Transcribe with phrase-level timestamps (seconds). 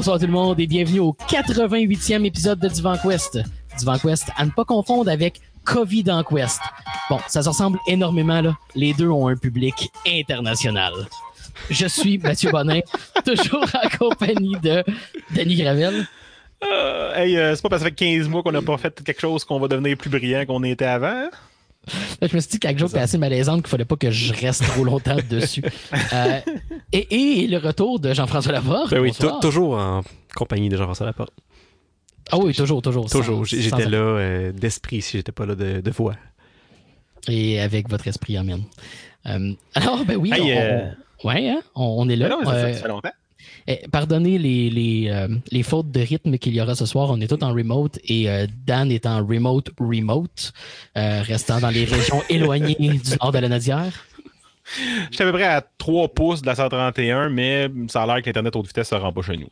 [0.00, 3.38] bonsoir tout le monde et bienvenue au 88e épisode de Divan Quest.
[3.78, 6.58] Divan Quest, à ne pas confondre avec Covid en Quest.
[7.10, 8.56] Bon, ça se ressemble énormément, là.
[8.74, 10.94] Les deux ont un public international.
[11.68, 12.80] Je suis Mathieu Bonin,
[13.26, 14.82] toujours en compagnie de
[15.36, 16.06] Denis Gravel.
[16.64, 19.02] Euh, hey, euh, c'est pas parce que ça fait 15 mois qu'on n'a pas fait
[19.04, 21.28] quelque chose qu'on va devenir plus brillant qu'on était avant.
[22.20, 24.32] Là, je me suis dit quelque chose était assez malaisante qu'il fallait pas que je
[24.34, 25.62] reste trop longtemps dessus.
[26.12, 26.40] Euh,
[26.92, 28.90] et, et le retour de Jean-François Laporte.
[28.90, 30.02] Ben oui, toujours en
[30.34, 31.32] compagnie de Jean-François Laporte.
[32.32, 33.10] Ah oui, toujours, toujours.
[33.10, 33.38] Toujours.
[33.38, 36.14] Sans- J- sans- J'étais là euh, d'esprit si j'étais pas là de, de voix.
[37.28, 38.62] Et avec votre esprit, amen.
[39.26, 40.90] Euh, alors, ben oui, Hey, on, euh,
[41.24, 42.28] on- ouais, hein, on, on est là.
[42.28, 43.10] Mais non, ça, Euh, ça fait longtemps.
[43.70, 47.10] Eh, pardonnez les, les, euh, les fautes de rythme qu'il y aura ce soir.
[47.10, 50.52] On est tous en remote et euh, Dan est en remote remote,
[50.98, 53.92] euh, restant dans les régions éloignées du nord de la Nadière.
[55.10, 58.26] J'étais à peu près à 3 pouces de la 131, mais ça a l'air que
[58.26, 59.48] l'Internet haute vitesse ne se rend pas chez nous.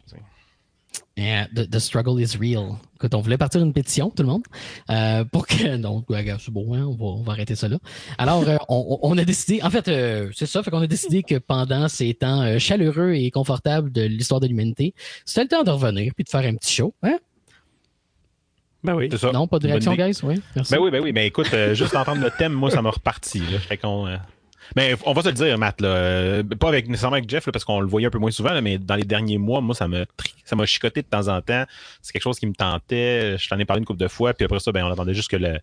[1.18, 2.76] Yeah, the, the struggle is real.
[2.94, 4.44] Écoute, on voulait partir une pétition, tout le monde,
[4.88, 5.76] euh, pour que.
[5.76, 7.78] Donc, c'est bon, hein, on, va, on va arrêter ça là.
[8.18, 9.60] Alors, euh, on, on a décidé.
[9.62, 13.14] En fait, euh, c'est ça, fait qu'on a décidé que pendant ces temps euh, chaleureux
[13.14, 14.94] et confortables de l'histoire de l'humanité,
[15.24, 16.94] c'était le temps de revenir puis de faire un petit show.
[17.02, 17.18] Hein?
[18.84, 19.08] Ben oui.
[19.10, 19.32] C'est ça.
[19.32, 20.20] Non, pas de réaction, guys?
[20.22, 20.72] Oui, merci.
[20.72, 23.40] Ben oui, ben oui, mais écoute, euh, juste entendre le thème, moi, ça m'a reparti.
[23.40, 23.58] Là.
[23.58, 24.06] Fait qu'on,
[24.76, 27.52] Ben, on va se le dire, Matt, là, euh, pas avec, nécessairement avec Jeff, là,
[27.52, 29.74] parce qu'on le voyait un peu moins souvent, là, mais dans les derniers mois, moi,
[29.74, 31.64] ça m'a tri- ça m'a chicoté de temps en temps.
[32.02, 33.36] C'est quelque chose qui me tentait.
[33.38, 35.30] Je t'en ai parlé une couple de fois, puis après ça, ben, on attendait juste
[35.30, 35.58] que le,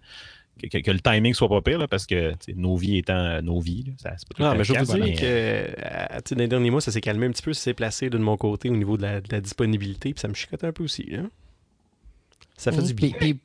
[0.70, 3.84] que, le timing soit pas pire, là, parce que nos vies étant euh, nos vies,
[3.88, 5.68] là, ça, c'est pas tout le Non, mais je veux dire mais, que euh,
[6.24, 8.10] tu sais, dans les derniers mois, ça s'est calmé un petit peu, ça s'est placé
[8.10, 10.72] de mon côté au niveau de la, de la disponibilité, puis ça me chicotait un
[10.72, 11.08] peu aussi.
[11.14, 11.30] hein.
[12.58, 13.10] Ça fait Mm, du bien.
[13.20, 13.40] puis- puis,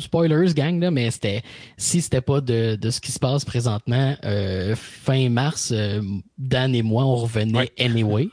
[0.00, 1.42] spoilers, gang, là, mais c'était
[1.76, 6.00] si c'était pas de, de ce qui se passe présentement, euh, fin mars, euh,
[6.36, 7.72] Dan et moi, on revenait Ouais.
[7.78, 8.28] anyway.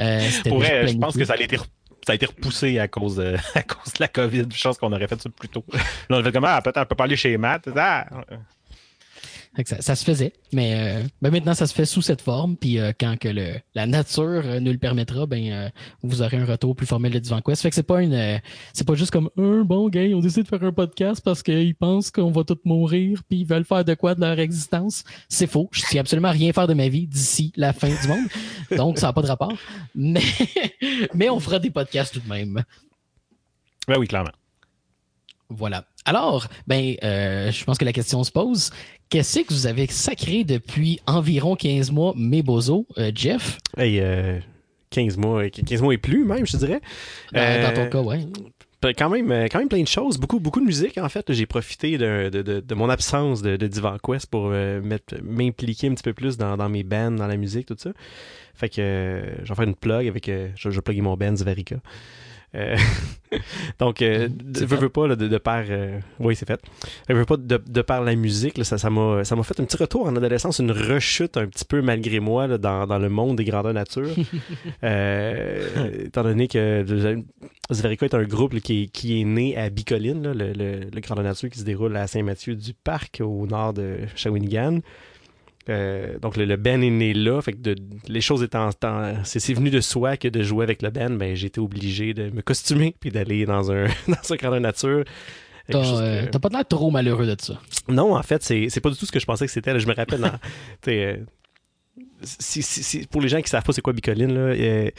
[0.00, 1.64] Euh, Pour vrai, je pense que ça a été, re-
[2.06, 4.44] ça a été repoussé à cause de, à cause de la COVID.
[4.54, 5.64] Je pense qu'on aurait fait ça plus tôt.
[5.72, 5.80] Là,
[6.10, 7.68] on a fait comme, ah, peut-être on peut pas aller chez Matt.
[7.76, 8.06] Ah,
[9.64, 12.56] ça, ça se faisait, mais euh, ben maintenant ça se fait sous cette forme.
[12.56, 15.68] Puis euh, quand que le, la nature euh, nous le permettra, ben euh,
[16.02, 17.62] vous aurez un retour plus formel de Divan Quest.
[17.62, 18.38] Fait que c'est pas une, euh,
[18.72, 21.74] c'est pas juste comme un bon gars, on décide de faire un podcast parce qu'ils
[21.74, 25.04] pensent qu'on va tous mourir puis ils veulent faire de quoi de leur existence.
[25.28, 25.68] C'est faux.
[25.72, 28.26] Je sais absolument rien faire de ma vie d'ici la fin du monde,
[28.76, 29.52] donc ça n'a pas de rapport.
[29.94, 30.22] Mais
[31.14, 32.62] mais on fera des podcasts tout de même.
[33.88, 34.32] Ben oui, clairement.
[35.48, 35.84] Voilà.
[36.04, 38.70] Alors, ben, euh, je pense que la question se pose.
[39.08, 43.58] Qu'est-ce que vous avez sacré depuis environ 15 mois, mes bozos, euh, Jeff?
[43.76, 44.38] Hey, euh,
[44.90, 46.80] 15 mois, 15 mois et plus même, je dirais.
[47.32, 48.26] Dans, Euh, dans ton cas, ouais.
[48.82, 51.32] Ben, Quand même, euh, quand même plein de choses, beaucoup, beaucoup de musique en fait.
[51.32, 54.80] J'ai profité de, de, de, de mon absence de, Divan Quest pour euh,
[55.22, 57.90] m'impliquer un petit peu plus dans, dans mes bands, dans la musique, tout ça.
[58.54, 61.16] Fait que euh, je vais faire une plug avec, euh, je, je vais plugger mon
[61.16, 61.76] band Zvarica.
[62.56, 62.76] Euh,
[63.78, 65.64] donc, euh, de- veux, pas, là, de, de par...
[65.68, 66.60] euh, oui, c'est fait.
[67.06, 69.64] Fait que veux pas, de, de par la musique, là, ça m'a ça fait un
[69.64, 73.08] petit retour en adolescence, une rechute un petit peu malgré moi là, dans, dans le
[73.08, 74.08] monde des grandeurs nature.
[74.84, 76.84] Euh, étant donné que
[77.72, 81.00] Zverica est un groupe là, qui, est, qui est né à Bicoline, le, le, le
[81.00, 84.80] grandeur nature qui se déroule à Saint-Mathieu-du-Parc, au nord de Shawinigan.
[85.68, 87.76] Euh, donc le, le band est né là, fait que de-
[88.08, 88.70] les choses étant,
[89.24, 92.30] c'est venu de soi que de jouer avec le band, ben j'ai été obligé de
[92.30, 95.04] me costumer puis d'aller dans un dans un grandeur nature.
[95.68, 97.60] T'as chose euh, que- t'as pas l'air trop malheureux de ça.
[97.88, 99.78] non, en fait, c'est pas du tout ce que je pensais que c'était.
[99.80, 100.30] Je me rappelle, dans-
[100.88, 101.16] euh,
[102.22, 104.90] si, si- si- pour les gens qui savent pas c'est quoi Bicoline, là, euh,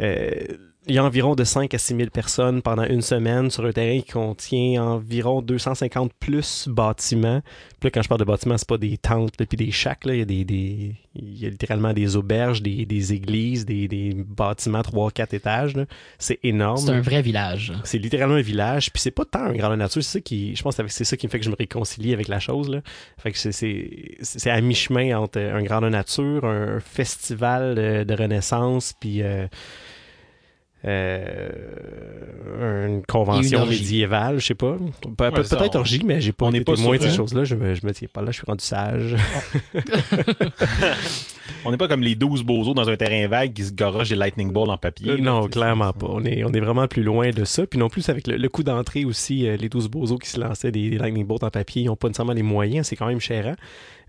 [0.00, 0.44] euh,
[0.88, 3.72] il y a environ de 5 à 6 000 personnes pendant une semaine sur un
[3.72, 7.42] terrain qui contient environ 250 plus bâtiments.
[7.78, 10.04] Puis là, quand je parle de bâtiments, c'est pas des tentes puis des shacks.
[10.04, 10.14] Là.
[10.14, 13.86] Il, y a des, des- il y a littéralement des auberges, des, des églises, des,
[13.88, 15.76] des bâtiments 3-4 étages.
[15.76, 15.84] là.
[16.18, 16.78] C'est énorme.
[16.78, 17.72] C'est un vrai village.
[17.84, 20.62] C'est littéralement un village, puis c'est pas tant un grandeur nature, c'est ça qui, je
[20.62, 22.80] pense que c'est ça qui me fait que je me réconcilie avec la chose là.
[23.18, 28.94] Fait que c'est à mi chemin entre un grandeur nature, un festival de, de renaissance,
[28.98, 29.46] puis euh,
[30.84, 31.48] euh,
[32.86, 34.76] une convention une médiévale, je sais pas.
[35.16, 37.08] Pe- Ouais, Peut-être on- orgie, mais j'ai pas on été n'est pas témoin de ces
[37.08, 37.14] hein.
[37.16, 37.44] choses-là.
[37.44, 39.16] Je me, je me tiens pas là, je suis rendu sage.
[41.64, 44.14] On n'est pas comme les 12 bozos dans un terrain vague qui se garochent des
[44.16, 45.10] lightning balls en papier.
[45.12, 46.06] Euh, là, non, clairement pas.
[46.08, 47.66] On est, on est vraiment plus loin de ça.
[47.66, 50.38] Puis non plus avec le, le coup d'entrée aussi, euh, les 12 bozos qui se
[50.38, 53.06] lançaient des, des lightning bolts en papier, ils n'ont pas nécessairement les moyens, c'est quand
[53.06, 53.56] même cher.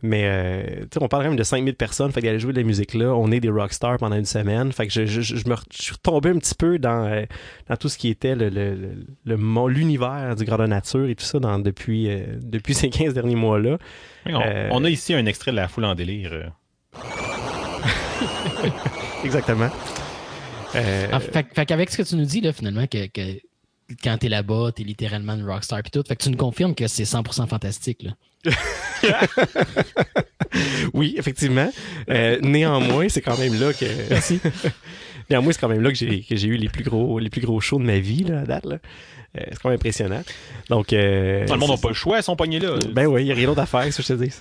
[0.01, 2.60] Mais euh, tu sais, on parle quand même de 5000 personnes, fait d'aller jouer de
[2.60, 4.72] la musique là, on est des rockstars pendant une semaine.
[4.72, 7.24] Fait que je, je, je me re- je suis retombé un petit peu dans, euh,
[7.68, 11.25] dans tout ce qui était le, le, le, le l'univers du grandeur nature et tout
[11.25, 13.78] ça dans, depuis, euh, depuis ces 15 derniers mois-là.
[14.25, 16.52] On, Euh, on a ici un extrait de la foule en délire.
[19.24, 19.69] Exactement.
[20.75, 23.40] Euh, Ah, fait, fait qu'avec ce que tu nous dis, là, finalement, que, que
[24.04, 26.04] quand t'es là-bas, t'es littéralement une rockstar puis tout.
[26.07, 28.12] Fait que tu nous confirmes que c'est 100% fantastique, là.
[30.94, 31.72] oui, effectivement.
[32.10, 33.86] Euh, néanmoins, c'est quand même là que.
[34.10, 34.40] Merci.
[35.30, 37.80] néanmoins, c'est quand même là que j'ai eu les plus gros les plus gros shows
[37.80, 38.66] de ma vie là, à date.
[38.66, 38.78] Là.
[39.38, 40.22] Euh, c'est quand même impressionnant.
[40.70, 42.78] Donc, euh, Tout le monde n'a pas le choix, ils sont pognés là.
[42.92, 44.31] Ben oui, il n'y a rien d'autre à faire, ça, je te dis.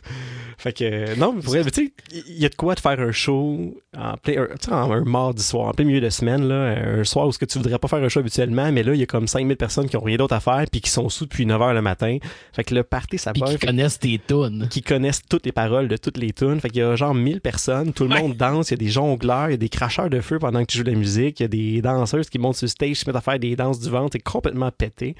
[0.60, 2.98] Fait que, euh, non, mais pour tu sais, il y a de quoi de faire
[2.98, 6.74] un show en plein, un, en- un mardi soir, en plein milieu de semaine, là,
[6.98, 8.98] un soir où ce que tu voudrais pas faire un show habituellement, mais là, il
[8.98, 11.26] y a comme 5000 personnes qui ont rien d'autre à faire puis qui sont sous
[11.26, 12.18] depuis 9 h le matin.
[12.52, 13.48] Fait que le party, ça part.
[13.50, 14.66] qui connaissent tes tunes.
[14.68, 16.60] qui connaissent toutes les paroles de toutes les tunes.
[16.60, 18.22] Fait qu'il y a genre 1000 personnes, tout le Ouais.
[18.22, 20.60] monde danse, il y a des jongleurs, il y a des cracheurs de feu pendant
[20.62, 22.70] que tu joues de la musique, il y a des danseuses qui montent sur le
[22.70, 25.16] stage, se mettent à faire des danses du ventre, c'est complètement pété.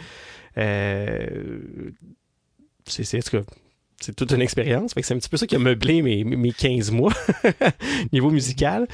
[0.56, 1.90] Euh,
[2.86, 4.94] c'est toute une expérience.
[4.96, 7.12] C'est un petit peu ça qui a meublé mes, mes 15 mois
[8.12, 8.86] niveau musical.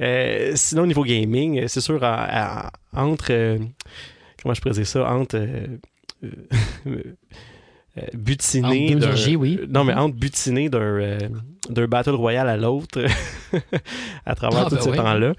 [0.00, 2.02] Euh, sinon, niveau gaming, c'est sûr,
[2.92, 3.30] entre.
[3.32, 3.58] euh,
[4.42, 5.46] comment je pourrais ça Entre.
[7.96, 8.02] euh,
[9.36, 9.60] oui.
[9.68, 11.18] non mais entre butiner d'un euh,
[11.70, 13.04] d'un battle royal à l'autre
[14.26, 15.32] à travers Ah, tout ben ce temps-là.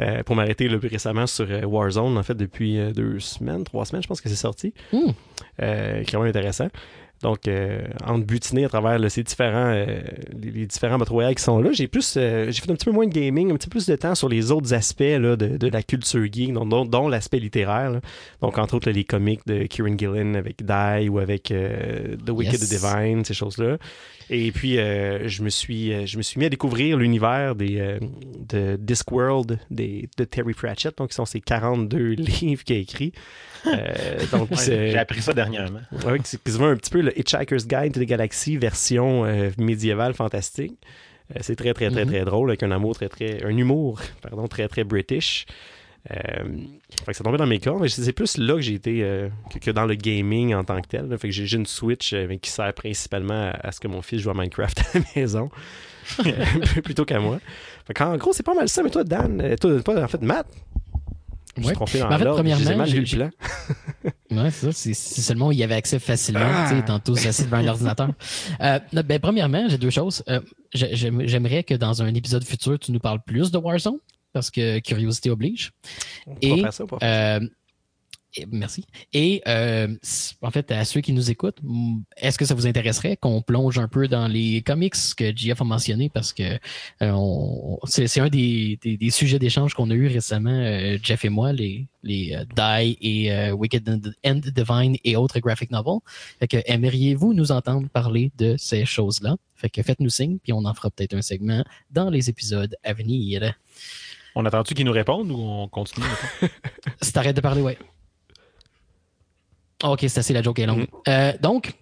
[0.00, 4.02] Euh, pour m'arrêter le plus récemment sur Warzone en fait depuis deux semaines trois semaines
[4.02, 4.72] je pense que c'est sorti.
[5.62, 6.68] Euh, quand même intéressant
[7.22, 9.86] donc euh, entre butiner à travers là, ces différents euh,
[10.38, 12.90] les, les différents battle qui sont là j'ai plus euh, j'ai fait un petit peu
[12.90, 15.56] moins de gaming un petit peu plus de temps sur les autres aspects là, de,
[15.56, 18.00] de la culture geek dont, dont, dont l'aspect littéraire là.
[18.42, 22.30] donc entre autres là, les comics de Kieran Gillen avec Die ou avec euh, The
[22.30, 22.68] Wicked Yes.
[22.68, 23.78] the Divine ces choses là
[24.30, 27.78] et puis, euh, je, me suis, euh, je me suis mis à découvrir l'univers des,
[27.78, 27.98] euh,
[28.48, 33.12] de Discworld des, de Terry Pratchett, donc qui sont ces 42 livres qu'il a écrits.
[33.66, 33.94] Euh,
[34.32, 35.80] donc, Ouais, J'ai appris ça dernièrement.
[36.06, 40.74] ouais, c'est un petit peu le Hitchhiker's Guide to the Galaxy version euh, médiévale fantastique.
[41.34, 42.10] Euh, c'est très, très, très, Mhm.
[42.12, 45.46] très drôle, avec un amour très, très, un humour, pardon, très, très british.
[46.10, 46.44] Euh,
[47.04, 49.28] fait que ça tombait dans mes cordes, mais c'est plus là que j'ai été euh,
[49.52, 51.08] que, que dans le gaming en tant que tel.
[51.08, 51.18] là.
[51.18, 54.20] Fait que j'ai une Switch euh, qui sert principalement à, à ce que mon fils
[54.20, 55.50] joue à Minecraft à la maison,
[56.84, 57.38] plutôt qu'à moi.
[57.86, 58.82] Fait qu'en gros, c'est pas mal ça.
[58.82, 60.46] Mais toi, Dan, toi, pas en fait, Matt,
[61.56, 61.74] je suis Ouais.
[61.74, 63.30] trompé dans Mais en fait, premièrement, j'ai eu le plan.
[64.30, 64.72] Ouais, c'est ça.
[64.72, 66.40] C'est c'est seulement où il y avait accès facilement.
[66.44, 66.66] Ah.
[66.70, 68.10] Tu sais, tantôt, assis devant un ordinateur.
[68.60, 70.22] Euh, non, ben, premièrement, j'ai deux choses.
[70.28, 70.40] Euh,
[70.74, 73.96] j'ai- j'aime- J'aimerais que dans un épisode futur, tu nous parles plus de Warzone,
[74.36, 75.72] parce que curiosité oblige.
[76.26, 77.36] On Et, faire ça, on va faire ça.
[77.40, 77.48] Euh,
[78.38, 78.84] et- merci.
[79.14, 79.88] Et euh,
[80.42, 83.78] en fait, à ceux qui nous écoutent, m- est-ce que ça vous intéresserait qu'on plonge
[83.78, 86.58] un peu dans les comics que JF a mentionné parce que
[87.00, 90.60] euh, c'est un des, des- des sujets d'échange qu'on a eu récemment,
[91.02, 96.00] Jeff et moi, les, les Die et Wicked and and Divine et autres graphic novels.
[96.38, 99.36] Fait que aimeriez-vous nous entendre parler de ces choses-là?
[99.54, 102.92] Fait que faites-nous signe, puis on en fera peut-être un segment dans les épisodes à
[102.92, 103.54] venir.
[104.38, 106.06] On attend-tu qu'ils nous répondent ou on continue?
[107.02, 107.78] Si t'arrêtes de parler, ouais.
[109.82, 110.80] Ok, c'est assez, la joke est longue.
[110.80, 110.86] Mhm.
[111.08, 111.72] Euh, donc,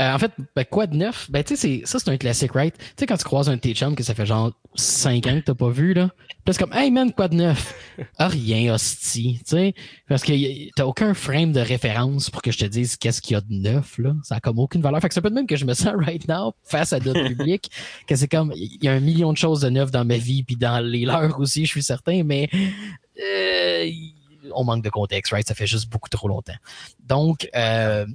[0.00, 1.30] euh, en fait, ben, quoi de neuf?
[1.30, 2.74] Ben, tu sais, ça, c'est un classique, right?
[2.76, 5.40] Tu sais, quand tu croises un de tes chums que ça fait genre 5 ans
[5.40, 6.10] que t'as pas vu, là.
[6.44, 7.74] Puis c'est comme, hey man, quoi de neuf?
[8.18, 9.74] Ah, rien, hostie, tu sais.
[10.08, 13.36] Parce que t'as aucun frame de référence pour que je te dise qu'est-ce qu'il y
[13.36, 14.14] a de neuf, là.
[14.22, 15.00] Ça a comme aucune valeur.
[15.02, 17.00] Fait que c'est un peu de même que je me sens right now face à
[17.00, 17.70] d'autres publics,
[18.06, 20.42] que c'est comme, il y a un million de choses de neuf dans ma vie,
[20.44, 22.48] puis dans les leurs aussi, je suis certain, mais
[23.22, 23.90] euh,
[24.54, 25.46] on manque de contexte, right?
[25.46, 26.56] Ça fait juste beaucoup trop longtemps.
[27.06, 28.06] Donc, euh,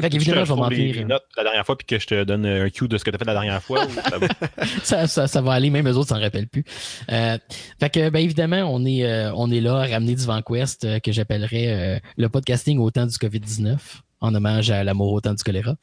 [0.00, 2.44] fait qu'évidemment, je vais m'en les, notes la dernière fois puis que je te donne
[2.46, 3.86] un cue de ce que tu as fait la dernière fois.
[3.86, 5.06] ou ça va?
[5.06, 6.64] ça, ça, va aller, même eux autres s'en rappellent plus.
[7.10, 7.38] Euh,
[7.80, 10.98] fait que, ben évidemment, on est, euh, on est là à ramener du VanQuest euh,
[11.00, 13.76] que j'appellerais euh, le podcasting au temps du COVID-19,
[14.20, 15.76] en hommage à l'amour au temps du choléra.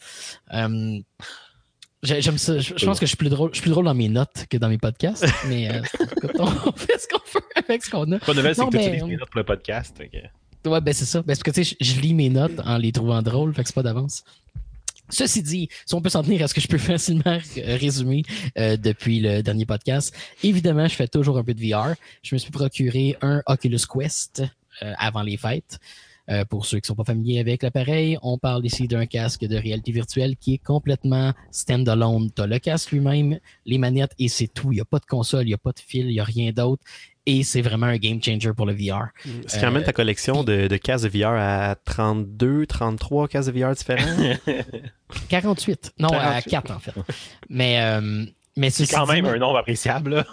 [2.03, 2.59] J'ai- J'aime ça.
[2.59, 4.45] Je, je pense que je suis plus drôle, je suis plus drôle dans mes notes
[4.50, 5.81] que dans mes podcasts, mais euh,
[6.39, 6.45] on
[6.75, 8.19] fait ce qu'on peut avec ce qu'on a.
[8.19, 10.00] Pas de nouvelle, c'est que tu utilises mes notes pour le podcast.
[10.65, 11.19] Ouais, ben c'est ça.
[11.19, 13.67] Ben, parce que tu sais, je, lis mes notes en les trouvant drôles, fait que
[13.67, 14.24] c'est pas d'avance.
[15.10, 18.24] Ceci dit, si on peut s'en tenir à ce que je peux facilement résumer
[18.57, 21.93] euh, depuis le dernier podcast, évidemment, je fais toujours un peu de VR.
[22.24, 24.43] Je me suis procuré un Oculus Quest
[24.81, 25.79] euh, avant les fêtes.
[26.29, 29.58] Euh, pour ceux qui sont pas familiers avec l'appareil, on parle ici d'un casque de
[29.58, 32.32] réalité virtuelle qui est complètement stand-alone.
[32.32, 34.72] T'as le casque lui-même, les manettes et c'est tout.
[34.72, 36.24] Il n'y a pas de console, il n'y a pas de fil, il n'y a
[36.24, 36.84] rien d'autre.
[37.27, 39.08] Et c'est vraiment un game changer pour le VR.
[39.48, 43.51] Ce qui amène ta collection de, de cases de VR à 32, 33 cases de
[43.51, 44.39] VR différentes.
[45.29, 45.94] 48.
[46.00, 46.50] Non, à 48.
[46.50, 46.94] 4 en fait.
[47.50, 48.25] Mais, euh,
[48.58, 50.15] mais C'est quand même un nombre appréciable.
[50.15, 50.25] Là.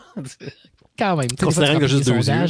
[0.98, 1.28] Quand même.
[1.28, 2.46] Tu Considérant tu a juste deux là.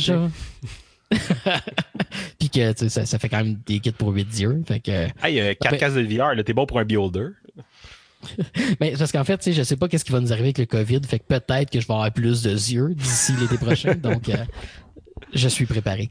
[2.39, 4.63] Puis que ça, ça fait quand même des kits pour 8 yeux.
[4.67, 7.29] Fait que, Hey, euh, 4 Ben- cases de VR, t'es bon pour un beholder.
[8.81, 10.59] mais parce qu'en fait, tu sais, je sais pas qu'est-ce qui va nous arriver avec
[10.59, 11.01] le COVID.
[11.07, 13.95] Fait que peut-être que je vais avoir plus de yeux d'ici l'été prochain.
[14.03, 14.37] Donc, euh,
[15.35, 16.11] je suis préparé.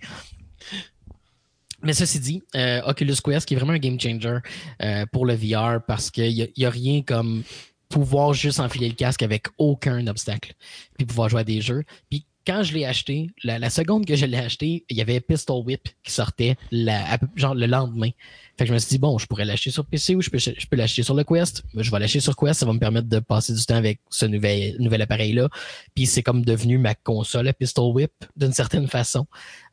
[1.84, 4.38] Mais ceci dit, euh, Oculus Quest qui est vraiment un game changer
[4.84, 7.44] euh, pour le VR parce qu'il n'y a, y a rien comme
[7.90, 10.54] pouvoir juste enfiler le casque avec aucun obstacle,
[10.98, 11.84] puis pouvoir jouer à des jeux.
[12.10, 15.20] Puis quand je l'ai acheté, la, la seconde que je l'ai acheté, il y avait
[15.20, 18.10] Pistol Whip qui sortait la, genre le lendemain.
[18.58, 20.38] Fait que je me suis dit, bon, je pourrais l'acheter sur PC ou je peux,
[20.38, 21.64] je peux l'acheter sur le Quest.
[21.76, 24.26] Je vais l'acheter sur Quest, ça va me permettre de passer du temps avec ce
[24.26, 25.50] nouvel, nouvel appareil-là.
[25.96, 29.26] Puis c'est comme devenu ma console Pistol Whip d'une certaine façon.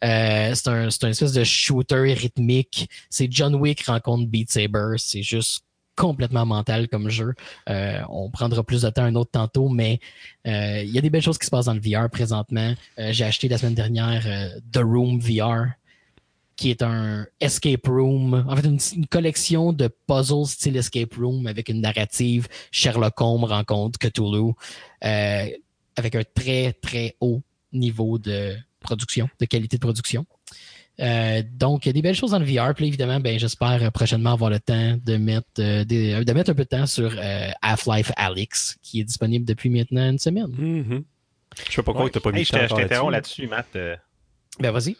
[0.05, 2.89] Euh, c'est un, un espèce de shooter rythmique.
[3.11, 4.95] C'est John Wick rencontre Beat Saber.
[4.97, 5.65] C'est juste
[5.99, 7.35] complètement mental comme jeu.
[7.69, 9.99] Euh, on prendra plus de temps un autre tantôt, mais
[10.47, 12.73] euh, il y a des belles choses qui se passent dans le VR présentement.
[12.99, 14.25] Euh, J'ai acheté la semaine dernière
[14.73, 15.73] The Room VR,
[16.57, 21.47] qui est un escape room, en fait une, une collection de puzzles style escape room
[21.47, 24.53] avec une narrative Sherlock Holmes rencontre Cthulhu,
[25.01, 30.27] avec un très très haut niveau de production, de qualité de production.
[31.01, 32.75] Euh, donc, il y a des belles choses dans le VR.
[32.75, 36.51] Puis évidemment, ben, j'espère euh, prochainement avoir le temps de mettre, euh, des- de mettre
[36.51, 40.49] un peu de temps sur euh, Half-Life Alyx, qui est disponible depuis maintenant une semaine.
[40.49, 41.05] Mhm.
[41.67, 42.11] Je sais pas pourquoi Ouais.
[42.11, 43.47] t'as pas mis Hey, temps te- je t'interromps là-dessus.
[43.47, 43.67] Matt.
[44.61, 44.97] Ben, vas-y.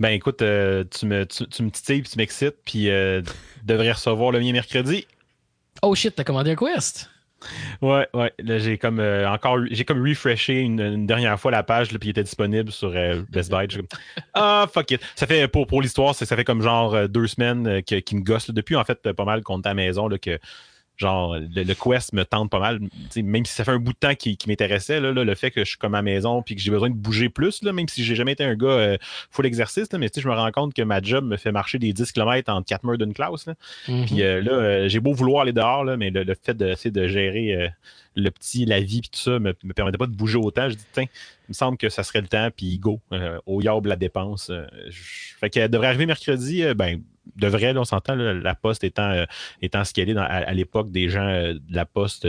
[0.00, 3.20] Ben écoute, euh, tu, me, tu, tu me titilles, puis tu m'excites, puis euh,
[3.64, 5.06] devrais recevoir le mien mercredi.
[5.82, 7.10] Oh shit, t'as commandé un Quest?
[7.80, 8.32] Ouais, ouais.
[8.38, 12.08] Là, j'ai comme euh, encore j'ai comme refreshé une, dernière fois la page, là, puis
[12.08, 13.68] il était disponible sur euh, Best Buy.
[14.34, 15.00] Ah fuck it.
[15.14, 18.48] Ça fait pour, pour l'histoire, ça fait comme genre euh, deux semaines qu'il me gosse.
[18.48, 18.54] là.
[18.54, 20.38] Depuis en fait pas mal qu'on est à la maison là, que
[20.98, 22.80] genre le, le Quest me tente pas mal.
[22.80, 25.24] Tu sais, même si ça fait un bout de temps qui, qui m'intéressait, là, là,
[25.24, 27.28] le fait que je suis comme à la maison puis que j'ai besoin de bouger
[27.28, 28.96] plus, là, même si j'ai jamais été un gars euh,
[29.30, 31.52] full exercice, là, mais tu sais, je me rends compte que ma job me fait
[31.52, 33.46] marcher des 10 km entre quatre murs d'une classe.
[33.46, 33.54] Là.
[33.88, 34.06] Mhm.
[34.06, 36.90] Puis euh, là, euh, j'ai beau vouloir aller dehors, là, mais le, le fait d'essayer
[36.90, 37.68] de gérer euh,
[38.16, 40.68] le petit, la vie, puis tout ça, me, me permettait pas de bouger autant.
[40.68, 43.60] Je dis, tiens, il me semble que ça serait le temps, puis go, euh, au
[43.62, 44.50] yab la dépense.
[44.50, 46.74] euh, je- fait qu'elle devrait arriver mercredi, euh,
[47.36, 49.24] devrait, là, on s'entend, la poste étant, euh,
[49.62, 52.28] étant est dans- à, à l'époque des gens euh, de la poste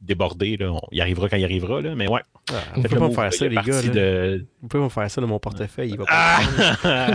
[0.00, 2.20] débordés, là, on, il arrivera quand il arrivera, là, mais ouais.
[2.52, 3.82] Ah, pouvez le pas me faire ça, les gars.
[3.82, 5.90] de- Vous pouvez me faire ça de mon portefeuille.
[5.90, 6.38] Il va pas
[6.84, 7.10] Ah!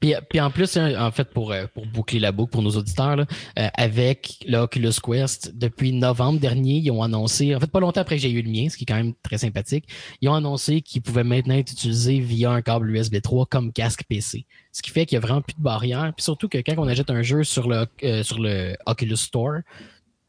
[0.00, 2.70] Puis, puis en plus, hein, en fait, pour, euh, pour boucler la boucle pour nos
[2.70, 3.26] auditeurs, là,
[3.58, 8.16] euh, avec l'Oculus Quest, depuis novembre dernier, ils ont annoncé, en fait, pas longtemps après
[8.16, 9.88] que j'ai eu le mien, ce qui est quand même très sympathique,
[10.20, 14.04] ils ont annoncé qu'ils pouvaient maintenant être utilisés via un câble USB 3 comme casque
[14.08, 14.46] PC.
[14.72, 16.12] Ce qui fait qu'il y a vraiment plus de barrières.
[16.16, 19.58] Puis surtout que quand on achète un jeu sur le, euh, sur le Oculus Store,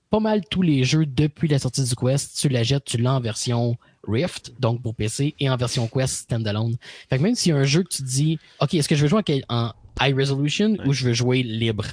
[0.09, 3.19] pas mal tous les jeux depuis la sortie du Quest, tu l'achètes, tu l'as en
[3.19, 6.77] version Rift, donc pour PC, et en version Quest standalone.
[7.09, 8.95] Fait que même s'il y a un jeu que tu te dis, OK, est-ce que
[8.95, 11.85] je veux jouer en, high resolution ou je veux jouer libre?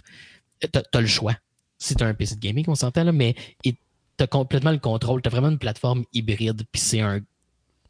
[0.72, 1.36] T'as as le choix.
[1.78, 3.74] Si t'as un PC de gaming, on s'entend là, mais et
[4.16, 5.20] t'as complètement le contrôle.
[5.20, 7.20] T'as vraiment une plateforme hybride, puis c'est un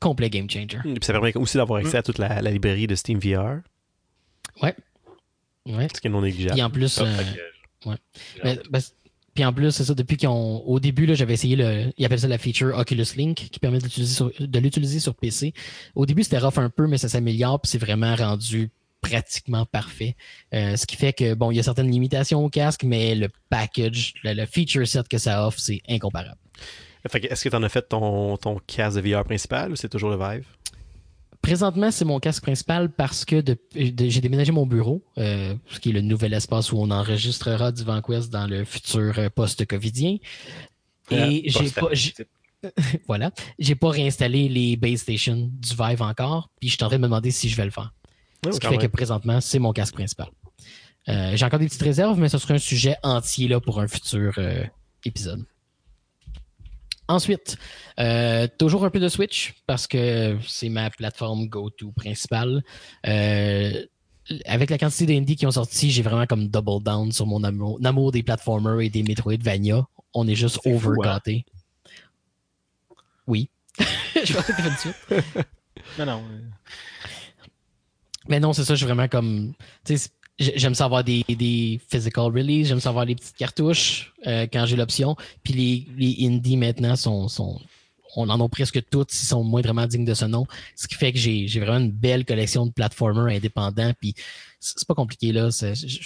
[0.01, 0.79] complet game changer.
[0.83, 3.61] Puis ça permet aussi d'avoir accès à toute la, la librairie de Steam VR,
[4.63, 4.75] Ouais.
[5.95, 6.55] ce qui est non négligeable.
[6.55, 7.05] Puis en plus, euh,
[7.87, 7.97] ouais.
[8.45, 8.81] Mais- ben,
[9.37, 10.67] puis en plus, c'est ça, depuis qu'ils ont.
[10.67, 11.93] Au début, j'avais essayé le.
[11.97, 15.53] Ils appellent ça la feature Oculus Link qui permet de l'utiliser sur PC.
[15.95, 18.71] Au début, c'était rough un peu, mais ça s'améliore, puis c'est vraiment rendu
[19.03, 20.17] pratiquement parfait.
[20.55, 23.29] Euh, ce qui fait que bon, il y a certaines limitations au casque, mais le
[23.51, 26.39] package, le, le feature set que ça offre, c'est incomparable.
[27.05, 30.11] Est-ce que tu en as fait ton, ton casque de VR principal ou c'est toujours
[30.11, 30.47] le Vive?
[31.47, 35.79] Présentement, c'est mon casque principal parce que de- de- j'ai déménagé mon bureau, euh, ce
[35.79, 40.17] qui est le nouvel espace où on enregistrera du VanQuest dans le futur euh, post-covidien.
[41.13, 42.15] Et j'ai Poste- pas, j'ai-
[43.07, 46.97] voilà, j'ai pas réinstallé les base stations du Vive encore, puis je suis en train
[46.97, 47.93] de me demander si je vais le faire.
[48.45, 50.27] Ce qui fait que présentement, c'est mon casque principal.
[51.09, 53.87] Euh, j'ai encore des petites réserves, mais ce serait un sujet entier là, pour un
[53.87, 54.65] futur euh,
[55.05, 55.45] épisode.
[57.09, 57.57] Ensuite,
[58.01, 62.63] euh, toujours un peu de Switch parce que c'est ma plateforme go-to principale.
[63.07, 63.85] Euh,
[64.45, 67.79] avec la quantité d'indie qui ont sorti, j'ai vraiment comme double down sur mon amour,
[67.85, 69.87] amour des platformers et des Metroidvania.
[70.15, 71.45] On est juste fou, overgâté.
[73.29, 73.51] Oui.
[73.79, 75.43] je pensais que ça.
[75.99, 76.25] Non, non.
[78.29, 79.53] Mais non, c'est ça, je suis vraiment comme.
[79.85, 84.47] Tu sais, j'ai- j'aime savoir des, des physical release, j'aime savoir les petites cartouches euh,
[84.53, 85.17] quand j'ai l'option.
[85.43, 87.61] Puis les, les indies maintenant sont, sont.
[88.19, 90.47] On en a presque toutes, ils sont moindrement dignes de ce nom.
[90.75, 93.93] Ce qui fait que j'ai j'ai vraiment une belle collection de platformers indépendants.
[94.01, 94.15] Puis
[94.59, 95.51] c'est pas compliqué, là.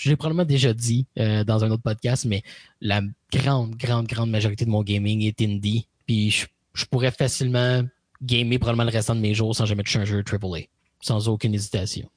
[0.04, 2.42] L'ai probablement déjà dit euh, dans un autre podcast, mais
[2.80, 3.00] la
[3.32, 5.86] grande, grande, grande majorité de mon gaming est indie.
[6.06, 7.82] Puis je, je pourrais facilement
[8.22, 10.62] gamer probablement le restant de mes jours sans jamais toucher un jeu AAA.
[11.00, 12.08] Sans aucune hésitation.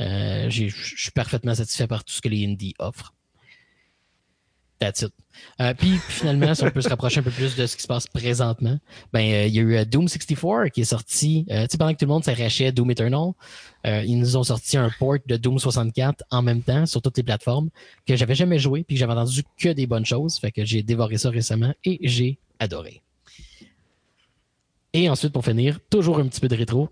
[0.00, 3.14] Euh, je suis parfaitement satisfait par tout ce que les indies offrent.
[4.78, 5.12] That's it.
[5.60, 7.86] Euh, puis finalement, si on peut se rapprocher un peu plus de ce qui se
[7.86, 8.78] passe présentement,
[9.12, 11.46] ben euh, il y a eu Doom 64 qui est sorti.
[11.70, 13.30] tu pendant que tout le monde s'arrachait Doom Eternal,
[13.84, 17.22] ils nous ont sorti un port de Doom 64 en même temps sur toutes les
[17.22, 17.70] plateformes
[18.06, 20.38] que j'avais jamais joué puis que j'avais entendu que des bonnes choses.
[20.38, 23.02] Fait que j'ai dévoré ça récemment et j'ai adoré.
[24.94, 26.88] Et ensuite, pour finir, toujours un petit peu de rétro.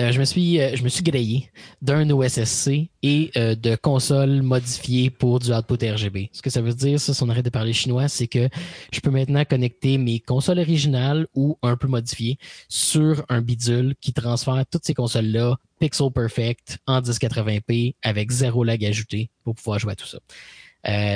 [0.00, 1.50] Euh, je me suis euh, je me suis grillé
[1.82, 6.30] d'un OSSC et euh, de consoles modifiées pour du output RGB.
[6.32, 8.48] Ce que ça veut dire, ça, si on arrête de parler chinois, c'est que
[8.92, 12.38] je peux maintenant connecter mes consoles originales ou un peu modifiées
[12.68, 18.84] sur un bidule qui transfère toutes ces consoles-là pixel perfect en 1080p avec zéro lag
[18.84, 20.18] ajouté pour pouvoir jouer à tout ça.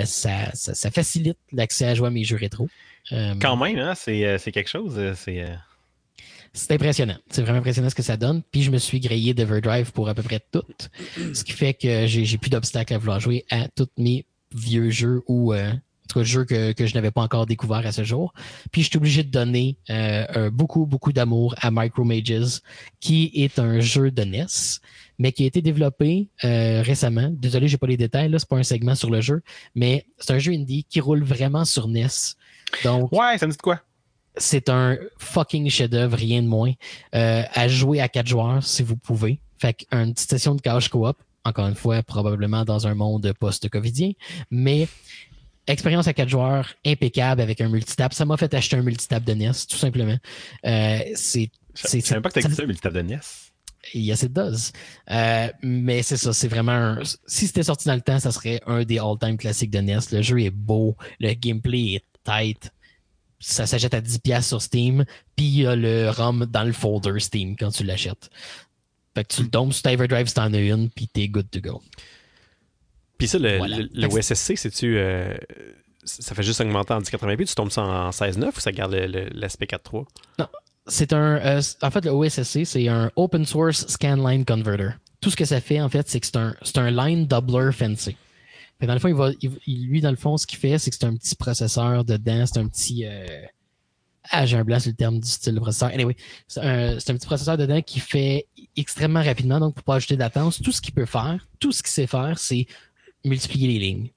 [0.07, 2.69] ça, ça, facilite l'accès à jouer à mes jeux rétro.
[3.11, 5.01] Quand même, hein, c'est quelque chose.
[5.17, 5.47] C'est
[6.53, 7.17] c'est impressionnant.
[7.31, 8.43] C'est vraiment impressionnant ce que ça donne.
[8.51, 10.65] Puis je me suis grillé d'Everdrive pour à peu près tout.
[11.35, 15.23] Ce qui fait que j'ai plus d'obstacles à vouloir jouer à tous mes vieux jeux
[15.29, 18.05] ou euh, en tout cas jeux que, que je n'avais pas encore découvert à ce
[18.05, 18.35] jour.
[18.71, 22.61] Puis je suis obligé de donner euh, beaucoup, beaucoup d'amour à Micro Mages,
[23.01, 24.47] qui est un jeu de NES,
[25.19, 27.31] mais qui a été développé euh, récemment.
[27.31, 29.43] Désolé, j'ai pas les détails, là, c'est pas un segment sur le jeu,
[29.75, 32.09] mais c'est un jeu indie qui roule vraiment sur NES.
[32.85, 33.81] Donc, ouais, ça me dit quoi?
[34.37, 36.73] C'est un fucking chef-d'œuvre, rien de moins.
[37.15, 39.41] Euh, à jouer à quatre joueurs si vous pouvez.
[39.59, 44.13] Fait qu'une petite session de couch co-op, encore une fois, probablement dans un monde post-covidien,
[44.51, 44.89] mais
[45.67, 48.13] expérience à quatre joueurs impeccable avec un multitap.
[48.15, 50.17] Ça m'a fait acheter un multitap de NES, tout simplement.
[50.65, 53.21] Euh, c'est, c'est, je savais pas que t'as un multitap de NES.
[53.95, 54.73] Yes, it does.
[55.11, 56.99] Euh, mais c'est ça, c'est vraiment un...
[57.27, 59.99] Si c'était sorti dans le temps, ça serait un des all-time classiques de NES.
[60.13, 62.71] Le jeu est beau, le gameplay est tight
[63.43, 65.05] ça s'achète à 10$ sur Steam,
[65.37, 68.31] puis il y a le ROM dans le folder Steam quand tu l'achètes.
[69.15, 71.61] Fait que tu le tombes sur Everdrive si t'en as une, puis t'es good to
[71.61, 71.83] go.
[73.19, 73.59] Puis ça, le,
[73.93, 74.97] le, OSSC, c'est-tu.
[74.97, 75.37] Euh,
[76.05, 79.67] ça fait juste augmenter en 1080p, tu tombes ça en 16.9 ou ça garde l'aspect
[79.67, 80.05] 4.3?
[80.39, 80.49] Non.
[80.87, 81.37] C'est un.
[81.37, 84.91] Euh, en fait, le OSSC, c'est un Open Source Scanline Converter.
[85.21, 88.17] Tout ce que ça fait, en fait, c'est que c'est un, un line doubler fancy
[88.87, 89.31] dans le fond, il va,
[89.67, 92.59] lui, dans le fond, ce qu'il fait, c'est que c'est un petit processeur dedans, c'est
[92.59, 93.05] un petit.
[93.07, 93.27] Euh...
[94.31, 95.91] Ah, j'ai un blanc sur le terme du style de processeur.
[95.91, 96.17] Anyway,
[96.47, 100.21] c'est un, un, petit processeur dedans qui fait extrêmement rapidement, donc pour pas ajouter de
[100.21, 100.61] latence.
[100.63, 102.67] Tout ce qu'il peut faire, tout ce qu'il sait faire, c'est
[103.25, 104.11] multiplier les lignes.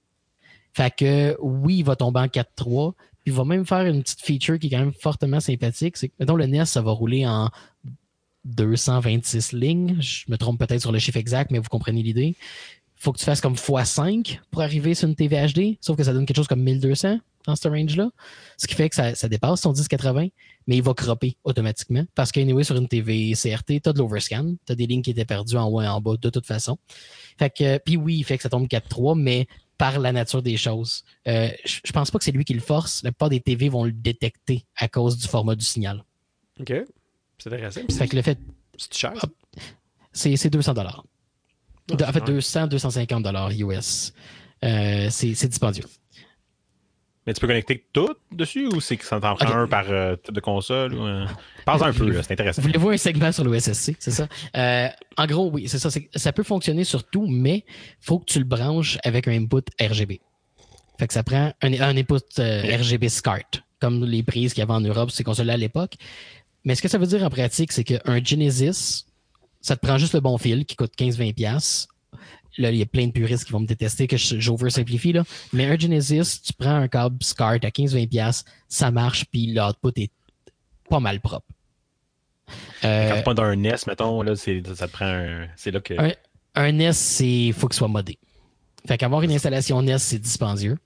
[0.74, 4.22] Fait que oui, il va tomber en 4.3, puis il va même faire une petite
[4.22, 5.98] feature qui est quand même fortement sympathique.
[5.98, 7.50] C'est que, mettons, le NES, ça va rouler en
[8.46, 9.98] 226 lignes.
[10.02, 12.36] Je me trompe peut-être sur le chiffre exact, mais vous comprenez l'idée
[12.96, 16.14] faut que tu fasses comme x5 pour arriver sur une TV HD, sauf que ça
[16.14, 18.10] donne quelque chose comme 1200 dans ce range-là.
[18.58, 20.28] Ce qui fait que ça, dépasse son 1080,
[20.68, 22.04] mais il va cropper automatiquement.
[22.16, 25.12] Parce qu'anyway, sur une TV CRT, tu as de l'overscan, tu as des lignes qui
[25.12, 26.78] étaient perdues en haut et en bas de toute façon.
[27.38, 30.58] Fait que, puis oui, il fait que ça tombe 4.3, mais par la nature des
[30.58, 31.04] choses.
[31.28, 33.04] Euh, je, pense pas que c'est lui qui le force.
[33.04, 36.04] La plupart des TV vont le détecter à cause du format du signal.
[36.60, 36.74] OK.
[37.38, 37.82] C'est intéressant.
[37.92, 38.40] Fait que le fait.
[38.78, 39.26] C'est cher.
[40.14, 41.04] C'est 200 dollars
[41.92, 44.14] en fait, 200, 250 dollars US.
[44.64, 45.86] Euh, c'est dispendieux.
[47.28, 50.16] Mais tu peux connecter tout dessus ou c'est que ça t'en prend un par euh,
[50.16, 50.94] type de console?
[50.94, 51.26] Ou, euh?
[51.66, 52.62] Parle un peu, c'est intéressant.
[52.62, 54.28] Vous voulez voir un segment sur l'OSSC, c'est ça?
[55.18, 55.90] en gros, oui, c'est ça.
[56.16, 57.66] Ça peut fonctionner sur tout, mais
[58.00, 60.22] faut que tu le branches avec un input RGB.
[61.00, 64.74] Fait que ça prend un, un input RGB SCART, comme les prises qu'il y avait
[64.74, 65.96] en Europe, ces consoles-là à l'époque.
[66.64, 69.06] Mais ce que ça veut dire en pratique, c'est qu'un Genesis
[69.66, 71.88] ça te prend juste le bon fil qui coûte 15-20$.
[72.60, 75.16] Là, il y a plein de puristes qui vont me détester que j'oversimplifie.
[75.54, 80.12] Mais un Genesis, tu prends un câble SCART à 15-20$, ça marche, puis l'output est
[80.88, 81.48] pas mal propre.
[82.84, 85.48] Euh, Quand tu prends un NES, mettons, là, ça te prend un.
[85.56, 85.96] C'est là que.
[86.54, 88.20] Un, NES, c'est faut qu'il soit modé.
[88.88, 90.78] Fait qu'avoir une installation NES, c'est dispendieux.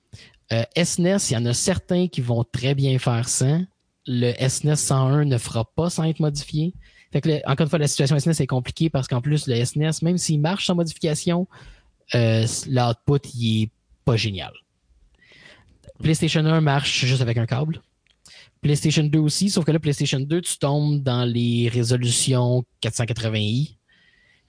[0.53, 3.59] Euh, SNES, il y en a certains qui vont très bien faire ça.
[4.07, 6.73] Le SNES 101 ne fera pas sans être modifié.
[7.11, 10.03] Fait que, encore une fois, la situation SNES est compliquée parce qu'en plus, le SNES,
[10.03, 11.47] même s'il marche sans modification,
[12.15, 13.69] euh, l'output, il est
[14.05, 14.51] pas génial.
[16.01, 17.81] PlayStation 1 marche juste avec un câble.
[18.61, 23.75] PlayStation 2 aussi, sauf que là, PlayStation 2, tu tombes dans les résolutions 480i.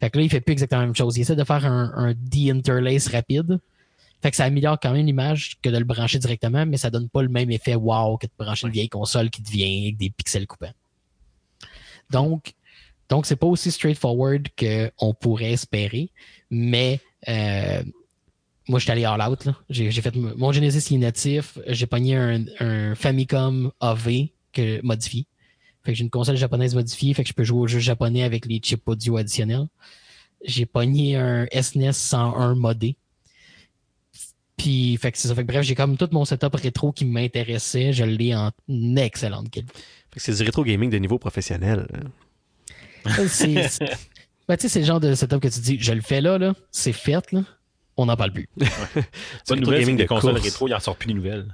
[0.00, 1.16] Fait que là, il fait plus exactement la même chose.
[1.16, 3.60] Il essaie de faire un, un de-interlace rapide.
[4.22, 7.08] Fait que ça améliore quand même l'image que de le brancher directement, mais ça donne
[7.08, 10.10] pas le même effet wow que de brancher une vieille console qui devient avec des
[10.10, 10.72] pixels coupants.
[12.10, 12.54] Donc,
[13.08, 16.10] donc c'est pas aussi straightforward qu'on pourrait espérer,
[16.50, 17.82] mais euh,
[18.70, 19.48] moi, je suis allé all out.
[19.68, 21.58] J'ai, fait mon Genesis natif.
[21.66, 25.26] J'ai pogné un, Famicom AV que modifié.
[25.82, 28.22] Fait que j'ai une console japonaise modifiée, fait que je peux jouer aux jeux japonais
[28.22, 29.66] avec les chips audio additionnels.
[30.44, 32.96] J'ai pogné un SNES 101 modé.
[34.56, 35.34] Puis, fait que c'est ça.
[35.34, 37.92] Fait que bref, j'ai comme tout mon setup rétro qui m'intéressait.
[37.92, 38.52] Je l'ai en
[38.96, 39.72] excellente qualité.
[40.12, 41.86] Fait que c'est du rétro gaming de niveau professionnel.
[43.28, 43.54] C'est,
[44.48, 46.38] ben, tu sais, c'est le genre de setup que tu dis, je le fais là,
[46.38, 47.42] là, c'est fait, là,
[47.96, 48.48] on n'en parle plus.
[48.56, 48.66] Du
[49.48, 50.44] Bonne nouvelle, gaming de consoles course.
[50.44, 51.46] rétro, il en sort plus des nouvelles.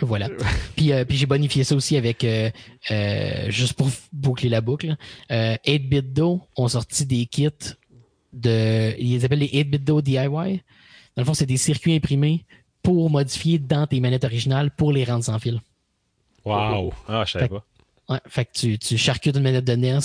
[0.00, 0.28] Voilà.
[0.74, 2.50] Puis, euh, puis j'ai bonifié ça aussi avec, euh,
[2.90, 4.96] euh, juste pour boucler la boucle,
[5.30, 7.48] euh, 8-Bit Do ont sorti des kits
[8.32, 10.18] de, ils les appellent les 8-Bit Do DIY.
[10.26, 12.44] Dans le fond, c'est des circuits imprimés
[12.82, 15.60] pour modifier dans tes manettes originales pour les rendre sans fil.
[16.44, 16.92] Wow!
[17.08, 17.64] Ah, je savais pas.
[18.08, 19.98] Ouais, fait que tu, tu charcutes une manette de NES,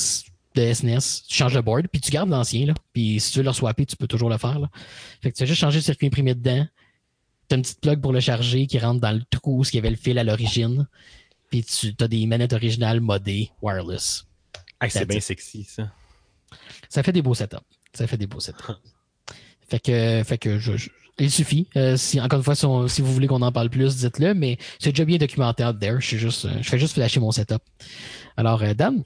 [0.55, 2.73] de SNES, tu changes le board, puis tu gardes l'ancien, là.
[2.93, 4.69] Puis si tu veux le swapper, tu peux toujours le faire, là.
[5.21, 6.65] Fait que tu as juste changé le circuit imprimé dedans.
[7.47, 9.77] T'as une petite plug pour le charger qui rentre dans le trou où il y
[9.79, 10.87] avait le fil à l'origine.
[11.49, 14.25] Puis tu as des manettes originales modées wireless.
[14.89, 15.91] C'est bien sexy, ça.
[16.87, 17.57] Ça fait des beaux setups.
[17.93, 18.63] Ça fait des beaux setups.
[19.67, 21.67] Fait que, fait que je, je- il suffit.
[21.75, 24.33] Euh, si, encore une fois, si, on- si vous voulez qu'on en parle plus, dites-le,
[24.33, 25.95] mais c'est déjà bien documenté out there.
[25.99, 27.61] Je, suis juste, euh, je fais juste flasher mon setup.
[28.37, 29.03] Alors, euh, Dan,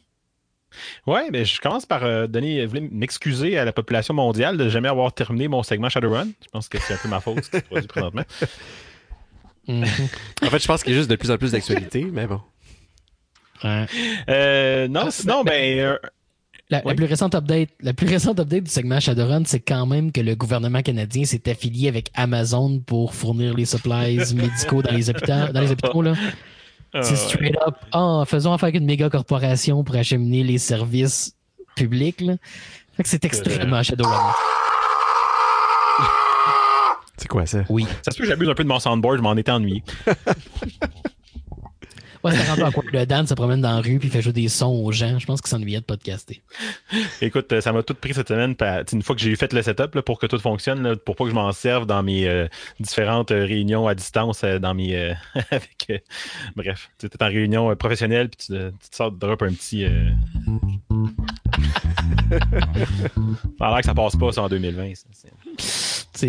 [1.06, 4.90] Ouais, mais je commence par euh, donner, voulais m'excuser à la population mondiale de jamais
[4.90, 6.30] avoir terminé mon segment Shadowrun.
[6.44, 8.24] Je pense que c'est un peu ma faute ce qui se produit présentement.
[9.68, 9.86] Mhm.
[10.42, 12.42] En fait, je pense qu'il y a juste de plus en plus d'actualité, mais bon.
[13.64, 13.86] Ouais.
[14.30, 15.98] Euh, non, sinon, ben,
[16.70, 20.22] La, plus récente update, la plus récente update du segment Shadowrun, c'est quand même que
[20.22, 25.52] le gouvernement canadien s'est affilié avec Amazon pour fournir les supplies médicaux dans les hôpitaux,
[25.54, 26.14] dans les hôpitaux là.
[26.94, 27.76] C'est euh, straight up.
[27.92, 31.36] Ah, faisons affaire avec une méga corporation pour acheminer les services
[31.76, 32.22] publics.
[32.22, 32.36] Là.
[32.96, 34.34] Fait que c'est extrêmement Shadowrun.
[37.18, 37.64] C'est quoi ça?
[37.70, 37.86] Oui.
[38.02, 39.84] ça se peut que j'abuse un peu de mon soundboard, je m'en étais ennuyé.
[42.24, 42.34] Ouais,
[42.64, 44.92] en quoi le Dan se promène dans la rue puis fait jouer des sons aux
[44.92, 45.20] gens.
[45.20, 46.42] Je pense qu'il s'ennuyait de podcaster.
[47.22, 48.56] Écoute, euh, ça m'a tout pris cette semaine.
[48.56, 50.96] pa- Une fois que j'ai eu fait le setup là, pour que tout fonctionne, là,
[50.96, 52.48] pour pas que je m'en serve dans mes euh,
[52.80, 55.14] différentes euh, réunions à distance, euh, dans mes euh,
[55.52, 55.98] avec euh,
[56.56, 59.42] bref, tu es en réunion euh, professionnelle puis tu, euh, tu te sors de drop
[59.42, 59.84] un petit.
[59.86, 60.10] Euh...
[63.60, 64.94] ça a l'air que ça passe pas ça en 2020.
[64.96, 65.06] ça,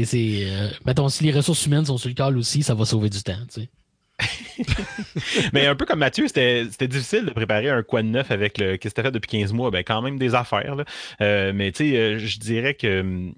[0.05, 3.11] c'est- euh, mettons, si les ressources humaines sont sur le call aussi, ça va sauver
[3.11, 3.39] du temps.
[3.53, 3.69] Tu sais.
[5.53, 8.77] Mais un peu comme Mathieu, c'était difficile de préparer un quoi de neuf avec le
[8.77, 9.71] qu'est-ce fait depuis 15 mois?
[9.71, 10.77] Ben, quand même des affaires.
[11.21, 13.35] Euh, mais tu sais, euh, je dirais que hum,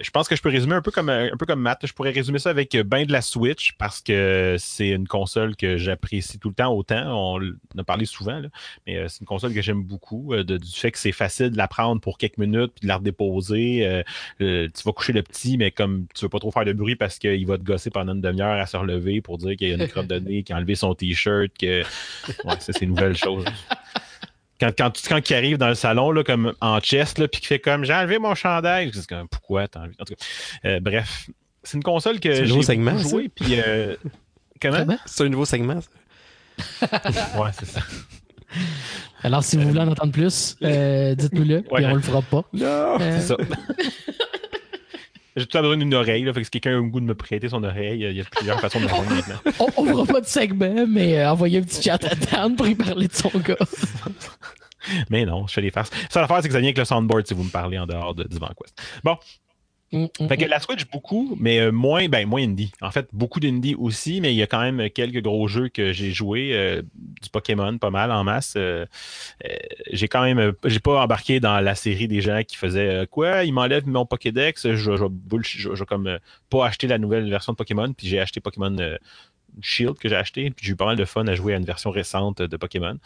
[0.00, 1.86] je pense que je peux résumer un peu comme euh, un peu comme Matt.
[1.86, 5.56] Je pourrais résumer ça avec euh, ben de la Switch parce que c'est une console
[5.56, 7.02] que j'apprécie tout le temps autant.
[7.36, 8.48] On en a parlé souvent, là.
[8.86, 10.32] mais euh, c'est une console que j'aime beaucoup.
[10.34, 12.88] euh, de- du fait que c'est facile de la prendre pour quelques minutes puis de
[12.88, 13.86] la redéposer.
[13.86, 14.02] euh,
[14.40, 16.96] euh, tu vas coucher le petit, mais comme tu veux pas trop faire de bruit
[16.96, 19.72] parce qu'il va te gosser pendant une demi-heure à se relever pour dire qu'il y
[19.72, 22.90] a une crotte de nez, qu'il a enlevé son t-shirt, que ouais, ça c'est une
[22.90, 23.44] nouvelle chose.
[24.60, 27.40] Quand, quand, tu- quand il arrive dans le salon, là, comme en chest, là, puis
[27.40, 29.94] qu'il fait comme j'ai enlevé mon chandail, c'est comme pourquoi t'as enlevé?
[30.00, 30.24] En tout cas,
[30.68, 31.28] euh, bref,
[31.62, 33.96] c'est une console que C'est un j'ai segment, joué, puis euh,
[34.62, 34.96] comment?
[35.04, 36.86] C'est un nouveau segment, ça?
[37.38, 37.80] Ouais, c'est ça.
[39.22, 41.84] Alors, si vous voulez en entendre plus, euh, dites-nous-le, puis Ouais.
[41.84, 42.44] on le fera pas.
[42.54, 42.98] Non!
[43.00, 43.36] Euh, C'est ça.
[45.36, 47.04] J'ai tout à besoin d'une oreille, là, fait que si quelqu'un a le goût de
[47.04, 49.36] me prêter son oreille, il y a plusieurs façons de le rendre maintenant.
[49.76, 52.74] on, fera pas de segment, mais euh, envoyez un petit chat à Dan pour y
[52.74, 53.56] parler de son gars.
[55.10, 55.90] Mais non, je fais des farces.
[56.10, 58.14] Ça, l'affaire, c'est que ça vient avec le soundboard si vous me parlez en dehors
[58.14, 58.80] de Divan Quest.
[59.02, 59.18] Bon,
[59.92, 62.72] Mm, mm, Fait que la Switch, beaucoup, mais euh, moins, ben, moins indie.
[62.80, 65.92] En fait, beaucoup d'indie aussi, mais il y a quand même quelques gros jeux que
[65.92, 66.50] j'ai joués.
[66.54, 66.82] euh,
[67.22, 68.54] du Pokémon, pas mal en masse.
[68.56, 68.84] euh,
[69.44, 69.48] euh,
[69.92, 73.52] j'ai quand même, j'ai pas embarqué dans la série des gens qui faisaient quoi, ils
[73.52, 76.18] m'enlèvent mon Pokédex, je, je, bullsh- je, je comme
[76.50, 78.76] pas acheter la nouvelle version de Pokémon, puis j'ai acheté Pokémon
[79.60, 81.64] Shield que j'ai acheté, puis j'ai eu pas mal de fun à jouer à une
[81.64, 82.98] version récente de Pokémon.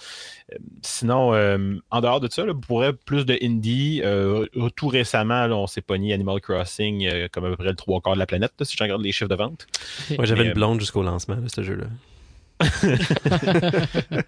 [0.52, 4.02] Euh, sinon, euh, en dehors de ça, là, pour vrai, plus de indie.
[4.04, 7.76] euh, tout récemment, là, on s'est pogné Animal Crossing euh, comme à peu près le
[7.76, 9.66] trois quarts de la planète, là, si je regarde les chiffres de vente.
[10.16, 11.86] Moi, j'avais une blonde jusqu'au lancement de ce jeu-là.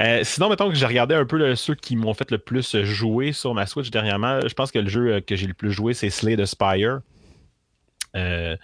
[0.00, 2.76] Euh, sinon, mettons que j'ai regardé un peu là, ceux qui m'ont fait le plus
[2.84, 4.38] jouer sur ma Switch dernièrement.
[4.46, 7.00] Je pense que le jeu euh, que j'ai le plus joué, c'est Slay the Spire.
[8.14, 8.56] Euh,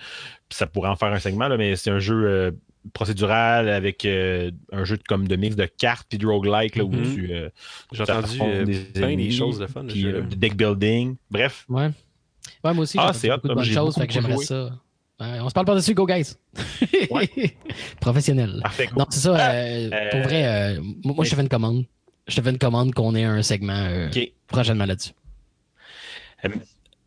[0.51, 2.51] ça pourrait en faire un segment, là, mais c'est un jeu euh,
[2.93, 6.85] procédural avec euh, un jeu de, comme de mix de cartes puis de roguelike là,
[6.85, 7.15] où Mhm.
[7.15, 7.49] tu, euh,
[7.93, 9.85] J'ai entendu euh, des plein des ennemis, choses de fun.
[9.87, 11.17] puis euh, deck building.
[11.31, 11.91] Bref, Ouais.
[12.63, 14.79] Ouais, moi aussi, Ah, j'ai c'est beaucoup hot, de bonnes choses, fait que j'aimerais ça.
[15.21, 16.35] Ouais, on se parle par-dessus, go guys!
[17.11, 17.29] Ouais.
[18.01, 18.61] Professionnel.
[18.63, 18.89] parfait.
[18.97, 19.35] Non, c'est ça.
[19.51, 21.85] euh, Euh, pour vrai, euh, moi, je te fais une commande.
[22.27, 24.09] Je te fais une commande qu'on ait un segment euh,
[24.47, 25.13] prochainement là-dessus.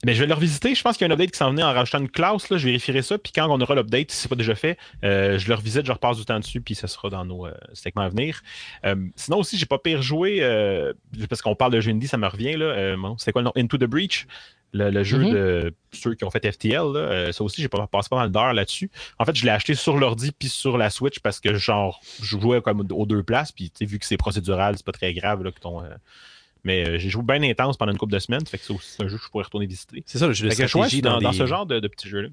[0.05, 0.75] Mais je vais le revisiter.
[0.75, 2.49] Je pense qu'il y a un update qui s'en venait en rajoutant une classe.
[2.49, 2.57] Là.
[2.57, 3.17] Je vérifierai ça.
[3.17, 5.91] Puis quand on aura l'update, si c'est pas déjà fait, euh, je le revisite, je
[5.91, 8.41] repasse du temps dessus, puis ce sera dans nos euh, segments à venir.
[8.85, 10.39] Euh, sinon aussi, j'ai pas pire joué,
[11.29, 12.53] parce qu'on parle de jeu indie, ça me revient.
[12.57, 12.95] là.
[12.95, 13.53] Bon, C'était quoi le nom?
[13.55, 14.27] Into the Breach.
[14.73, 15.31] Le, le jeu Mhm.
[15.31, 18.53] de ceux qui ont fait FTL, là, ça aussi, j'ai pas passé pas mal d'heures
[18.53, 18.91] là-dessus.
[19.17, 22.37] En fait, je l'ai acheté sur l'ordi puis sur la Switch parce que genre je
[22.37, 25.51] jouais comme aux deux places, puis vu que c'est procédural, c'est pas très grave là,
[25.53, 25.81] que ton.
[26.67, 29.01] Mais euh, j'ai joué bien intense pendant une couple de semaines, fait que c'est aussi
[29.01, 30.03] un jeu que je pourrais retourner visiter.
[30.05, 32.09] C'est ça, le jeu de stratégie dans, dans, dans des- ce genre de, de petits
[32.09, 32.29] jeux-là.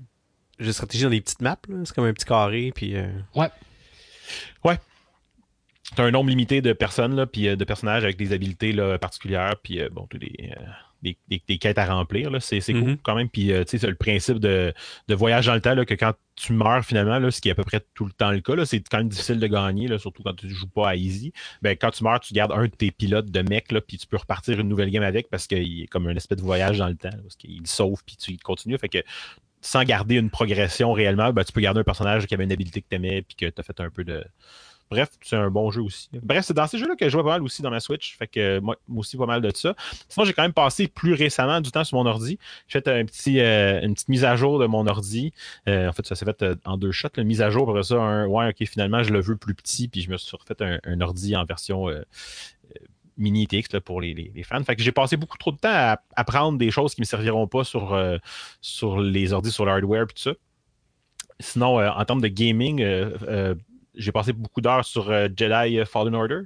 [0.59, 1.57] jeu de stratégie dans des petites maps.
[1.69, 1.77] là.
[1.85, 2.97] C'est comme un petit carré, puis...
[2.97, 3.07] euh,
[5.97, 8.99] T'as un nombre limité de personnes, là, puis euh, de personnages avec des habiletés là,
[8.99, 10.65] particulières, puis euh, bon, tous des, euh,
[11.05, 12.31] des, des- des quêtes à remplir.
[12.41, 12.97] C'est cool Mhm.
[13.05, 13.29] quand même.
[13.29, 14.73] Puis euh, tu sais, c'est le principe de,
[15.07, 17.53] de voyage dans le temps, là, que quand tu meurs finalement, là, ce qui est
[17.53, 19.99] à peu près tout le temps le cas, c'est quand même difficile de gagner, là,
[20.01, 21.33] surtout quand tu joues pas à easy.
[21.63, 24.07] Ben, quand tu meurs, tu gardes un de tes pilotes de mec, là, puis tu
[24.09, 26.89] peux repartir une nouvelle game avec parce qu'il est comme un espèce de voyage dans
[26.89, 28.77] le temps, parce qu'il sauve, puis tu il continue.
[28.79, 28.99] Fait que
[29.61, 32.83] sans garder une progression réellement, ben, tu peux garder un personnage qui avait une habilité
[32.83, 34.25] que tu aimais, puis que tu as fait un peu de.
[34.91, 36.09] Bref, c'est un bon jeu aussi.
[36.23, 38.17] Bref, c'est dans ces jeux-là que je joue pas mal aussi dans ma Switch.
[38.17, 39.75] Fait que euh, moi, moi aussi, pas mal de ça.
[40.09, 42.39] Sinon, j'ai quand même passé plus récemment du temps sur mon ordi.
[42.69, 45.33] J'ai fait euh, une petite mise à jour de mon ordi.
[45.69, 47.09] Euh, en fait, ça s'est fait en deux shots.
[47.17, 49.89] La mise à jour, après ça, un, ouais, ok, finalement, je le veux plus petit,
[49.89, 51.89] puis je me suis refait un, un ordi en version
[53.17, 54.63] mini TX là, pour les, les- fans.
[54.65, 57.47] Fait que j'ai passé beaucoup trop de temps à apprendre des choses qui me serviront
[57.47, 57.99] pas sur,
[58.61, 60.33] sur les ordis, sur le hardware, puis tout ça.
[61.41, 62.85] Sinon, en termes de gaming,
[63.95, 66.41] j'ai passé beaucoup d'heures sur euh, Jedi Fallen Order.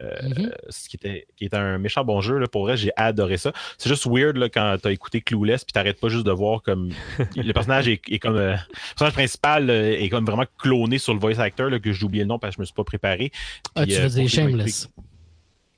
[0.00, 0.52] Euh, Mhm.
[0.68, 2.38] ce qui était, qui était un méchant bon jeu.
[2.38, 3.52] Là, pour vrai, j'ai adoré ça.
[3.76, 6.90] C'est juste weird là, quand t'as écouté Clueless puis t'arrêtes pas juste de voir comme
[7.36, 8.58] le personnage est, est comme euh, le
[8.90, 12.22] personnage principal euh, est comme vraiment cloné sur le voice actor là, que j'ai oublié
[12.22, 13.32] le nom parce que je me suis pas préparé.
[13.74, 14.88] Ah, tu euh, ont Shameless.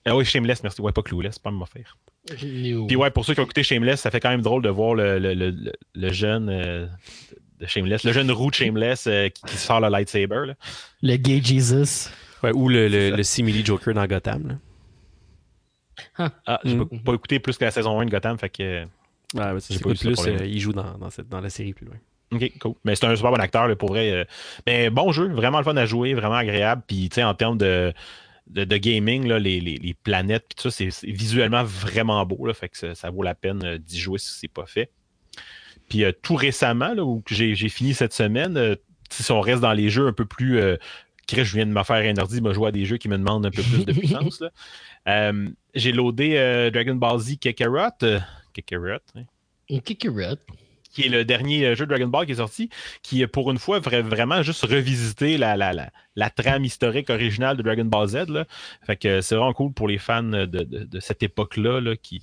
[0.05, 0.81] Ah oui, Shameless, merci.
[0.83, 1.97] Ouais, pas Clueless, pas me faire.
[2.37, 4.95] Puis ouais, pour ceux qui ont écouté Shameless, ça fait quand même drôle de voir
[4.95, 5.55] le, le,
[5.95, 6.87] le, jeune euh,
[7.63, 10.47] de Shameless, le jeune roux de Shameless euh, qui, qui sort le lightsaber.
[10.47, 10.55] Là.
[11.03, 12.11] Le gay Jesus.
[12.43, 14.59] ouais, ou le, simili Joker dans Gotham.
[16.19, 16.31] là.
[16.47, 16.89] Ah, j'ai Mm.
[16.89, 18.85] pas, pas écouté plus que la saison 1 de Gotham, fait que.
[19.35, 21.97] Pas plus, euh, il joue dans, dans, cette, dans la série plus loin.
[22.33, 22.75] Ok, cool.
[22.85, 24.11] Mais c'est un super bon acteur, là, pour vrai.
[24.11, 24.25] euh.
[24.67, 26.83] Mais bon jeu, vraiment le fun à jouer, vraiment agréable.
[26.87, 27.93] Puis, tu sais, en termes de,
[28.49, 32.47] de, de gaming, là, les, les, les planètes, puis tout ça, c'est visuellement vraiment beau.
[32.47, 34.91] Là, fait que ça, ça vaut la peine d'y jouer si c'est pas fait.
[35.93, 38.77] Puis, euh, tout récemment, là, où j'ai j'ai fini cette semaine, euh,
[39.11, 40.59] si on reste dans les jeux un peu plus.
[40.59, 40.79] Euh,
[41.27, 43.19] Chris, je viens de me faire un ordi, me jouer à des jeux qui me
[43.19, 44.41] demandent un peu plus de puissance.
[44.41, 44.51] là.
[45.09, 47.91] Euh, j'ai loadé euh, Dragon Ball Z Kakarot.
[48.05, 48.21] euh,
[48.55, 49.25] Kakarot, hein
[50.93, 52.69] qui est le dernier jeu Dragon Ball qui est sorti,
[53.03, 57.57] qui pour une fois vra- vraiment juste revisiter la, la, la, la trame historique originale
[57.57, 58.29] de Dragon Ball Z.
[58.29, 58.45] Là.
[58.87, 62.23] Fait que c'est vraiment cool pour les fans de, de, de cette époque-là là, qui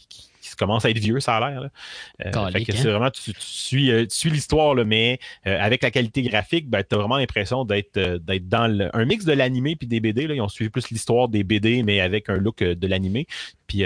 [0.59, 1.61] commence à être vieux, ça a l'air.
[1.61, 1.69] là.
[2.25, 2.51] Euh, hein?
[2.83, 6.69] c'est vraiment, tu, tu suis, euh, suis l'histoire, là, mais euh, avec la qualité graphique,
[6.69, 9.99] ben, tu as vraiment l'impression d'être euh, dans le- un mix de l'animé puis des
[9.99, 10.27] BD.
[10.27, 10.35] Là.
[10.35, 13.25] Ils ont suivi plus l'histoire des BD, mais avec un look euh, de l'animé.
[13.67, 13.83] Puis,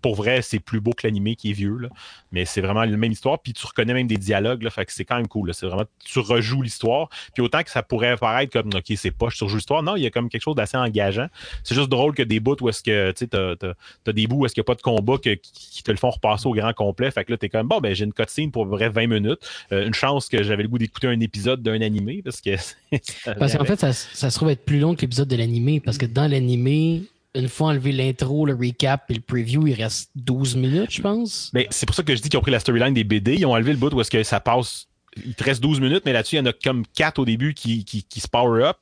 [0.00, 1.76] pour vrai, c'est plus beau que l'animé qui est vieux.
[1.76, 1.88] Là.
[2.32, 3.38] Mais c'est vraiment la même histoire.
[3.40, 4.62] Puis tu reconnais même des dialogues.
[4.62, 5.52] Là, fait que c'est quand même cool.
[5.52, 7.10] C'est vraiment, tu rejoues l'histoire.
[7.34, 9.82] Puis autant que ça pourrait paraître comme, OK, c'est pas, je surjoue l'histoire.
[9.82, 11.26] Non, il y a comme quelque chose d'assez engageant.
[11.64, 14.46] C'est juste drôle que des bouts où est-ce que, tu sais, t'as des bouts où
[14.46, 16.54] est-ce qu'il n'y a pas de combat que- qui, qui te le font repasser au
[16.54, 17.10] grand complet.
[17.10, 19.40] Fait que là, t'es comme, bon, ben, j'ai une cutscene pour vrai 20 minutes.
[19.72, 22.50] Euh, une chance que j'avais le goût d'écouter un épisode d'un animé parce que.
[23.38, 25.80] Parce qu'en fait, ça, ça se trouve être plus long que l'épisode de l'animé.
[25.80, 27.02] Parce que dans l'animé,
[27.34, 31.50] une fois enlevé l'intro, le recap et le preview, il reste 12 minutes, je pense.
[31.52, 33.34] Mais c'est pour ça que je dis qu'ils ont pris la storyline des BD.
[33.34, 34.86] Ils ont enlevé le bout où est-ce que ça passe.
[35.24, 37.54] Il te reste 12 minutes, mais là-dessus, il y en a comme 4 au début
[37.54, 38.76] qui, qui, qui se power up.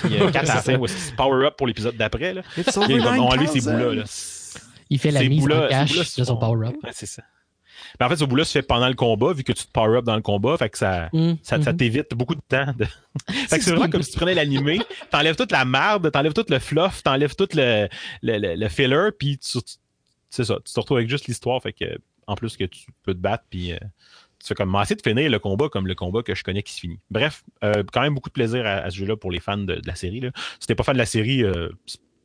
[0.00, 2.34] Puis 4 à la fin où est-ce qu'ils se power up pour l'épisode d'après.
[2.34, 2.42] là.
[2.56, 3.72] Ils ont enlevé ces 9000.
[3.72, 3.94] bouts-là.
[3.94, 4.04] là.
[4.92, 6.76] Il fait la mise en bouts-là de son power-up.
[6.82, 7.22] Ouais, c'est ça.
[7.98, 9.98] Mais en fait, ce bout-là se fait pendant le combat, vu que tu te power
[9.98, 10.56] up dans le combat.
[10.56, 11.78] Fait que ça, Hum, ça, ça mhm.
[11.78, 12.72] t'évite beaucoup de temps.
[12.78, 12.84] de-
[13.48, 14.78] fait que c'est vraiment comme si tu prenais l'animé,
[15.10, 17.88] t'enlèves toute la merde, t'enlèves tout le fluff, t'enlèves tout le,
[18.22, 19.58] le, le, le filler, puis tu,
[20.30, 21.60] c'est ça, tu te retrouves avec juste l'histoire.
[21.62, 23.78] Fait que, en plus que tu peux te battre, puis euh,
[24.38, 26.72] tu fais comme essayer de finir le combat comme le combat que je connais qui
[26.72, 26.98] se finit.
[27.10, 29.76] Bref, euh, quand même beaucoup de plaisir à, à ce jeu-là pour les fans de,
[29.76, 30.20] de la série.
[30.20, 30.30] Là.
[30.60, 31.68] Si t'es pas fan de la série, euh,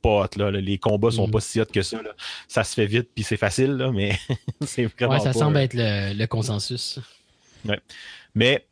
[0.08, 0.62] pas hot, là, là.
[0.62, 1.32] Les combats sont Mhm.
[1.34, 2.02] pas si hot que ça.
[2.02, 2.12] Là.
[2.48, 4.17] Ça se fait vite, puis c'est facile, là, mais
[4.65, 7.00] c'est vraiment Ouais, ça pas, semble euh, être le, le consensus.
[8.36, 8.65] mais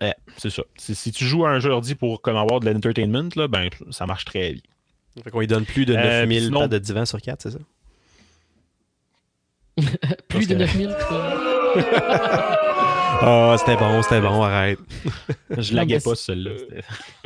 [0.00, 0.62] ouais, c'est ça.
[0.76, 3.68] Si, si tu joues à un jeu ordi pour comme avoir de l'entertainment, là, ben
[3.90, 4.62] ça marche très bien.
[5.24, 7.50] Fait qu'on lui donne plus de Euh, 9000 sinon- pattes de divan sur 4, c'est
[7.50, 7.58] ça?
[10.28, 10.90] Plus de que- 9000.
[13.22, 14.78] Ah, c'était bon, c'était bon, arrête.
[15.58, 16.52] Je laguais pas celle-là.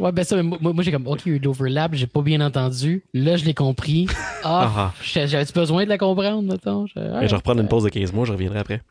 [0.00, 1.94] Ouais, ben ça, mais moi, moi j'ai comme, OK, il y a eu de l'overlap,
[1.94, 3.04] j'ai pas bien entendu.
[3.14, 4.08] Là, je l'ai compris.
[4.42, 6.86] Ah, Ah, j'avais- j'avais-tu besoin de la comprendre, mettons?
[6.86, 8.82] Je, je vais reprendre une pause de 15 mois, je reviendrai après.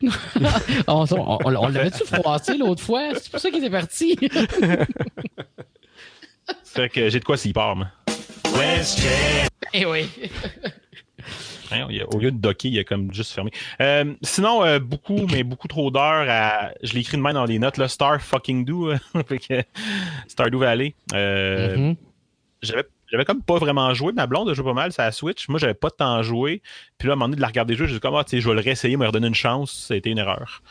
[0.88, 3.10] Ah, on, on, on- on l'avait-tu froissé l'autre fois?
[3.14, 4.18] C'est pour ça qu'il était parti.
[6.64, 7.86] Fait que j'ai de quoi s'y part, moi.
[9.72, 10.08] Eh oui.
[12.10, 13.50] Au lieu de docker, il a comme juste fermé.
[13.80, 16.72] Euh, sinon, euh, beaucoup, mais beaucoup trop d'heures à.
[16.82, 18.92] Je l'ai écrit de main dans les notes, là, Star fucking do.
[20.28, 20.94] Stardew Valley.
[21.14, 21.96] Euh, mm-hmm.
[22.62, 24.12] J'avais j'avais comme pas vraiment joué.
[24.12, 25.46] Ma blonde a joué pas mal, ça a Switch.
[25.48, 26.62] Moi, j'avais pas de temps à jouer.
[26.96, 28.30] Puis là, à un moment donné, de la regarder jouer, j'ai dit comme, ah, tu
[28.30, 29.86] sais, je vais le réessayer, me redonner une chance.
[29.88, 30.62] Ça a été une erreur.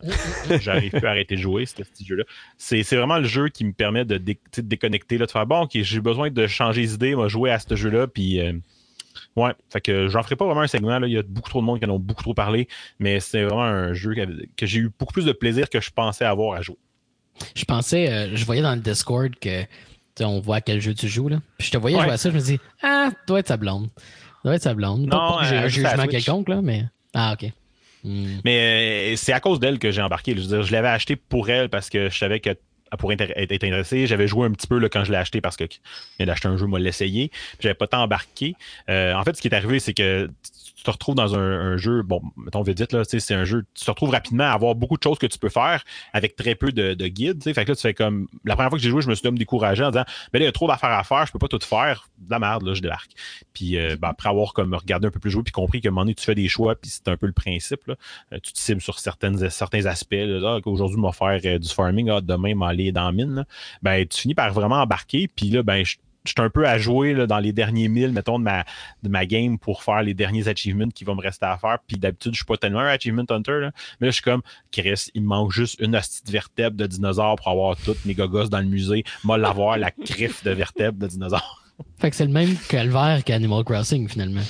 [0.60, 2.24] J'arrive plus à arrêter de jouer, ce petit jeu-là.
[2.56, 4.16] C'est vraiment le jeu qui me permet de,
[4.58, 7.74] déconnecter, là, de faire bon, ok, j'ai besoin de changer d'idée, moi, jouer à ce
[7.74, 8.40] jeu-là, puis.
[8.40, 8.52] Euh,
[9.36, 10.98] ouais, fait que j'en ferai pas vraiment un segment.
[10.98, 11.06] Là.
[11.06, 13.42] Il y a beaucoup trop de monde qui en ont beaucoup trop parlé, mais c'est
[13.42, 14.14] vraiment un jeu
[14.56, 16.78] que, j'ai eu beaucoup plus de plaisir que je pensais avoir à jouer.
[17.54, 19.64] Je pensais, euh, je voyais dans le Discord que
[20.20, 21.28] on voit quel jeu tu joues.
[21.28, 21.38] Là.
[21.58, 23.88] Puis je te voyais jouer à ça, je me dis, ah, doit être sa blonde.
[24.44, 25.02] doit être sa blonde.
[25.02, 26.84] Non, pas, j'ai un jugement quelconque, là, mais.
[27.14, 27.50] Ah, ok.
[28.04, 28.40] Hmm.
[28.44, 30.34] Mais euh, c'est à cause d'elle que j'ai embarqué.
[30.36, 32.56] Je veux dire, je l'avais acheté pour elle parce que je savais qu'elle
[32.98, 34.06] pourrait être intéressée.
[34.06, 35.64] J'avais joué un petit peu là, quand je l'ai acheté parce que
[36.18, 37.30] vient d'acheter un jeu, moi l'essayer.
[37.60, 38.54] J'avais pas tant embarqué.
[38.88, 40.28] Euh, en fait, ce qui est arrivé, c'est que
[40.82, 43.90] tu te retrouves dans un, jeu, bon, mettons vite, là, c'est un jeu, tu te
[43.90, 46.94] retrouves rapidement à avoir beaucoup de choses que tu peux faire avec très peu de,
[46.94, 47.40] de guides.
[47.40, 48.26] Fait que là, tu fais comme.
[48.44, 50.44] La première fois que j'ai joué, je me suis même découragé en disant Mais là,
[50.44, 52.08] il y a trop d'affaires à faire, je peux pas tout faire.
[52.18, 53.12] De la merde, là, je débarque.
[53.52, 55.92] Puis euh, ben, après avoir comme regardé un peu plus joué, puis compris qu'à un
[55.92, 57.86] moment donné, tu fais des choix, puis c'est un peu le principe.
[57.86, 57.94] Là.
[58.32, 59.40] Euh, tu te cibles sur certains
[59.86, 60.12] aspects.
[60.12, 63.46] Là, qu'aujourd'hui, je vais faire euh, du farming, ah, demain, m'aller dans la mine.
[63.82, 66.78] Ben, tu finis par vraiment embarquer, puis là, ben, je je suis un peu à
[66.78, 71.04] jouer dans les derniers milles, mettons, de ma, game pour faire les derniers achievements qui
[71.04, 71.78] vont me rester à faire.
[71.86, 73.68] Puis d'habitude, je suis pas tellement un achievement hunter,
[74.00, 76.86] mais là, je suis comme, Chris, il me manque juste une hostie de vertèbre de
[76.86, 79.04] dinosaure pour avoir toutes mes gogos dans le musée.
[79.24, 81.62] Moi, l'avoir, la griffe de vertèbre de dinosaure.
[81.98, 84.42] Fait que c'est le même calvaire qu'Animal Crossing, finalement.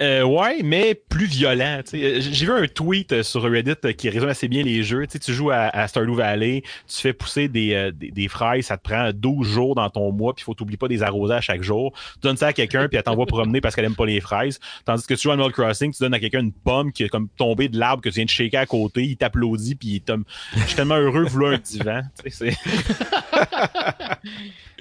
[0.00, 1.80] Euh, ouais, mais plus violent.
[1.92, 5.06] J'ai vu un tweet euh, sur Reddit euh, qui résume assez bien les jeux.
[5.06, 9.46] tu joues à, Stardew Valley, tu fais pousser des, des, fraises, ça te prend 12
[9.46, 11.92] jours dans ton mois, puis faut t'oublier pas des arroser à chaque jour.
[12.14, 14.58] Tu donnes ça à quelqu'un, puis elle t'envoie promener parce qu'elle aime pas les fraises.
[14.84, 17.08] Tandis que tu joues à Animal Crossing, tu donnes à quelqu'un une pomme qui est
[17.08, 20.16] comme tombée de l'arbre que tu viens de shaker à côté, il t'applaudit, puis il
[20.56, 22.00] Je suis tellement heureux vouloir un divan.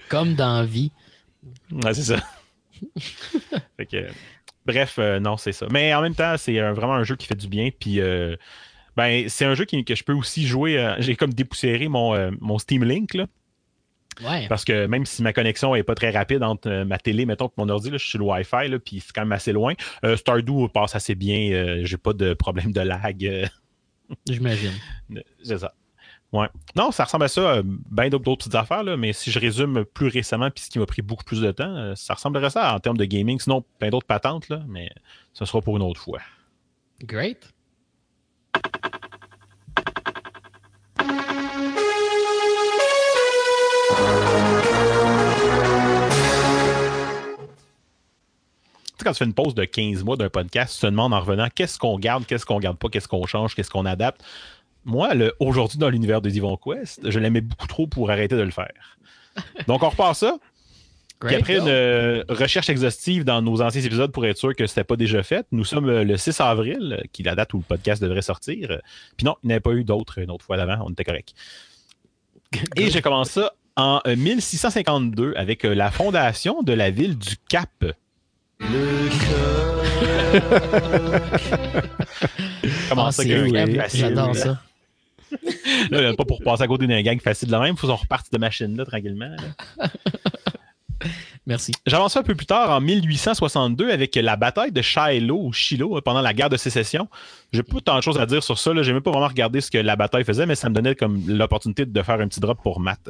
[0.09, 0.91] comme dans vie.
[1.71, 2.17] Ouais, c'est ça.
[3.77, 4.07] fait que...
[4.65, 5.67] Bref, euh, non, c'est ça.
[5.71, 7.69] Mais en même temps, c'est vraiment un jeu qui fait du bien.
[7.77, 8.35] Puis, euh,
[8.95, 10.77] ben, c'est un jeu que je peux aussi jouer.
[10.77, 13.25] Euh, j'ai comme dépoussiéré mon, mon Steam Link, là.
[14.21, 14.45] Ouais.
[14.49, 17.51] Parce que même si ma connexion est pas très rapide entre ma télé, mettons, et
[17.57, 19.73] mon ordi, là, je suis sur le Wi-Fi, là, puis c'est quand même assez loin.
[20.15, 21.79] Stardew passe assez bien.
[21.83, 23.49] j'ai pas de problème de lag.
[24.27, 24.73] J'imagine.
[25.43, 25.73] C'est ça.
[26.33, 26.47] Ouais.
[26.75, 29.83] Non, ça ressemble à ça, euh, bien d'autres petites affaires, là, mais si je résume
[29.83, 32.49] plus récemment, puis ce qui m'a pris beaucoup plus de temps, euh, ça ressemblerait à
[32.49, 33.39] ça en termes de gaming.
[33.39, 34.89] Sinon, plein d'autres patentes, là, mais
[35.33, 36.19] ce sera pour une autre fois.
[37.01, 37.53] Great.
[49.03, 51.47] quand tu fais une pause de 15 mois d'un podcast, tu te demandes en revenant
[51.53, 54.23] qu'est-ce qu'on garde, qu'est-ce qu'on garde pas, qu'est-ce qu'on change, qu'est-ce qu'on adapte?
[54.85, 58.41] Moi, le aujourd'hui dans l'univers de Divon Quest, je l'aimais beaucoup trop pour arrêter de
[58.41, 58.97] le faire.
[59.67, 60.37] Donc, on repart ça.
[61.27, 64.71] Puis après une euh, recherche exhaustive dans nos anciens épisodes pour être sûr que ce
[64.71, 67.53] n'était pas déjà fait, nous sommes euh, le 6 avril, euh, qui est la date
[67.53, 68.79] où le podcast devrait sortir.
[69.17, 71.35] Puis non, il n'y avait pas eu d'autres une autre fois d'avant, on était correct.
[72.75, 77.69] Et j'ai commencé ça en 1652 avec la fondation de la ville du Cap.
[78.59, 79.09] Le
[82.89, 83.23] Comment ça
[83.93, 84.59] J'adore ça.
[85.91, 88.31] Là, pas pour passer à côté d'un gang facile de la même, faut qu'on reparte
[88.31, 89.35] de machine là tranquillement.
[91.47, 91.71] Merci.
[91.87, 96.21] J'avance un peu plus tard, en 1862, avec la bataille de Shiloh, ou Shiloh, pendant
[96.21, 97.07] la guerre de sécession.
[97.51, 98.71] J'ai pas tant de choses à dire sur ça.
[98.81, 101.23] J'ai même pas vraiment regardé ce que la bataille faisait, mais ça me donnait comme
[101.27, 103.09] l'opportunité de faire un petit drop pour Matt.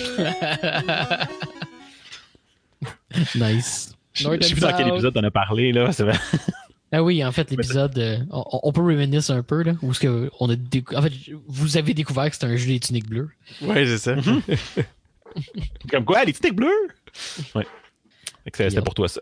[3.34, 3.94] nice.
[4.12, 5.90] Je sais plus dans quel épisode on a parlé, là.
[6.92, 10.30] Ah oui, en fait, l'épisode, euh, on, peut reminisce un peu, là, où ce que
[10.38, 10.54] on a
[10.94, 11.12] en fait,
[11.48, 13.30] vous avez découvert que c'était un jeu des tuniques bleues.
[13.60, 14.14] Ouais, c'est ça.
[14.14, 14.42] Mhm.
[15.90, 16.88] Comme quoi, les tuniques bleues?
[17.54, 17.66] Ouais.
[18.54, 19.20] C'était pour toi, ça.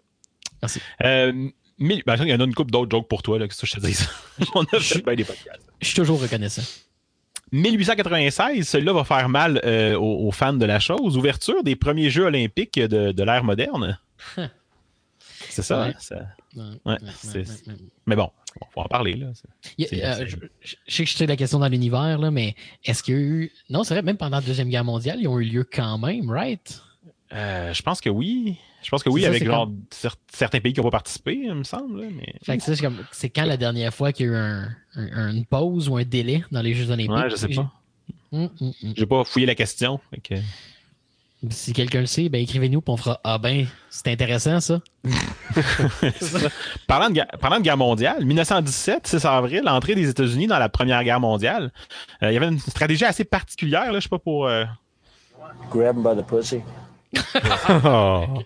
[0.61, 0.81] Merci.
[1.03, 1.33] Euh,
[1.79, 3.67] mais, ben, il y en a une couple d'autres jokes pour toi, là, que ça,
[3.67, 4.11] je te dis ça?
[4.55, 5.63] on a fait bien des podcasts.
[5.81, 6.63] Je suis toujours reconnaissant.
[7.53, 11.17] 1896, celui-là va faire mal euh, aux, fans de la chose.
[11.17, 13.99] Ouverture des premiers Jeux olympiques de, de l'ère moderne.
[15.49, 16.17] c'est ça, ça,
[16.57, 16.99] Ouais,
[18.07, 18.31] mais bon,
[18.61, 19.15] on va en parler.
[19.15, 19.27] Là.
[19.27, 20.37] Euh, je,
[20.87, 23.53] sais que je sais la question dans l'univers, là, mais est-ce qu'il y a eu.
[23.71, 26.31] Non, c'est vrai, même pendant la Deuxième Guerre mondiale, ils ont eu lieu quand même,
[26.31, 26.83] right?
[27.33, 28.57] Euh, je pense que oui.
[28.83, 29.71] Je pense que oui, avec genre
[30.29, 32.07] certains pays qui n'ont pas participé, il me semble.
[32.11, 32.35] Mais...
[33.13, 36.45] c'est quand la dernière fois qu'il y a eu un, une pause ou un délai
[36.53, 37.11] dans les Jeux Olympiques?
[37.11, 37.73] Ouais, je sais pas.
[38.31, 38.93] Hum, hum, hum.
[38.97, 40.01] J'ai pas fouillé la question.
[41.51, 44.81] Si quelqu'un le sait, ben écrivez-nous puis on fera Ah ben, c'est intéressant ça.
[46.87, 51.03] parlant, de, parlant de guerre mondiale, 1917, 6 avril, entrée des États-Unis dans la Première
[51.05, 51.73] Guerre mondiale.
[52.23, 54.47] Euh, il y avait une stratégie assez particulière, là, je sais pas pour.
[54.47, 54.65] Euh...
[55.71, 56.61] Grab him by the pussy.
[57.85, 58.25] Oh.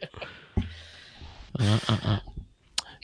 [1.60, 2.20] Ah, ah, ah.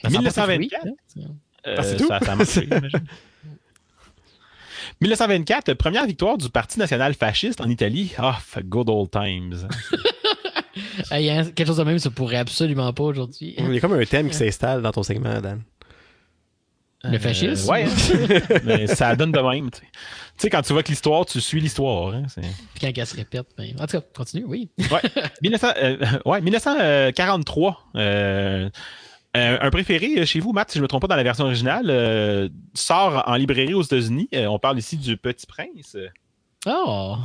[0.01, 0.53] Ça sent pas 1924.
[0.55, 1.21] fruit, hein?
[1.67, 2.07] Euh, Ah, c'est tout?
[2.07, 3.05] ça, ça a marché, j'imagine.
[5.01, 8.13] 1924, première victoire du Parti national fasciste en Italie.
[8.17, 9.67] Ah, good old times.
[11.09, 13.55] Hey, hein, quelque chose de même, ça pourrait absolument pas aujourd'hui.
[13.57, 15.61] Il y a comme un thème qui s'installe dans ton segment, Dan.
[17.03, 17.69] Le fascisme?
[17.69, 18.57] Euh, ouais, hein.
[18.65, 19.69] mais ça donne de même.
[19.71, 19.81] Tu
[20.37, 20.49] sais.
[20.49, 22.13] Quand tu vois que l'histoire, tu suis l'histoire.
[22.13, 24.69] hein, Puis quand elle se répète, ben, en tout cas, continue, oui.
[24.91, 25.01] Ouais.
[25.41, 27.83] 1900, euh, ouais, 1943.
[27.95, 28.69] euh,
[29.35, 31.45] euh, un préféré chez vous, Matt, si je ne me trompe pas, dans la version
[31.45, 34.29] originale, euh, sort en librairie aux États-Unis.
[34.33, 35.97] Euh, on parle ici du Petit Prince.
[36.67, 37.15] Oh!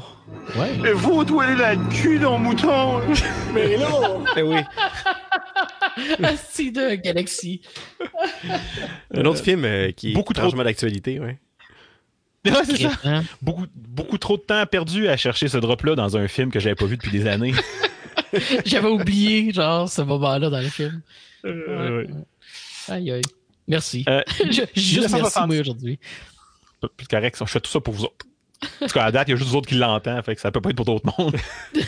[0.56, 0.70] Ouais.
[0.82, 3.00] Elle est là, le cul dans le mouton.
[3.54, 3.88] Mais là,
[4.36, 4.56] Eh oui.
[6.22, 7.62] Asti de Galaxy.
[9.14, 11.38] Un autre film euh, qui est beaucoup trop- d'actualité, ouais.
[12.44, 12.92] Ouais, c'est ça.
[13.04, 13.22] Hein?
[13.42, 16.74] Beaucoup, beaucoup trop de temps perdu à chercher ce drop-là dans un film que j'avais
[16.74, 17.52] pas vu depuis des années.
[18.64, 21.02] J'avais oublié, genre, ce moment-là dans le film.
[21.44, 22.10] Euh, ouais.
[22.88, 23.22] Aïe, aïe.
[23.68, 24.04] Merci.
[24.08, 25.46] Euh, Je- Juste merci, 1960.
[25.48, 25.98] moi, aujourd'hui.
[26.96, 28.26] Plus correct, je fais tout ça pour vous autres.
[28.82, 30.40] En tout cas, à date, il y a juste vous autres qui l'entendent, fait que
[30.40, 31.36] ça peut pas être pour d'autres mondes.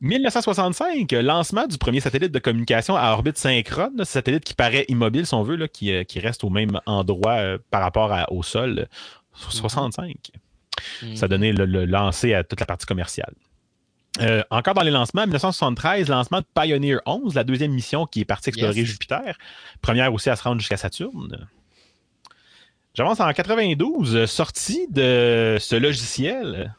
[0.00, 5.26] 1965, lancement du premier satellite de communication à orbite synchrone, ce satellite qui paraît immobile,
[5.26, 8.32] si on veut, là, qui, euh, qui reste au même endroit euh, par rapport à-
[8.32, 8.80] au sol.
[8.80, 8.86] euh,
[9.34, 10.30] 65.
[11.14, 13.32] Ça donnait le, le lancer à toute la partie commerciale.
[14.20, 18.24] Euh, encore dans les lancements, 1973, lancement de Pioneer 11, la deuxième mission qui est
[18.24, 18.86] partie explorer Yes.
[18.86, 19.38] Jupiter.
[19.80, 21.48] Première aussi à se rendre jusqu'à Saturne.
[22.94, 26.74] J'avance en 92, euh, sortie de ce logiciel.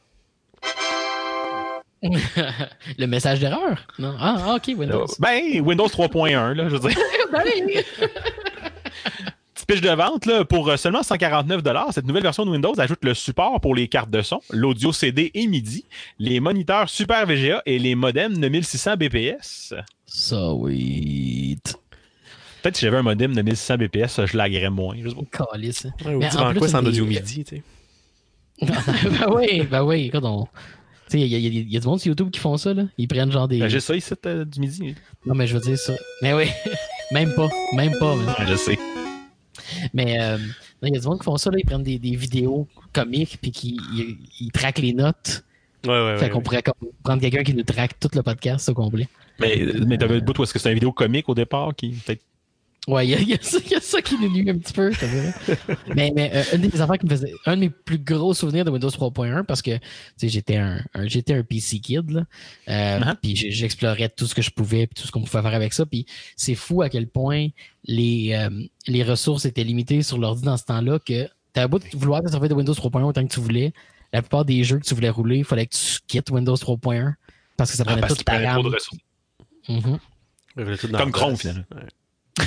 [2.03, 3.87] le message d'erreur?
[3.97, 4.15] Non?
[4.19, 5.07] Ah, ah, ok, Windows.
[5.19, 6.97] Ben, Windows 3.1, là, je veux dire.
[9.65, 11.61] Petite pitch de vente, là, pour euh, seulement 149
[11.91, 15.31] cette nouvelle version de Windows ajoute le support pour les cartes de son, l'audio CD
[15.33, 15.85] et MIDI,
[16.19, 19.73] les moniteurs Super VGA et les modems de 1600 BPS.
[20.05, 21.75] Sweet.
[22.61, 24.95] Peut-être si j'avais un modem de 1600 BPS, je laguerais moins.
[25.01, 25.45] je sais pas.
[25.51, 25.87] Calice.
[26.05, 27.63] Ouais, ou Mais tu en plus, quoi sans des- audio midi, tu sais?
[28.67, 30.43] ben oui, ben oui, écoute, on...
[31.09, 32.83] Tu sais, il y, y y a du monde sur YouTube qui font ça, là.
[32.97, 33.59] Ils prennent genre des.
[33.59, 34.95] Ben, J'ai ça ici euh, du midi.
[35.25, 35.93] Non, mais je veux dire ça.
[36.21, 36.45] Mais oui,
[37.11, 38.15] même pas, même pas.
[38.47, 38.77] je sais.
[39.93, 40.37] Mais euh,
[40.81, 41.57] il y a du monde qui font ça, là.
[41.59, 45.43] Ils prennent des, des vidéos comiques, puis qui ils, ils traquent les notes.
[45.85, 46.29] Ouais, ouais, fait ouais.
[46.29, 49.07] qu'on pourrait comme prendre quelqu'un qui nous traque tout le podcast au complet.
[49.39, 51.89] Mais, mais t'avais le bout, où est-ce que c'est une vidéo comique au départ qui
[51.89, 52.21] peut-être.
[52.85, 54.73] Ouais, il y, a- y ça- il y a ça qui nous nuit un petit
[54.73, 55.33] peu, c'est vrai.
[55.95, 57.31] mais mais euh, un des affaires qui me faisait.
[57.45, 59.81] Un de mes plus gros souvenirs de Windows 3.1, parce que tu
[60.17, 62.25] sais, j'étais un, un- j'étais un PC kid, là.
[62.67, 63.15] Euh, Uh-huh.
[63.21, 65.85] Puis j'explorais tout ce que je pouvais, puis tout ce qu'on pouvait faire avec ça.
[65.85, 66.05] Puis
[66.35, 67.47] c'est fou à quel point
[67.85, 68.49] les, euh,
[68.87, 72.49] les ressources étaient limitées sur l'ordi dans ce temps-là que t'avais beau vouloir te servir
[72.49, 73.71] de Windows 3.1 autant que tu voulais.
[74.11, 77.13] La plupart des jeux que tu voulais rouler, il fallait que tu quittes Windows 3.1
[77.55, 78.63] parce que ça prenait Ah, toute ta prenait trop RAM.
[78.69, 78.99] de ressources.
[80.57, 81.63] Ouais, ouais, tout dans Comme Chrome, finalement.
[81.73, 81.81] Ouais.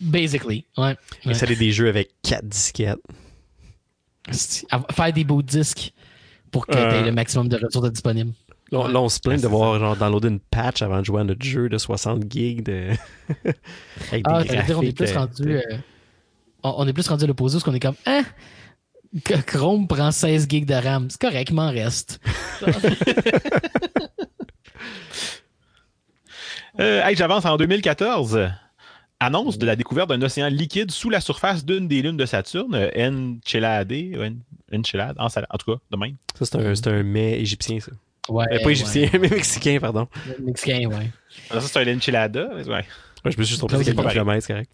[0.00, 0.96] Basically, ouais.
[1.24, 2.98] Et ça, des jeux avec 4 disquettes.
[4.92, 5.92] Faire des beaux disques
[6.50, 6.90] pour que Euh.
[6.90, 8.32] tu aies le maximum de ressources disponibles.
[8.70, 11.00] Là, on- là, on se plaint Ouais, de c'est voir genre downloader une patch avant
[11.00, 12.90] de jouer à notre jeu de 60 gigs de...
[14.12, 15.52] avec Ah, des on est plus euh, rendu.
[15.56, 15.62] euh,
[16.62, 18.24] on, est plus rendu à l'opposé parce qu'on est comme Hein?
[19.24, 21.08] Que Chrome prend 16 gigs de RAM.
[21.10, 22.20] C'est correct, il m'en reste.
[26.80, 28.50] Euh, hey, J'avance en 2014.
[29.20, 32.74] Annonce de la découverte d'un océan liquide sous la surface d'une des lunes de Saturne,
[32.76, 32.90] euh,
[33.44, 34.22] Encelade, ou
[35.18, 36.14] En- tout cas, de même.
[36.38, 37.90] Ça, c'est un, c'est un mets égyptien, ça.
[38.28, 38.44] Ouais.
[38.52, 40.06] Euh, pas égyptien, mais mexicain, pardon.
[40.40, 41.10] Mexicain, ouais.
[41.50, 42.48] Ça, c'est un Enchilada.
[42.54, 42.84] mais ouais.
[43.24, 44.72] Ouais, je me suis juste trompé c'est quelques pas kilomètres, c'est correct.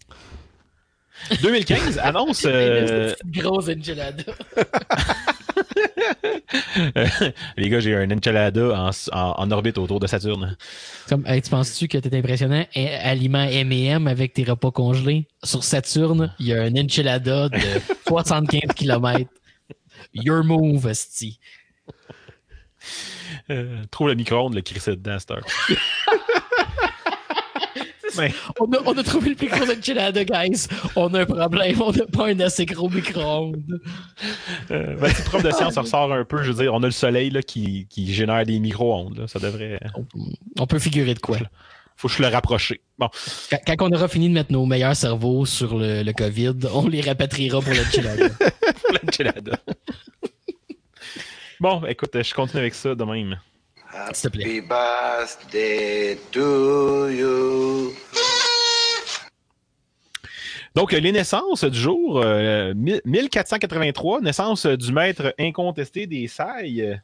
[1.41, 2.43] 2015, annonce.
[2.45, 4.23] euh, Gros enchilada.
[7.57, 10.55] les gars, j'ai un Enchilada en, en- en orbite autour de Saturne.
[11.09, 12.65] Comme, hey, tu penses-tu que t'es impressionnant?
[13.03, 15.27] Aliment M&M avec tes repas congelés.
[15.43, 17.59] Sur Saturne, il y a un enchilada de
[18.07, 19.29] 75 km.
[20.13, 21.39] Your move, esti.
[23.49, 25.45] Euh, trouve le micro-ondes, le crissé dedans, cette heure.
[28.21, 30.67] Mais, On a, on a trouvé le plus gros enchilada, guys.
[30.95, 31.81] On a un problème.
[31.81, 33.79] On n'a pas un assez gros micro-ondes.
[34.71, 36.91] euh, ben, le prof de science ressort un peu, je veux dire, on a le
[36.91, 39.25] soleil là, qui, qui génère des micro-ondes.
[39.27, 39.79] Ça devrait.
[39.95, 40.05] On,
[40.59, 41.37] on peut figurer de quoi.
[41.97, 42.73] Faut que je le rapproche.
[42.99, 43.09] Bon.
[43.49, 46.87] Quand, quand on aura fini de mettre nos meilleurs cerveaux sur le, le COVID, on
[46.87, 48.29] les rapatriera pour l'enchilada.
[48.81, 49.57] pour l'enchilada.
[51.59, 53.39] Bon, écoute, je continue avec ça de même.
[54.13, 54.45] S'il te plaît.
[54.45, 57.93] Happy birthday to you.
[60.75, 66.99] Donc, les naissances du jour, euh, 1483, naissance du maître incontesté des sailles.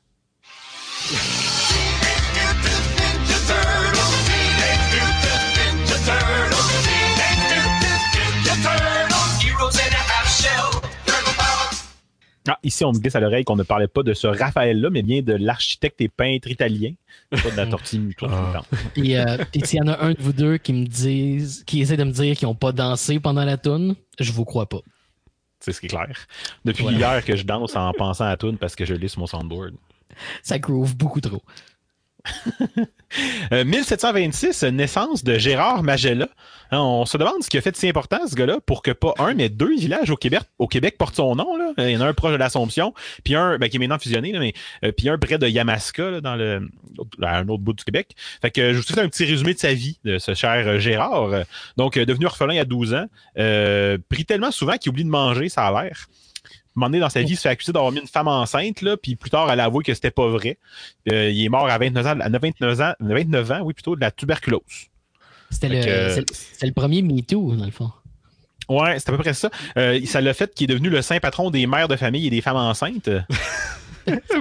[12.47, 15.03] Ah, ici, on me glisse à l'oreille qu'on ne parlait pas de ce Raphaël-là, mais
[15.03, 16.93] bien de l'architecte et peintre italien,
[17.29, 18.61] pas de la tortille Ah.
[18.93, 21.81] Puis, euh, puis s'il y en a un de vous deux qui me disent, qui
[21.81, 24.79] essaie de me dire qu'ils n'ont pas dansé pendant la toune, je vous crois pas.
[25.59, 26.09] C'est ce qui est clair.
[26.65, 26.97] Depuis Voilà.
[26.97, 29.75] hier que je danse en pensant à Toon parce que je l'ai sur mon soundboard.
[30.41, 31.43] Ça groove beaucoup trop.
[33.51, 36.29] Euh, 1726, naissance de Gérard Magella.
[36.71, 38.91] Hein, on se demande ce qui a fait de si important ce gars-là pour que
[38.91, 41.45] pas un, mais deux villages au Québec, portent son nom.
[41.77, 42.93] Il y en a un proche de l'Assomption,
[43.25, 44.53] puis un ben, qui est maintenant fusionné, mais
[44.85, 46.39] euh, puis un près de Yamaska, dans
[47.21, 48.15] un autre bout du Québec.
[48.41, 50.79] Fait que je vous fais un petit résumé de sa vie de ce cher euh,
[50.79, 51.33] Gérard.
[51.33, 51.43] Euh,
[51.75, 53.07] Donc, euh, devenu orphelin à 12 ans,
[53.37, 56.07] euh, pris tellement souvent qu'il oublie de manger, ça a l'air.
[56.73, 58.81] Un moment donné dans sa vie, il se fait accuser d'avoir mis une femme enceinte,
[58.81, 60.57] là, puis plus tard, elle a avoué que c'était pas vrai.
[61.11, 64.01] Euh, il est mort à 29 ans, à 29 ans, 29 ans, oui, plutôt, de
[64.01, 64.61] la tuberculose.
[65.49, 67.91] C'était le, c'est le- premier MeToo, dans le fond.
[68.69, 69.49] Ouais, c'est à peu près ça.
[69.77, 72.29] Euh, ça l'a fait qu'il est devenu le saint patron des mères de famille et
[72.29, 73.09] des femmes enceintes.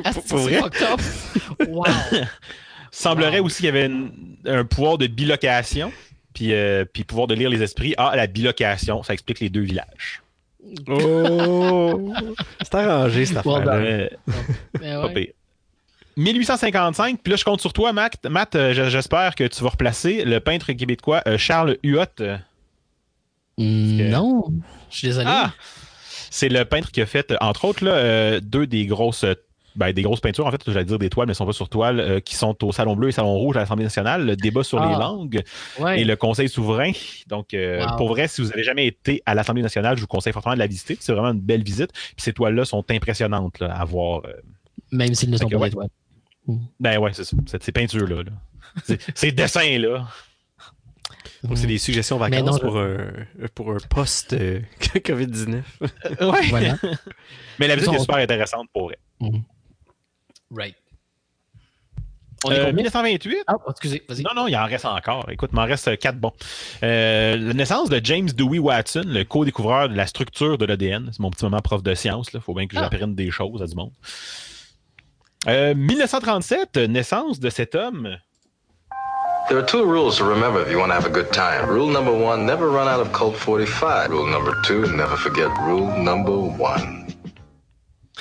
[0.04, 0.58] Ah, pour vrai?
[1.68, 1.84] Wow.
[2.90, 3.46] Semblerait Wow.
[3.46, 4.12] aussi qu'il y avait une-
[4.46, 5.92] un pouvoir de bilocation,
[6.32, 7.94] puis, euh, puis pouvoir de lire les esprits.
[7.98, 10.22] Ah, la bilocation, ça explique les deux villages.
[10.88, 12.12] Oh!
[12.62, 14.10] C'est arrangé, cette Mais
[14.80, 15.14] pas ouais.
[15.14, 15.32] pire.
[16.16, 18.24] 1855, puis là je compte sur toi, Matt.
[18.26, 22.04] Matt, euh, j'espère que tu vas replacer le peintre québécois euh, Charles Huot.
[23.58, 24.44] Non,
[24.90, 25.26] je suis désolé.
[25.28, 25.52] Ah!
[26.30, 29.24] C'est le peintre qui a fait, entre autres, là, euh, deux des grosses,
[29.80, 31.68] ben, des grosses peintures, en fait, j'allais dire des toiles, mais elles sont pas sur
[31.68, 34.62] toile, euh, qui sont au Salon Bleu et Salon Rouge à l'Assemblée nationale, le débat
[34.62, 34.98] sur les Ah.
[34.98, 35.42] langues
[35.80, 36.00] ouais.
[36.02, 36.92] et le Conseil souverain.
[37.26, 37.96] Donc, euh, Wow.
[37.96, 40.58] pour vrai, si vous n'avez jamais été à l'Assemblée nationale, je vous conseille fortement de
[40.60, 40.96] la visiter.
[41.00, 41.92] C'est vraiment une belle visite.
[41.92, 44.22] Puis ces toiles-là sont impressionnantes là, à voir.
[44.26, 44.32] euh.
[44.92, 45.68] Même s'ils ne sont que pas ouais.
[45.70, 45.88] des toiles.
[46.78, 47.36] Ben ouais, c'est ça.
[47.60, 48.22] Ces peintures-là.
[48.22, 48.32] là.
[49.14, 50.06] Ces dessins-là.
[51.42, 52.98] Donc, c'est des suggestions vacances non, pour, un,
[53.54, 55.62] pour un post euh, COVID-19.
[55.80, 56.46] ouais.
[56.50, 56.76] Voilà.
[57.58, 58.98] Mais la visite est super intéressante pour vrai.
[60.54, 60.74] Right.
[62.44, 62.72] On est Euh, combien?
[62.72, 64.22] 1928, Ah, excusez, vas-y.
[64.22, 65.28] Non, non, il en reste encore.
[65.30, 66.32] Écoute, il m'en reste euh, quatre bons.
[66.82, 71.10] Euh, la naissance de James Dewey Watson, le co-découvreur de la structure de l'ADN.
[71.12, 72.28] C'est mon petit moment prof de science.
[72.32, 72.88] Il faut bien que Ah.
[72.90, 73.92] j'apprenne des choses à du monde.
[75.48, 78.16] Euh, 1937, naissance de cet homme.
[79.48, 81.68] There are two rules to remember if you want to have a good time.
[81.68, 84.08] Rule number one, never run out of Colt 45.
[84.10, 86.99] Rule number two, never forget rule number one.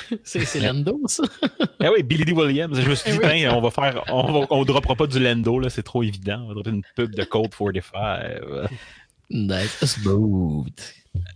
[0.23, 1.23] C'est c'est Lando, ça.
[1.79, 2.31] Ah oui, Billy D.
[2.31, 2.79] Williams.
[2.79, 3.43] Je me suis dit, Eh oui.
[3.45, 6.41] ben, on va faire, on, va, on droppera pas du Lendo, là, c'est trop évident.
[6.45, 8.41] On va dropper une pub de Colt 45.
[9.31, 9.85] Nice.
[9.85, 10.67] Smooth.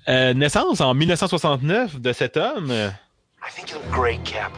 [0.08, 2.72] Euh, naissance en 1969 de cet homme.
[2.72, 4.52] I think you look great, Cap.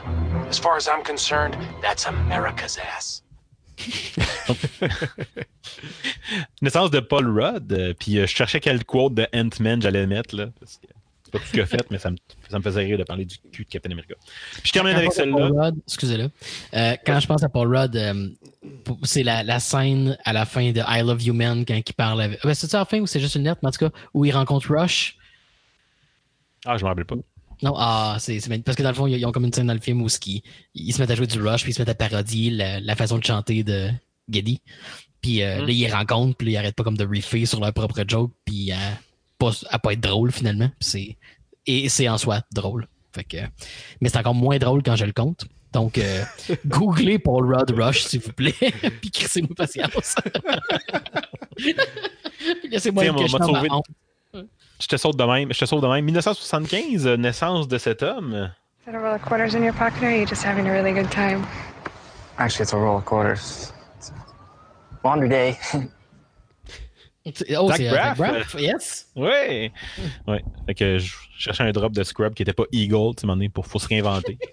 [0.50, 3.24] As far as I'm concerned, that's America's ass.
[6.62, 7.72] Naissance de Paul Rudd.
[7.74, 10.48] euh, puis euh, je cherchais quel quote de Ant-Man j'allais mettre, là.
[10.60, 10.88] parce que
[11.24, 12.18] C'est pas tout ce qu'il a fait, mais ça me,
[12.50, 14.16] ça me faisait rire de parler du cul de Captain America.
[14.54, 15.72] Puis je termine Quand avec celle-là.
[15.88, 16.30] Excusez-le.
[16.74, 18.30] Euh, quand je pense à Paul Rudd, euh,
[19.04, 22.22] c'est la, la scène à la fin de I Love You Man quand il parle
[22.22, 22.44] avec.
[22.44, 23.92] Ben, c'est ça à la fin ou c'est juste une lettre, mais en tout cas,
[24.14, 25.18] où il rencontre Rush?
[26.66, 27.16] Ah, je me rappelle pas.
[27.62, 29.80] Non, ah, c'est parce que dans le fond, ils ont comme une scène dans le
[29.80, 30.42] film où ils,
[30.74, 32.96] ils se mettent à jouer du Rush, puis ils se mettent à parodier la, la
[32.96, 33.90] façon de chanter de
[34.30, 34.62] Geddy.
[35.22, 35.66] Puis euh, Mm.
[35.66, 38.32] là, ils rencontrent, puis là, ils arrêtent pas comme de refaire sur leur propre joke,
[38.46, 38.78] puis à
[39.38, 40.70] pas, à pas être drôle finalement.
[40.80, 41.18] Puis c'est
[41.68, 42.88] et c'est en soi drôle.
[43.14, 43.38] Fait que,
[44.02, 45.46] mais c'est encore moins drôle quand je le compte.
[45.72, 46.24] Donc, euh,
[46.66, 48.54] googlez Paul Rudd Rush, s'il vous plaît,
[49.02, 50.16] puis crissez-moi patience.
[51.58, 51.76] Puis
[52.70, 53.68] Laissez-moi te ma sauver.
[53.70, 53.86] honte.
[54.80, 55.54] Je te saute de même.
[55.54, 56.04] Je te saute de même.
[56.04, 58.52] 1975, euh, naissance de cet homme.
[58.82, 60.72] Is that a roll of quarters in your pocket, or are you just having a
[60.72, 61.46] really good time?
[62.38, 63.74] Actually, it's a roll of quarters.
[63.98, 65.58] It's a laundry day.
[67.58, 68.18] Oh, Zach c'est euh, Braff?
[68.18, 69.08] Braff, yes.
[69.16, 69.72] Ouais.
[70.28, 70.44] Ouais.
[70.68, 73.50] Fait que je cherchais un drop de Scrub qui était pas Eagle, tu sais, donné,
[73.50, 74.38] pour faut se réinventer.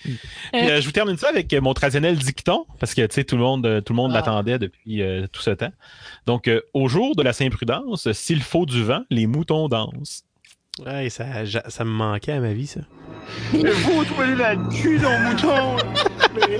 [0.00, 0.16] Puis,
[0.54, 3.36] euh, je vous termine ça avec euh, mon traditionnel dicton, parce que tu sais, tout
[3.36, 4.18] le monde, euh, tout le monde Ah.
[4.18, 5.72] l'attendait depuis euh, tout ce temps.
[6.24, 10.22] Donc, euh, au jour de la Saint-Prudence, s'il faut du vent, les moutons dansent.
[10.86, 12.80] Ouais, ça, ja- ça me manquait à ma vie, ça.
[13.52, 15.76] Mais faut trouver la cul dans le mouton.
[16.48, 16.58] Mais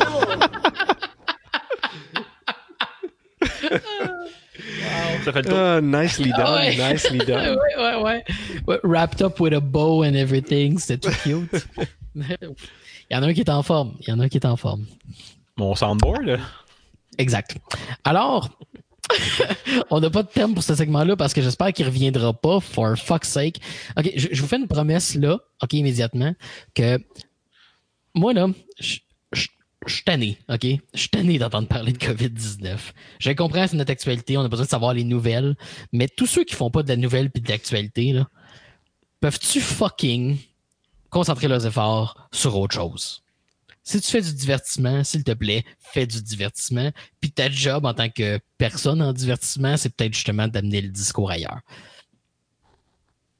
[5.25, 5.59] Ça fait le tour.
[5.59, 6.77] Ah, nicely done, ouais.
[6.77, 7.57] nicely done.
[7.77, 8.25] ouais, ouais, ouais.
[8.67, 11.67] Ouais, Wrapped up with a bow and everything, c'était tout cute.
[13.11, 13.97] Il y en a un qui est en forme.
[14.01, 14.87] Il y en a un qui est en forme.
[15.57, 16.39] Mon soundboard?
[17.17, 17.57] Exact.
[18.05, 18.49] Alors,
[19.91, 22.97] on n'a pas de thème pour ce segment-là parce que j'espère qu'il reviendra pas, for
[22.97, 23.61] fuck's sake.
[23.97, 26.35] OK, je, je vous fais une promesse là, OK, immédiatement,
[26.75, 26.99] que
[28.15, 28.99] moi, là, je
[29.87, 30.65] je- suis tanné, OK?
[30.95, 32.93] Je suis tanné d'entendre parler de COVID-19.
[33.19, 35.57] Je comprends, c'est notre actualité, on a besoin de savoir les nouvelles,
[35.93, 38.29] mais tous ceux qui font pas de la nouvelle puis de l'actualité, là,
[39.21, 40.39] peuvent-tu fucking
[41.11, 43.23] concentrer leurs efforts sur autre chose?
[43.83, 46.91] Si tu fais du divertissement, s'il te plaît, fais du divertissement.
[47.23, 51.31] Puis ta job en tant que personne en divertissement, c'est peut-être justement d'amener le discours
[51.31, 51.61] ailleurs.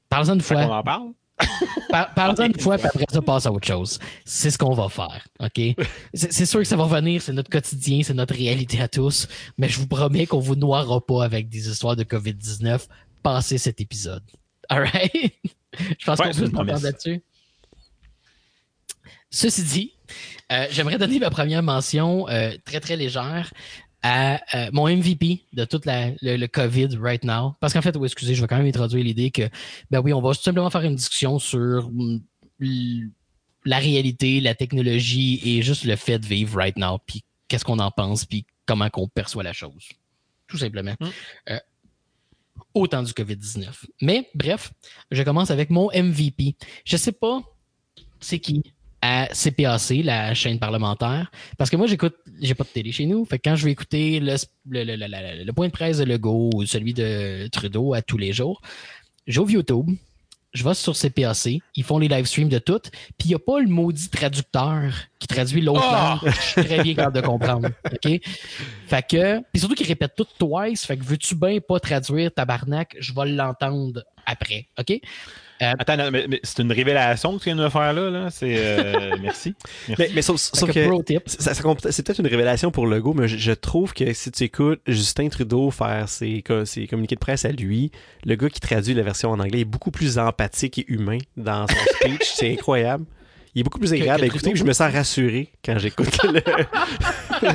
[0.09, 0.63] Parle-en une fois.
[0.63, 1.11] en parle?
[1.89, 3.99] Par- Parle-en une fois, puis après ça, passe à autre chose.
[4.25, 5.59] C'est ce qu'on va faire, OK?
[6.13, 9.27] C'est sûr que ça va revenir, c'est notre quotidien, c'est notre réalité à tous,
[9.57, 12.87] mais je vous promets qu'on vous noiera pas avec des histoires de COVID-19
[13.23, 14.23] passé cet épisode.
[14.69, 15.33] All right?
[15.99, 17.21] je pense Ouais, qu'on peut s'entendre là-dessus.
[19.31, 19.93] Ceci dit,
[20.51, 23.51] euh, j'aimerais donner ma première mention euh, très, très légère
[24.01, 27.55] à euh, mon MVP de toute la, le, le COVID right now.
[27.59, 29.49] Parce qu'en fait, oui, excusez, je vais quand même introduire l'idée que,
[29.91, 31.89] ben oui, on va tout simplement faire une discussion sur
[32.61, 33.09] l-
[33.65, 37.79] la réalité, la technologie et juste le fait de vivre right now, puis qu'est-ce qu'on
[37.79, 39.89] en pense, puis comment qu'on perçoit la chose.
[40.47, 40.95] Tout simplement.
[41.49, 41.59] Euh,
[42.73, 43.67] autant du COVID-19.
[44.01, 44.71] Mais bref,
[45.11, 46.55] je commence avec mon MVP.
[46.85, 47.41] Je sais pas
[48.21, 48.63] c'est qui?
[49.01, 53.23] À CPAC, la chaîne parlementaire, parce que moi j'écoute, j'ai pas de télé chez nous,
[53.25, 54.35] fait que quand je vais écouter le,
[54.69, 58.01] le, le, le- le- le point de presse de Legault ou celui de Trudeau à
[58.01, 58.61] tous les jours,
[59.27, 59.89] j'ouvre YouTube,
[60.51, 62.79] je vais sur CPAC, ils font les live streams de tout,
[63.17, 65.93] puis il n'y a pas le maudit traducteur qui traduit l'autre Oh!
[66.25, 66.33] langue.
[66.33, 67.69] Je suis très bien capable de comprendre.
[67.85, 68.19] OK?
[68.87, 72.95] Fait que, puis surtout qu'ils répètent tout twice, fait que veux-tu bien pas traduire tabarnak,
[72.99, 74.67] je vais l'entendre après.
[74.79, 74.99] OK?
[75.61, 78.09] Attends, non, mais, mais c'est une révélation que tu viens de me faire là.
[78.09, 78.29] là.
[78.29, 79.53] C'est, euh, merci.
[79.87, 80.01] merci.
[80.01, 83.51] Mais, mais sauf, que ça- ça c'est peut-être une révélation pour Legault, mais je, je
[83.51, 87.51] trouve que si tu écoutes Justin Trudeau faire ses, co- ses communiqués de presse à
[87.51, 87.91] lui,
[88.25, 91.67] le gars qui traduit la version en anglais est beaucoup plus empathique et humain dans
[91.67, 92.23] son speech.
[92.35, 93.05] c'est incroyable.
[93.55, 94.51] Il est beaucoup plus agréable que à écouter.
[94.55, 96.41] Je me sens rassuré quand j'écoute le.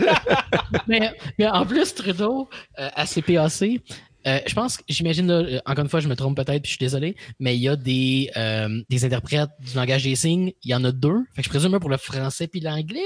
[0.89, 2.49] mais, mais en plus, Trudeau,
[2.79, 3.81] euh, à CPAC,
[4.27, 6.71] euh, je pense, que- j'imagine, là, euh, encore une fois, je me trompe peut-être, puis
[6.73, 10.53] je suis désolé, mais il y a des, euh, des interprètes du langage des signes.
[10.63, 11.19] Il y en a deux.
[11.35, 13.01] Fait que je présume un pour le français puis l'anglais,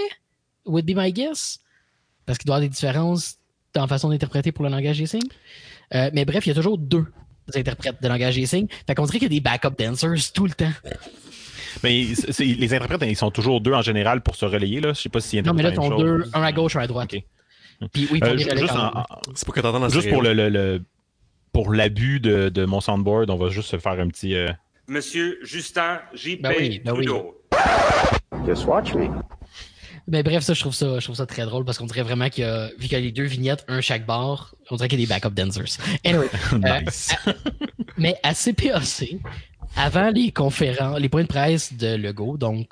[0.65, 1.59] would be my guess.
[2.27, 3.37] Parce qu'il doit y avoir des différences
[3.75, 5.23] dans la façon d'interpréter pour le langage des signes.
[5.95, 7.07] Euh, mais bref, il y a toujours deux
[7.55, 8.67] interprètes de langage des signes.
[8.87, 10.73] Fait qu'on dirait qu'il y a des backup dancers tout le temps.
[11.83, 14.81] Mais c'est- les interprètes, ils sont toujours deux en général pour se relayer.
[14.81, 14.93] Là.
[14.95, 17.15] Je sais pas s'ils Non, mais là, t'en deux, un à gauche, un à droite.
[17.15, 17.23] Ok.
[17.93, 19.05] Puis oui, Euh, juste en- en-
[19.35, 20.83] C'est pas que juste pour le, le- le-
[21.59, 24.37] pour l'abus de, de mon soundboard, on va juste se faire un petit.
[24.37, 24.47] euh,
[24.87, 26.41] Monsieur Justin J.P.
[26.41, 27.09] Ben oui, ben oui.
[28.47, 29.09] Just watch me.
[30.07, 32.29] Mais bref, ça, je trouve ça, je trouve ça très drôle parce qu'on dirait vraiment
[32.29, 34.89] qu'il y a, vu qu'il y a les deux vignettes, un chaque bar, on dirait
[34.89, 35.79] qu'il y a des backup dancers.
[36.05, 37.13] Anyway, euh, nice.
[37.27, 37.33] à-
[37.99, 39.17] mais à CPAC,
[39.75, 42.69] avant les conférences, les points de presse de Legault, donc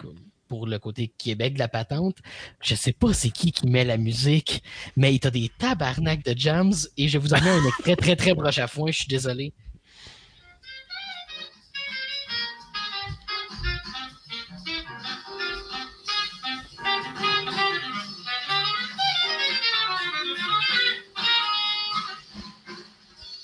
[0.48, 2.16] pour le côté Québec de la patente,
[2.62, 4.62] je sais pas c'est qui qui met la musique,
[4.96, 7.96] mais il y a des tabarnaks de jams et je vous en mets un extrait
[7.96, 9.52] très très broche à foin, je suis désolé.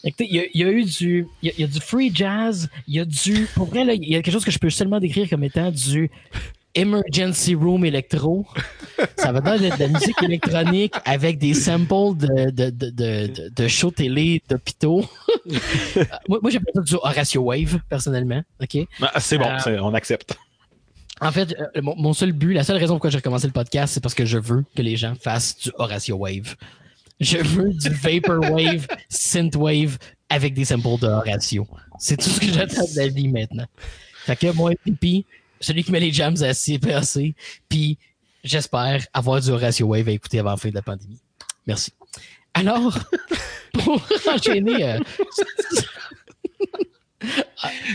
[0.05, 2.69] Il y, a- il y a eu du, y a, y a du free jazz,
[2.89, 4.69] il y a du, pour vrai, là, il y a quelque chose que je peux
[4.71, 6.11] seulement décrire comme étant du
[6.75, 8.47] emergency room électro.
[9.17, 13.69] Ça va dans de, de la musique électronique avec des samples de, de, de, de,
[13.69, 15.05] shows télé d'hôpitaux.
[16.29, 18.43] moi, moi j'appelle ça du Horatio Wave, personnellement.
[18.61, 18.87] OK?
[19.01, 20.37] Ah, c'est bon, Euh, on accepte.
[21.21, 23.95] En fait, euh, mon, mon seul but, la seule raison pourquoi j'ai recommencé le podcast,
[23.95, 26.57] c'est parce que je veux que les gens fassent du Horatio Wave.
[27.21, 29.99] Je veux du Vaporwave, Synthwave
[30.29, 31.69] avec des samples de Horatio.
[31.99, 33.67] C'est tout ce que j'attends de la vie maintenant.
[34.25, 35.25] Fait que moi, pipi,
[35.63, 37.35] celui qui met les jams à CPAC,
[37.69, 37.97] puis
[38.45, 41.21] j'espère avoir du Horatio Wave à écouter avant la fin de la pandémie.
[41.67, 41.93] Merci.
[42.55, 42.99] Alors,
[43.73, 44.99] pour enchaîner, euh,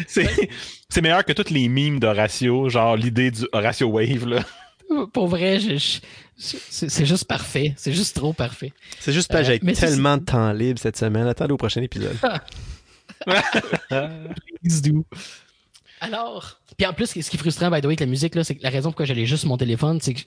[0.08, 0.50] C'est
[0.90, 4.26] c'est meilleur que toutes les mimes d'Horatio, genre l'idée du Horatio Wave.
[4.26, 4.46] Là.
[5.12, 6.00] pour vrai, je- je-
[6.38, 7.74] c'est c'est juste parfait.
[7.76, 8.72] C'est juste trop parfait.
[9.00, 11.28] C'est juste parce que Euh, j'ai tellement de temps libre cette semaine.
[11.28, 12.16] Attendez au prochain épisode.
[14.62, 15.06] Please do.
[16.02, 18.44] Alors, puis en plus, ce qui est frustrant, by the way, avec la musique, là,
[18.44, 20.22] c'est que la raison pourquoi j'allais juste sur mon téléphone, c'est que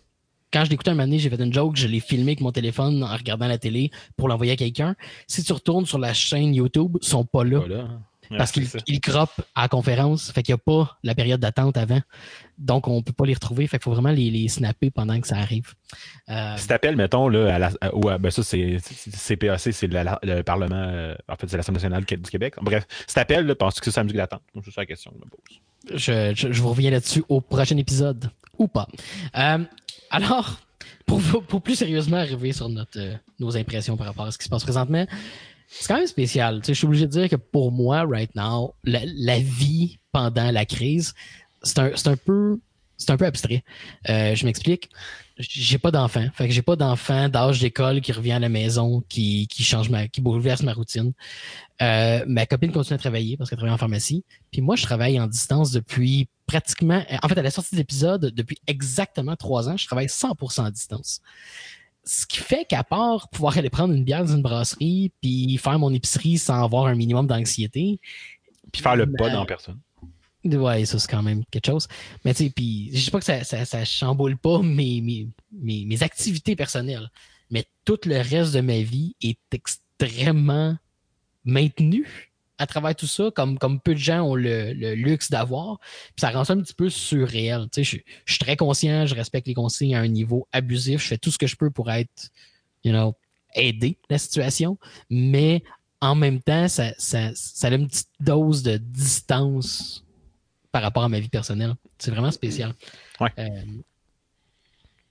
[0.53, 2.53] quand je l'écoutais un moment donné, j'ai fait une joke, je l'ai filmé avec mon
[2.53, 4.97] téléphone en regardant la télé pour l'envoyer à quelqu'un.
[5.29, 7.59] Si tu retournes sur la chaîne YouTube, ils sont pas là.
[7.59, 7.89] Voilà.
[8.37, 10.33] parce qu'ils ils croppent à la conférence.
[10.33, 12.01] Fait qu'il n'y a pas la période d'attente avant.
[12.61, 13.67] Donc, on ne peut pas les retrouver.
[13.67, 15.75] Fait qu'il faut vraiment les, les snapper pendant que ça arrive.
[16.29, 16.57] Euh...
[16.57, 21.15] Si t'appelles, mettons, là, à la, à, ben ça, c'est CPAC, c'est le Parlement, euh,
[21.29, 22.55] en fait, c'est l'Assemblée nationale du Québec.
[22.61, 24.43] Bref, si t'appelles, penses-tu que c'est sa musique d'attente?
[24.55, 25.99] Donc, c'est ça la question que je me pose.
[25.99, 28.31] Je, je, je vous reviens là-dessus au prochain épisode.
[28.59, 28.87] Ou pas.
[29.39, 29.65] Euh,
[30.11, 30.61] alors,
[31.07, 34.45] pour, pour, plus sérieusement arriver sur notre, euh, nos impressions par rapport à ce qui
[34.45, 35.07] se passe présentement,
[35.67, 36.61] c'est quand même spécial.
[36.61, 39.99] Tu sais, je suis obligé de dire que pour moi, right now, la, la vie
[40.13, 41.15] pendant la crise,
[41.63, 42.59] c'est un, un peu
[43.01, 43.65] c'est un peu abstrait.
[44.09, 44.91] Euh, je m'explique.
[45.39, 46.27] J'ai pas d'enfant.
[46.35, 49.89] Fait que j'ai pas d'enfant d'âge d'école qui revient à la maison, qui, qui change
[49.89, 51.13] ma, qui bouleverse ma routine.
[51.81, 54.23] Euh, ma copine continue à travailler parce qu'elle travaille en pharmacie.
[54.53, 58.35] Puis moi, je travaille en distance depuis pratiquement, en fait, à la sortie de l'épisode,
[58.35, 61.23] depuis exactement trois ans, je travaille 100% à distance.
[62.05, 65.79] Ce qui fait qu'à part pouvoir aller prendre une bière dans une brasserie, puis faire
[65.79, 67.99] mon épicerie sans avoir un minimum d'anxiété.
[68.73, 69.79] Puis faire le pas dans personne.
[70.45, 71.87] Ouais, ça, c'est quand même quelque chose.
[72.25, 75.85] Mais tu sais, puis je sais pas que ça, ça, chamboule pas mes, mes, mes,
[75.85, 77.11] mes, activités personnelles,
[77.51, 80.77] mais tout le reste de ma vie est extrêmement
[81.45, 85.79] maintenu à travers tout ça, comme, comme peu de gens ont le, le luxe d'avoir.
[85.79, 87.69] Puis ça rend ça un petit peu surréel.
[87.73, 91.03] Tu sais, je, je, suis très conscient, je respecte les consignes à un niveau abusif,
[91.03, 92.31] je fais tout ce que je peux pour être,
[92.85, 93.15] you know,
[93.55, 94.79] aider la situation,
[95.09, 95.63] mais
[96.01, 100.05] en même temps, ça, ça, ça a une petite dose de distance
[100.73, 101.75] par rapport à ma vie personnelle.
[101.99, 102.75] C'est vraiment spécial.
[103.21, 103.31] Ouais.
[103.39, 103.49] Euh,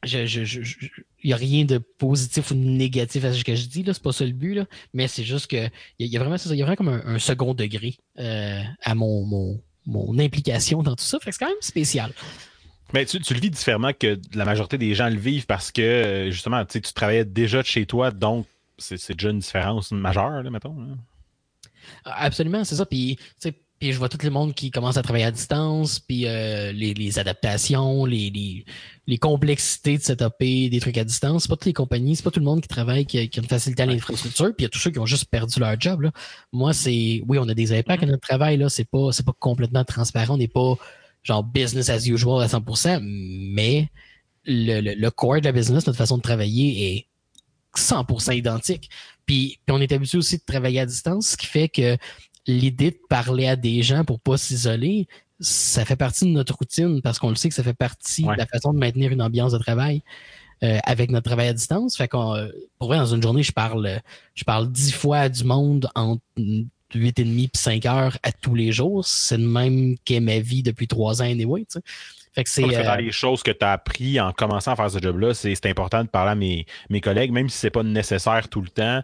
[0.04, 0.88] je, je, je,
[1.24, 3.94] il n'y a rien de positif ou de négatif à ce que je dis, là,
[3.94, 6.56] c'est pas ça le but, là, mais c'est juste que il y, a vraiment, il
[6.56, 10.96] y a vraiment comme un, un second degré euh, à mon, mon, mon implication dans
[10.96, 11.20] tout ça.
[11.20, 12.14] Fait que c'est quand même spécial.
[12.94, 15.82] Mais tu, tu, le vis différemment que la majorité des gens le vivent parce que
[15.82, 18.48] euh, justement, tu travaillais déjà de chez toi, donc
[18.78, 20.80] c'est déjà une différence majeure, là, mettons.
[20.80, 20.96] Là.
[22.06, 22.86] Absolument, c'est ça.
[22.86, 26.00] Puis, tu sais, puis je vois tout le monde qui commence à travailler à distance,
[26.00, 28.66] puis euh, les, les, adaptations, les, les,
[29.08, 31.44] les, complexités de setuper des trucs à distance.
[31.44, 33.40] C'est pas toutes les compagnies, c'est pas tout le monde qui travaille qui a, qui
[33.40, 35.60] a une facilité à l'infrastructure, puis il y a tous ceux qui ont juste perdu
[35.60, 36.02] leur job.
[36.02, 36.12] Là.
[36.52, 39.36] Moi, c'est oui, on a des impacts à notre travail, là, c'est pas c'est pas
[39.38, 40.76] complètement transparent, on n'est pas
[41.24, 43.90] genre business as usual à 100%, mais
[44.46, 47.06] le, le, le core de la business, notre façon de travailler est
[47.78, 48.90] 100% identique.
[49.26, 51.98] Puis, puis on est habitué aussi de travailler à distance, ce qui fait que
[52.50, 55.08] l'idée de parler à des gens pour pas s'isoler,
[55.40, 58.34] ça fait partie de notre routine parce qu'on le sait que ça fait partie ouais.
[58.34, 60.02] de la façon de maintenir une ambiance de travail
[60.64, 61.96] euh, avec notre travail à distance.
[61.96, 64.02] Fait qu'on, pour vrai, dans une journée, je parle,
[64.36, 68.56] je parle dix fois du monde entre 8 et demi puis 5 heures à tous
[68.56, 69.06] les jours.
[69.06, 71.82] C'est le même qu'est ma vie depuis trois ans anyway, tu sais.
[72.34, 72.64] Fait que c'est.
[72.64, 72.84] Euh...
[72.84, 76.04] Dans les choses que tu as appris en commençant à faire ce job-là, c'est important
[76.04, 79.02] de parler à mes, mes collègues, même si c'est pas nécessaire tout le temps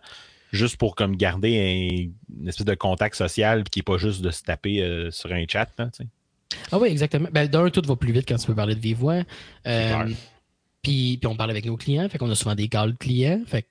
[0.56, 4.32] juste pour comme garder un, une espèce de contact social qui n'est pas juste de
[4.32, 5.70] se taper euh, sur un chat.
[5.78, 5.90] Là,
[6.72, 7.30] ah oui, exactement.
[7.32, 9.24] Ben, D'un, tout va plus vite quand tu peux parler de vive voix.
[9.68, 10.06] Euh,
[10.82, 13.42] puis, puis on parle avec nos clients, fait qu'on a souvent des calls clients.
[13.46, 13.66] Fait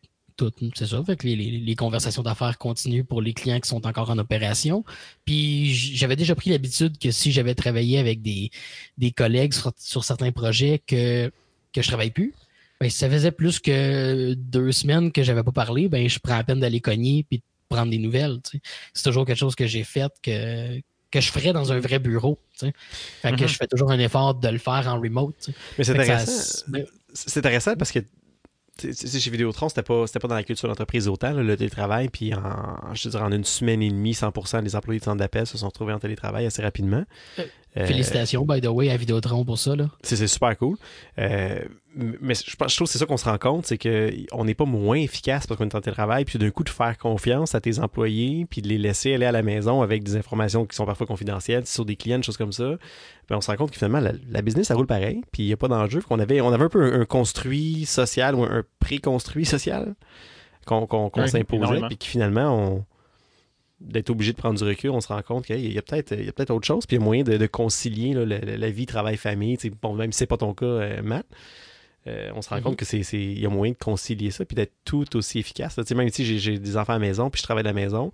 [0.75, 1.03] c'est ça.
[1.05, 4.19] Fait que les, les, les conversations d'affaires continuent pour les clients qui sont encore en
[4.19, 4.85] opération.
[5.25, 8.51] Puis j'avais déjà pris l'habitude que si j'avais travaillé avec des,
[8.99, 11.31] des collègues sur, sur certains projets que,
[11.73, 12.35] que je travaille plus,
[12.81, 16.37] ben, si ça faisait plus que deux semaines que j'avais pas parlé, ben je prends
[16.37, 18.41] la peine d'aller cogner puis de prendre des nouvelles.
[18.43, 18.63] Tu sais.
[18.93, 22.39] C'est toujours quelque chose que j'ai fait que, que je ferais dans un vrai bureau.
[22.53, 22.73] Tu sais.
[23.23, 23.49] Fait que mm -hmm.
[23.49, 25.35] je fais toujours un effort de le faire en remote.
[25.39, 25.59] Tu sais.
[25.79, 26.67] Mais c'est intéressant.
[27.15, 28.01] C'est intéressant parce que
[28.81, 32.93] chez Vidéotron, c'était pas, pas dans la culture d'entreprise autant, là, le télétravail, puis en,
[32.93, 35.69] je dirais, en une semaine et demie, 100% des employés de centre d'appel se sont
[35.69, 37.05] retrouvés en télétravail assez rapidement.
[37.39, 37.45] Euh,
[37.77, 39.73] Félicitations, by the way, à Vidéotron pour ça.
[40.03, 40.77] C'est super cool.
[41.19, 41.61] Euh,
[41.97, 44.65] mais je, je trouve que c'est ça qu'on se rend compte, c'est qu'on n'est pas
[44.65, 47.79] moins efficace parce qu'on est en télétravail, puis d'un coup de faire confiance à tes
[47.79, 51.07] employés, puis de les laisser aller à la maison avec des informations qui sont parfois
[51.07, 52.77] confidentielles sur des clients, des choses comme ça,
[53.29, 55.47] ben on se rend compte que finalement, la, la business, ça roule pareil, puis il
[55.47, 56.01] n'y a pas d'enjeu.
[56.01, 59.95] qu'on avait, on avait un peu un, un, construit social ou un pré-construit social
[60.67, 62.85] qu'on qu qu oui, s'imposait, puis que finalement, on
[63.81, 66.53] d'être obligé de prendre du recul, on se rend compte qu'il y a peut-être peut
[66.53, 69.17] autre chose, puis il y a moyen de, de concilier là, la, la, vie, travail,
[69.17, 69.59] famille.
[69.83, 71.27] Bon, même si c'est pas ton cas, euh, Matt,
[72.07, 72.63] euh, on se rend mm -hmm.
[72.63, 75.77] compte que c'est il y a moyen de concilier ça puis d'être tout aussi efficace.
[75.77, 78.13] Là, même si j'ai des enfants à la maison puis je travaille à la maison,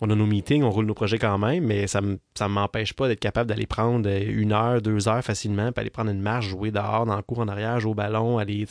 [0.00, 3.08] on a nos meetings, on roule nos projets quand même, mais ça ne m'empêche pas
[3.08, 6.70] d'être capable d'aller prendre une heure, deux heures facilement, puis aller prendre une marche, jouer
[6.70, 8.64] dehors, dans le cours en arrière, jouer au ballon, aller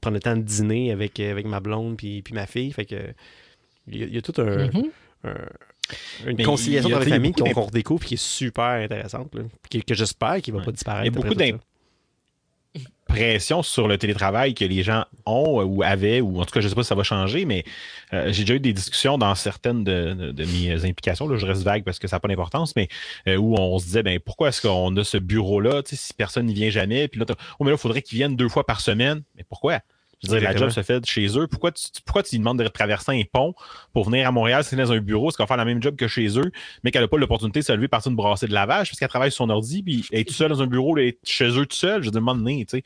[0.00, 2.72] prendre le temps de dîner avec, avec ma blonde puis, puis ma fille.
[2.72, 2.96] Fait que
[3.88, 4.90] il y, a, il y a tout un, mm -hmm.
[5.24, 5.34] un
[6.26, 9.78] une mais conciliation dans les familles qu'on qu redécouvre qui est super intéressante, là, que,
[9.78, 10.66] que j'espère qu'il ne va ouais.
[10.66, 11.04] pas disparaître.
[11.04, 11.62] Il y a beaucoup
[13.12, 16.60] pression sur le télétravail que les gens ont euh, ou avaient, ou en tout cas,
[16.60, 17.64] je ne sais pas si ça va changer, mais
[18.14, 21.28] euh, j'ai déjà eu des discussions dans certaines de, mes implications.
[21.28, 22.88] Là, je reste vague parce que ça n'a pas d'importance, mais
[23.28, 26.54] euh, où on se disait, ben pourquoi est-ce qu'on a ce bureau-là, si personne n'y
[26.54, 29.22] vient jamais, puis là, oh, mais là, il faudrait qu'ils viennent deux fois par semaine.
[29.36, 29.80] Mais pourquoi?
[30.22, 31.48] Je veux dire, la job se fait chez eux.
[31.48, 33.54] Pourquoi tu, pourquoi tu lui demandes de traverser un pont
[33.92, 35.96] pour venir à Montréal, c'est dans un bureau, est-ce qu'elle va faire la même job
[35.96, 36.52] que chez eux,
[36.84, 39.08] mais qu'elle n'a pas l'opportunité de se lever partir une brassée de lavage parce qu'elle
[39.08, 41.48] travaille sur son ordi, puis elle est tout seule dans un bureau, elle est chez
[41.58, 42.02] eux tout seul.
[42.02, 42.82] Je demande tu sais.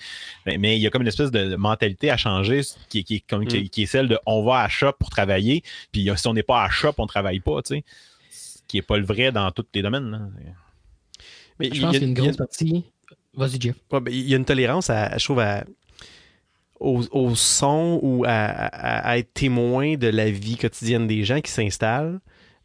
[0.47, 3.69] Mais, il y a comme une espèce de mentalité à changer qui, qui, qui, mm.
[3.69, 5.63] qui, est celle de on va à shop pour travailler,
[5.93, 7.85] puis si on n'est pas à shop, on travaille pas, tu sais.
[8.31, 10.33] Ce qui n'est pas le vrai dans tous les domaines.
[11.61, 12.85] Mais je pense qu'il y a une grosse partie.
[13.35, 13.77] Vas-y, Jeff.
[13.91, 15.65] Ben, il y a une tolérance, à, je trouve, à,
[16.81, 22.21] au, son ou à, être témoin de la vie quotidienne des gens qui s'installent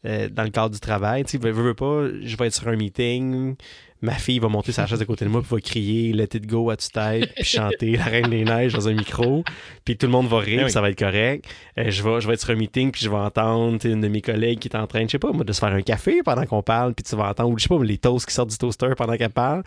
[0.06, 1.24] euh, dans le cadre du travail.
[1.24, 3.56] Tu sais, veux, pas, je vais être sur un meeting,
[4.02, 6.48] ma fille va monter sa chaise à côté de moi, puis va crier Let it
[6.48, 9.44] go à tu tête, puis chanter La Reine des Neiges dans un micro,
[9.86, 11.46] puis tout le monde va rire, eh ça va être correct.
[11.78, 14.08] Euh, je, vais, je vais être sur un meeting, puis je vais entendre une de
[14.08, 16.22] mes collègues qui est en train, je sais pas, moi, de se faire un café
[16.24, 18.50] pendant qu'on parle, puis tu vas entendre, ou je sais pas, les toasts qui sortent
[18.50, 19.64] du toaster pendant qu'elle parle.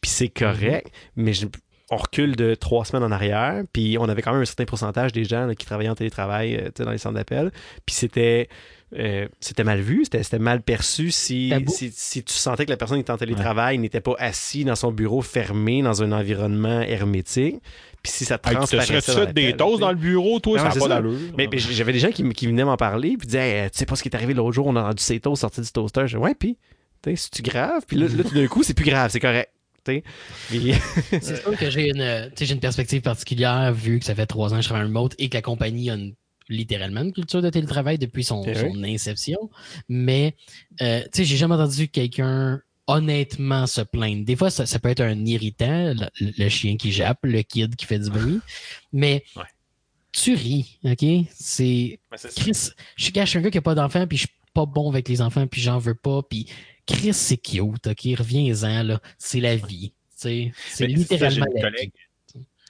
[0.00, 1.10] Puis c'est correct, mm-hmm.
[1.16, 1.46] mais je,
[1.90, 5.12] on recule de trois semaines en arrière, puis on avait quand même un certain pourcentage
[5.12, 7.50] des gens qui travaillaient en télétravail euh, dans les centres d'appel,
[7.86, 8.48] puis c'était
[8.98, 13.02] euh, c'était mal vu, c'était mal perçu si, si, tu sentais que la personne qui
[13.02, 17.56] était en télétravail n'était pas assis dans son bureau fermé dans un environnement hermétique.
[18.02, 19.26] Puis si ça transparaissait.
[19.26, 21.18] tu des toasts dans le bureau, toi, ça n'a pas d'allure.
[21.36, 24.02] Mais, j'avais des gens qui, qui, venaient m'en parler, puis disaient, tu sais pas ce
[24.02, 26.06] qui est arrivé l'autre jour, on a rendu ces toasts sortis du toaster.
[26.06, 26.56] Je dis, ouais, puis,
[27.04, 27.82] c'est-tu grave?
[27.86, 29.50] Puis là, là tout d'un coup, c'est plus grave, c'est correct.
[30.50, 34.62] c'est sûr que j'ai une, une perspective particulière vu que ça fait trois ans que
[34.62, 35.96] je travaille en remote et que la compagnie a
[36.48, 39.50] littéralement une culture de télétravail depuis son, son inception.
[39.88, 40.34] Mais
[40.82, 44.24] euh, j'ai jamais entendu quelqu'un honnêtement se plaindre.
[44.24, 47.98] Des fois, ça, peut être un irritant, le, chien qui jappe, le kid qui fait
[47.98, 48.40] du bruit.
[48.92, 49.24] Mais
[50.12, 51.04] tu ris, OK?
[51.34, 52.00] C'est.
[52.34, 55.08] Chris, je suis un gars qui n'a pas d'enfant, puis je suis pas bon avec
[55.08, 56.46] les enfants, puis j'en veux pas, puis
[56.88, 58.18] Chris, c'est cute, OK?
[58.18, 59.00] Reviens-en, là.
[59.18, 59.92] C'est la vie.
[60.16, 61.92] C'est littéralement la vie.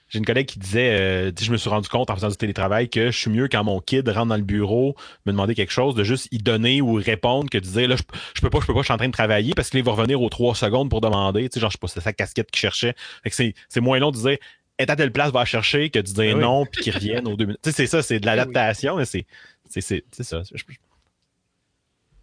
[0.09, 2.89] J'ai une collègue qui disait, euh, je me suis rendu compte en faisant du télétravail
[2.89, 4.97] que je suis mieux quand mon kid rentre dans le bureau,
[5.27, 8.41] me demander quelque chose, de juste y donner ou répondre que de dire, là, je,
[8.41, 10.23] peux pas, je peux pas, je suis en train de travailler parce qu'il va revenir
[10.23, 11.47] aux trois secondes pour demander.
[11.51, 12.95] Tu sais, genre, je sais pas, c'est sa casquette qu'il cherchait.
[13.27, 14.39] C'est moins long de dire,
[14.79, 17.37] est à telle place, va chercher que de dire ah non puis qu'il revienne aux
[17.37, 17.61] deux minutes.
[17.63, 19.27] Tu sais, c'est ça, c'est de l'adaptation, mais c'est,
[19.69, 20.43] c'est, c'est, ça.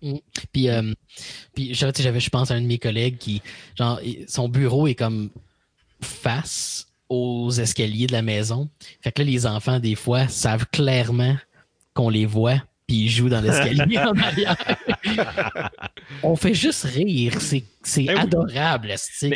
[0.05, 0.17] Mm.
[0.53, 0.93] Puis, euh,
[1.53, 3.41] puis j'avais, je pense, à un de mes collègues qui,
[3.75, 5.31] genre, son bureau est comme
[6.01, 8.69] face aux escaliers de la maison.
[9.01, 11.35] Fait que là, les enfants, des fois, savent clairement
[11.93, 14.57] qu'on les voit, puis ils jouent dans l'escalier en arrière.
[16.23, 17.33] On fait juste rire.
[17.41, 17.63] C'est,
[18.03, 18.93] ben adorable.
[18.97, 19.31] C'est,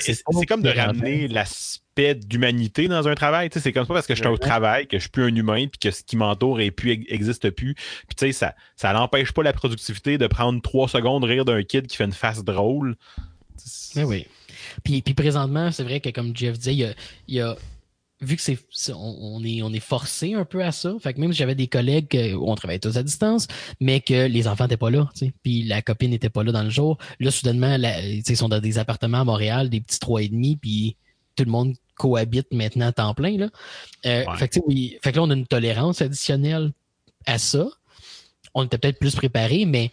[0.47, 3.49] comme de ramener l'aspect d'humanité dans un travail.
[3.51, 5.67] C'est comme ça parce que je suis au travail, que je suis plus un humain,
[5.67, 7.05] puis que ce qui m'entoure et plus.
[7.05, 7.15] Puis
[7.55, 7.75] tu
[8.17, 11.97] sais, ça, ça n'empêche pas la productivité de prendre trois secondes rire d'un kid qui
[11.97, 12.95] fait une face drôle.
[13.95, 14.27] Mais oui.
[14.83, 16.93] Puis, puis présentement, c'est vrai que comme Jeff disait,
[17.27, 17.55] il y a,
[18.21, 18.57] vu que c'est
[18.93, 20.93] on, est on est forcé un peu à ça.
[20.99, 23.47] Fait que même si j'avais des collègues où on travaillait tous à distance,
[23.79, 25.09] mais que les enfants n'étaient pas là,
[25.43, 26.97] puis la copine n'était pas là dans le jour.
[27.19, 30.97] Là, soudainement, ils sont dans des appartements à Montréal, des petits trois et demi, puis
[31.35, 33.37] tout le monde cohabite maintenant à temps plein.
[33.37, 33.49] Là.
[34.05, 36.71] Euh, fait, que, oui, fait que là, on a une tolérance additionnelle
[37.25, 37.67] à ça.
[38.53, 39.91] On était peut-être plus préparé, mais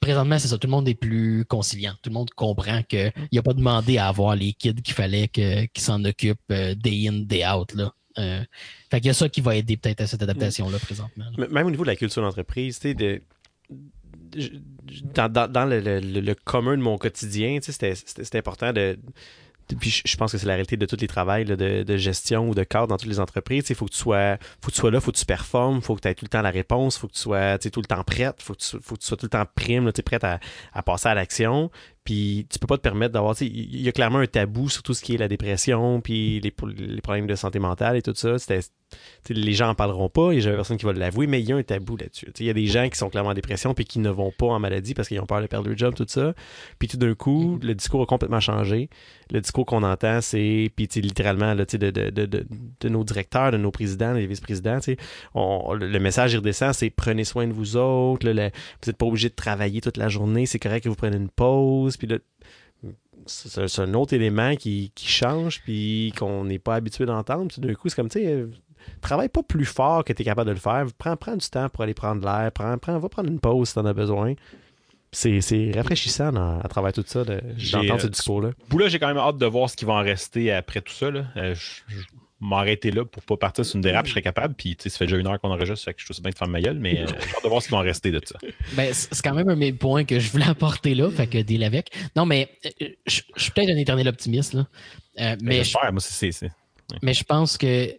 [0.00, 0.58] présentement, c'est ça.
[0.58, 1.94] Tout le monde est plus conciliant.
[2.02, 5.28] Tout le monde comprend qu'il n'a a pas demandé à avoir les kids qu'il fallait
[5.28, 7.74] qu'ils s'en occupent euh, day in, day out.
[7.74, 7.92] Là.
[8.18, 8.42] Euh,
[8.90, 11.26] fait qu'il y a ça qui va aider peut-être à cette adaptation-là présentement.
[11.36, 13.22] Même au niveau de la culture d'entreprise, tu sais, de,
[15.14, 18.98] dans, le, commun de mon quotidien, c'était important de
[19.76, 22.64] puis je pense que c'est la réalité de tous les travails de, gestion ou de
[22.64, 23.64] cadre dans toutes les entreprises.
[23.68, 25.94] Il faut que tu sois faut que tu sois là, faut que tu performes, faut
[25.94, 28.04] que tu aies tout le temps la réponse, faut que tu sois tout le temps
[28.04, 30.40] prête, faut, que tu, faut que tu sois tout le temps prime, prête à,
[30.82, 31.70] passer à l'action.
[32.04, 33.34] Puis tu peux pas te permettre d'avoir.
[33.40, 36.50] Il y a clairement un tabou sur tout ce qui est la dépression, puis les,
[36.50, 38.36] problèmes de santé mentale et tout ça.
[39.28, 41.52] Les gens en parleront pas, il y a personne qui va l'avouer, mais il y
[41.52, 42.32] a un tabou là-dessus.
[42.38, 44.46] Il y a des gens qui sont clairement en dépression puis qui ne vont pas
[44.46, 46.34] en maladie parce qu'ils ont peur de perdre leur job, tout ça.
[46.78, 47.66] Puis tout d'un coup, mm-hmm.
[47.66, 48.88] le discours a complètement changé.
[49.30, 53.58] Le discours qu'on entend, c'est, puis littéralement, là, de, de, de, de, nos directeurs, de
[53.58, 54.78] nos présidents, des vice-présidents,
[55.34, 59.34] le message il redescend, c'est prenez soin de vous autres, vous n'êtes pas obligé de
[59.34, 62.08] travailler toute la journée, c'est correct que vous preniez une pause puis
[63.26, 67.52] c'est un autre élément qui, change, puis qu'on n'est pas habitué d'entendre.
[67.58, 68.46] D'un coup, c'est comme, tu sais, euh,
[69.00, 70.84] travaille pas plus fort que tu es capable de le faire.
[70.96, 72.50] Prends, prends du temps pour aller prendre l'air.
[72.52, 74.34] Prends, prends, va prendre une pause si tu en as besoin.
[75.10, 78.50] C'est rafraîchissant à travers tout ça d'entendre ce euh, discours-là.
[78.68, 80.92] Bout là, j'ai quand même hâte de voir ce qui va en rester après tout
[80.92, 81.10] ça.
[81.10, 81.24] Là.
[81.36, 81.54] Euh,
[82.40, 84.54] m'arrêter là pour pas partir sur une dérape, je serais capable.
[84.54, 86.20] Puis, tu sais, ça fait déjà une heure qu'on enregistre, fait que je suis aussi
[86.22, 87.82] bien de faire ma gueule, mais euh, j'ai hâte de voir ce qui va en
[87.82, 88.38] rester de ça.
[88.74, 91.38] Ben, c'est quand même un de mes points que je voulais apporter là, fait que
[91.38, 91.90] deal avec.
[92.16, 92.50] Non, mais
[93.06, 94.66] je je suis peut-être un éternel optimiste, là.
[95.20, 96.46] Euh, Mais mais, je, moi, c'est-
[97.02, 97.92] mais je pense que,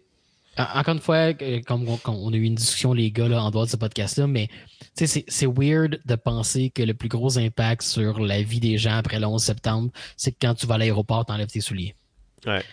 [0.75, 1.33] encore une fois,
[1.65, 3.77] comme on, comme on a eu une discussion, les gars, là, en dehors de ce
[3.77, 4.49] podcast-là, mais
[4.93, 8.97] c'est- c'est weird de penser que le plus gros impact sur la vie des gens
[8.97, 11.95] après le 11 septembre, c'est que quand tu vas à l'aéroport, t'enlèves tes souliers.
[12.45, 12.63] Ouais.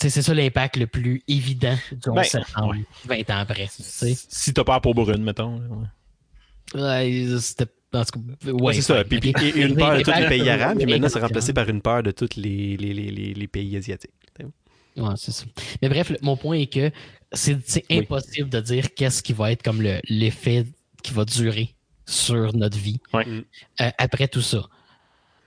[0.00, 2.74] C'est ça l'impact le plus évident du 11 Ben, septembre,
[3.08, 3.24] ouais.
[3.24, 3.68] 20 ans après.
[3.70, 5.58] Si t'as peur pour brune, mettons.
[5.60, 6.80] là, ouais.
[6.82, 7.66] Ouais, c'était.
[7.92, 8.02] cas,
[8.46, 9.04] ouais, Ouais, c'est ça.
[9.04, 9.18] Puis,
[9.54, 12.10] une peur de tous les pays arabes, puis maintenant, c'est remplacé par une peur de
[12.10, 14.10] tous les, les, les, les, les pays asiatiques.
[14.96, 15.44] Ouais, c'est ça.
[15.82, 16.90] Mais bref, le- mon point est que
[17.32, 17.98] c'est c'est Oui.
[17.98, 20.66] impossible de dire qu'est-ce qui va être comme le- l'effet
[21.02, 21.74] qui va durer
[22.06, 23.26] sur notre vie Ouais.
[23.80, 24.62] euh, après tout ça.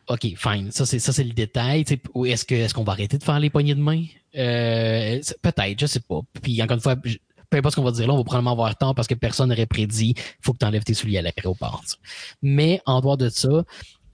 [0.09, 0.71] OK, fine.
[0.71, 1.83] Ça, c'est ça, c'est le détail.
[1.85, 4.03] Tu sais, ou Est-ce que est-ce qu'on va arrêter de faire les poignées de main?
[4.37, 6.21] Euh, Peut-être, je sais pas.
[6.41, 7.17] Puis encore une fois, je-
[7.49, 9.49] peu importe ce qu'on va dire là, on va probablement avoir tort parce que personne
[9.49, 11.81] n'aurait prédit faut que tu enlèves tes souliers à l'aéroport.
[11.85, 11.97] tu sais.
[12.41, 13.63] Mais en dehors de ça,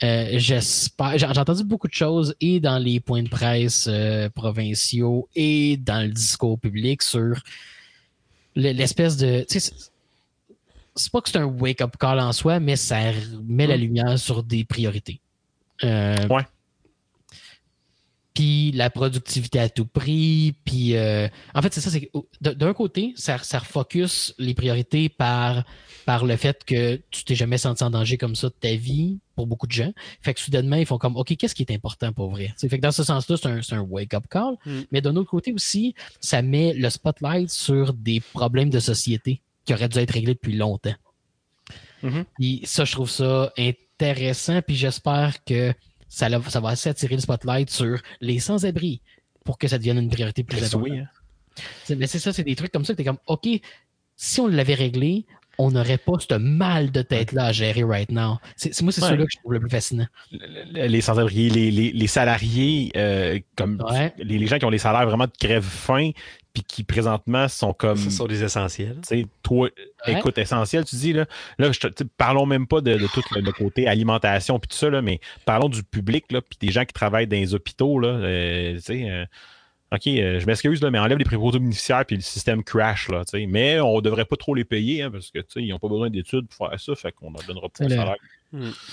[0.04, 1.18] euh, j'espère.
[1.18, 6.02] J'ai entendu beaucoup de choses et dans les points de presse euh, provinciaux et dans
[6.06, 7.42] le discours public sur
[8.56, 9.46] le- l'espèce de.
[9.48, 9.92] c'est-
[11.12, 13.00] pas que c'est un wake-up call en soi, mais ça
[13.48, 15.20] met la lumière sur des priorités.
[15.84, 16.44] Euh, Ouais.
[18.34, 21.92] Puis la productivité à tout prix, puis en fait c'est ça,
[22.42, 25.64] d'un côté ça, ça refocus les priorités par
[26.06, 29.20] par le fait que tu t'es jamais senti en danger comme ça de ta vie
[29.36, 29.92] pour beaucoup de gens.
[30.22, 32.54] Fait que soudainement, ils font comme, OK, qu'est-ce qui est important pour vrai?
[32.58, 34.56] T'sais, fait que dans ce sens-là, c'est un, un wake-up call.
[34.66, 34.82] Mm.
[34.92, 39.74] Mais d'un autre côté aussi, ça met le spotlight sur des problèmes de société qui
[39.74, 40.96] auraient dû être réglés depuis longtemps.
[42.38, 45.74] Puis ça, je trouve ça intéressant, puis j'espère que
[46.10, 49.02] ça, ça va assez attirer le spotlight sur les sans-abri
[49.46, 50.90] pour que ça devienne une priorité plus Ben, importante.
[50.90, 51.08] oui, hein.
[51.98, 53.48] Mais c'est ça, c'est des trucs comme ça que t'es comme, OK,
[54.18, 55.26] si on l'avait réglé,
[55.58, 58.38] on n'aurait pas ce mal de tête-là à gérer right now.
[58.56, 59.10] C'est moi, c'est Ouais.
[59.10, 60.08] ceux-là que je trouve le plus fascinant.
[60.74, 64.14] les sans-abri, les, les, les salariés, euh, comme Ouais.
[64.18, 66.12] les, les gens qui ont les salaires vraiment de crève-faim,
[66.54, 67.98] puis qui présentement sont comme.
[67.98, 68.98] Ce sont des essentiels.
[69.08, 69.70] Tu sais, toi,
[70.08, 70.14] Ouais.
[70.20, 71.26] écoute, essentiel, tu dis, là,
[71.58, 74.78] là je te- parlons même pas de, de tout le, le côté alimentation puis tout
[74.78, 78.00] ça, là, mais parlons du public, là, puis des gens qui travaillent dans les hôpitaux,
[78.00, 79.26] là, euh, tu sais, euh,
[79.94, 83.24] OK, euh, je m'excuse, là, mais enlève les préposés bénéficiaires puis le système crash, là,
[83.26, 85.70] tu sais, mais on devrait pas trop les payer, hein, parce que, tu sais, ils
[85.70, 88.16] n'ont pas besoin d'études pour faire ça, fait qu'on leur donnera pas le- salaire.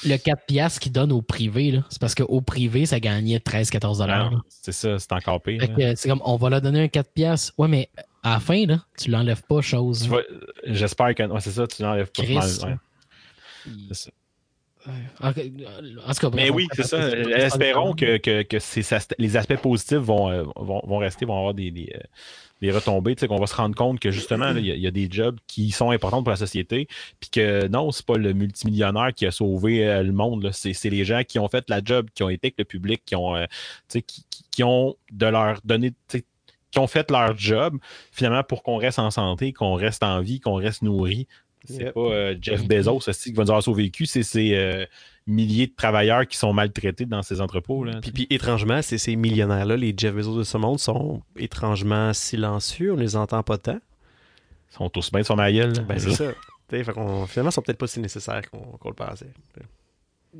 [0.05, 4.31] Le 4 piastres qu'ils donnent au privé, c'est parce qu'au privé, ça gagnait 13-14 dollars.
[4.35, 5.63] Ah, C'est ça, c'est encore pire.
[5.79, 7.53] Euh, c'est comme, on va leur donner un 4 piastres.
[7.59, 7.91] Ouais, mais
[8.23, 10.09] à la fin, là, tu l'enlèves pas, chose.
[10.65, 11.23] J'espère que.
[11.25, 12.23] Ouais, c'est ça, tu n'enlèves pas.
[12.23, 12.37] Chris.
[12.37, 12.75] Ouais,
[13.89, 14.11] c'est ça.
[15.21, 15.33] En
[16.15, 16.99] tout cas, Mais oui, c'est ça.
[16.99, 18.57] on- Espérons que, que, que
[19.19, 22.01] les aspects positifs vont, euh, vont, vont rester, vont avoir des, des, euh,
[22.63, 23.15] des retombées.
[23.15, 24.91] Tu sais, qu'on va se rendre compte que justement, il y, a- il y a
[24.91, 26.89] des jobs qui sont importants pour la société.
[27.21, 30.51] Puis que non, c'est pas le multimillionnaire qui a sauvé euh, le monde.
[30.53, 33.17] C'est les gens qui ont fait la job, qui ont été avec le public, qui
[33.17, 33.45] ont, euh,
[33.89, 34.03] qui,
[34.51, 35.93] qui- ont de leur donné.
[36.71, 37.79] qui ont fait leur job,
[38.13, 41.27] finalement, pour qu'on reste en santé, qu'on reste en vie, qu'on reste nourri.
[41.65, 41.95] C'est Yep.
[41.95, 44.87] pas euh, Jeff Bezos aussi, qui va nous avoir sauvécu, c'est ces euh,
[45.27, 47.85] milliers de travailleurs qui sont maltraités dans ces entrepôts.
[47.85, 52.13] Là, Puis, puis étrangement, ces, ces millionnaires-là, les Jeff Bezos de ce monde, sont étrangement
[52.15, 52.93] silencieux.
[52.95, 53.79] On les entend pas tant.
[54.73, 55.73] Ils sont tous bien sur ma gueule.
[55.87, 56.33] Ben, c'est ça.
[56.69, 59.27] T'sais, fait qu'on- finalement, ils sont peut-être pas si nécessaires qu'on le pensait.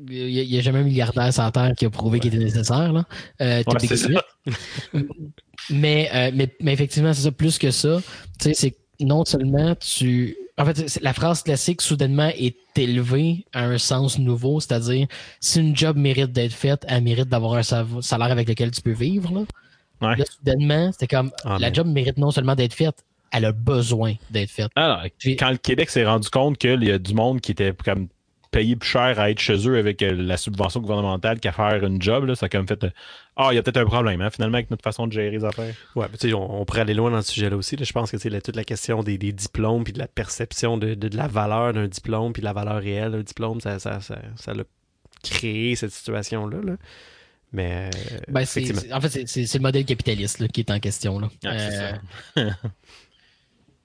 [0.09, 2.93] Il n'y a, jamais un milliardaire la Terre qui a prouvé qu'il était nécessaire.
[2.93, 3.03] Là.
[3.41, 4.07] Euh, Ouais, c'est ça.
[5.69, 7.31] mais, euh, mais, mais effectivement, c'est ça.
[7.31, 7.99] Plus que ça,
[8.39, 10.37] tu sais, c'est que non seulement tu.
[10.61, 15.07] En fait, la phrase classique, soudainement, est élevée à un sens nouveau, c'est-à-dire,
[15.39, 18.91] si une job mérite d'être faite, elle mérite d'avoir un salaire avec lequel tu peux
[18.91, 19.33] vivre.
[19.33, 19.41] Là,
[20.01, 20.15] Ouais.
[20.17, 23.51] Là, soudainement, c'était comme, Ah, la mais- job mérite non seulement d'être faite, elle a
[23.51, 24.69] besoin d'être faite.
[24.75, 27.71] Alors, J'ai- quand le Québec s'est rendu compte qu'il y a du monde qui était
[27.85, 28.07] comme
[28.51, 32.01] payé plus cher à être chez eux avec euh, la subvention gouvernementale qu'à faire une
[32.01, 32.89] job, là, ça a comme fait euh,
[33.37, 35.43] Ah, il y a peut-être un problème, hein, finalement, avec notre façon de gérer les
[35.45, 35.73] affaires.
[35.95, 37.77] Ouais, tu sais, on, on pourrait aller loin dans ce sujet-là aussi.
[37.77, 37.85] là.
[37.85, 40.93] Je pense que c'est toute la question des, des diplômes puis de la perception de,
[40.95, 44.01] de- de la valeur d'un diplôme puis de la valeur réelle d'un diplôme, ça, ça,
[44.01, 44.63] ça, ça l'a
[45.23, 46.57] créé cette situation-là.
[46.63, 46.73] là.
[47.53, 48.81] Mais euh, Ben, effectivement.
[48.95, 51.19] en fait, c'est, le modèle capitaliste là, qui est en question.
[51.19, 51.29] Là.
[51.45, 52.57] Ah, c'est Euh, ça.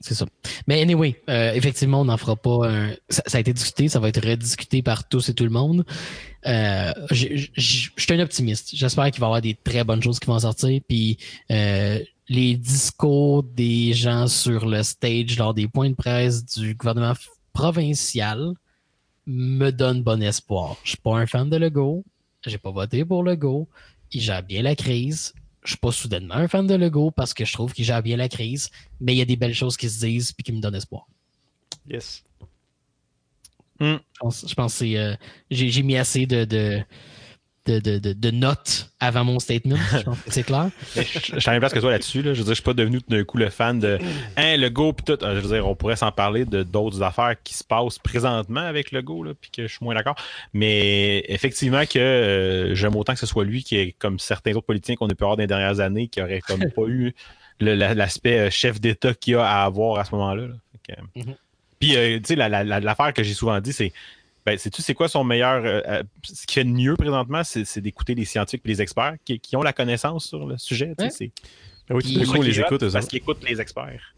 [0.06, 0.24] C'est ça.
[0.68, 2.90] Mais anyway, euh, effectivement, on n'en fera pas un.
[3.08, 5.84] Ça, a été discuté, ça va être rediscuté par tous et tout le monde.
[6.46, 7.48] Euh, Je
[7.96, 8.70] suis un optimiste.
[8.72, 10.80] J'espère qu'il va y avoir des très bonnes choses qui vont sortir.
[10.88, 11.18] Puis
[11.50, 11.98] euh,
[12.28, 17.14] les discours des gens sur le stage lors des points de presse du gouvernement
[17.52, 18.52] provincial
[19.26, 20.76] me donnent bon espoir.
[20.84, 22.04] Je suis pas un fan de Legault.
[22.46, 23.66] J'ai pas voté pour Legault.
[24.12, 25.34] Il gère bien la crise.
[25.66, 28.16] Je suis pas soudainement un fan de Legault parce que je trouve qu'il gère bien
[28.16, 30.60] la crise, mais il y a des belles choses qui se disent puis qui me
[30.60, 31.06] donnent espoir.
[31.88, 32.24] Yes.
[33.80, 35.14] Je pense, je pense que c'est, euh,
[35.50, 36.80] j'ai, j'ai mis assez de, de,
[37.66, 39.76] de, de, de- de notes avant mon statement.
[39.92, 40.70] Je pense que c'est clair.
[40.94, 42.22] Je je suis même place que toi là-dessus.
[42.22, 42.32] Là.
[42.34, 43.98] Je veux dire, je suis pas devenu tout d'un coup le fan de
[44.36, 45.22] hein, le go puis tout.
[45.24, 48.60] Euh, Je veux dire, on pourrait s'en parler de d'autres affaires qui se passent présentement
[48.60, 50.16] avec le go, là, puis que je suis moins d'accord.
[50.54, 54.66] Mais effectivement que euh, j'aime autant que ce soit lui qui est comme certains autres
[54.66, 57.14] politiciens qu'on a pu avoir dans les dernières années, qui auraient comme pas eu
[57.60, 60.46] le- la- l'aspect euh, chef d'État qu'il y a à avoir à ce moment-là.
[60.46, 60.54] là.
[60.86, 61.34] Fait que, Mhm.
[61.78, 63.92] Puis euh, tu sais, la- la- la- l'affaire que j'ai souvent dit, c'est
[64.46, 65.64] ben, sais-tu, c'est quoi son meilleur.
[65.64, 68.80] euh, euh, ce qui fait de mieux présentement, c'est c'est d'écouter les scientifiques et les
[68.80, 70.94] experts qui, qui ont la connaissance sur le sujet.
[70.98, 71.10] Ouais.
[71.10, 71.32] c'est-
[71.88, 74.14] Ben oui, Puis- coup, on les écoute, eux Parce qu'ils écoutent les experts.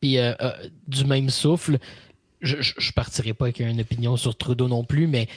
[0.00, 0.52] Puis euh, euh,
[0.86, 1.78] du même souffle,
[2.40, 5.28] je, je, je partirai pas avec une opinion sur Trudeau non plus, mais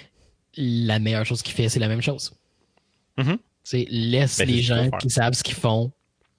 [0.55, 2.33] la meilleure chose qu'il fait, c'est la même chose.
[3.17, 3.37] Mhm.
[3.63, 5.91] C'est laisse Ben, les gens qui savent ce qu'ils font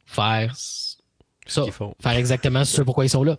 [0.06, 0.54] faire
[1.46, 1.94] ça, font.
[2.00, 3.38] faire exactement ce pourquoi ils sont là.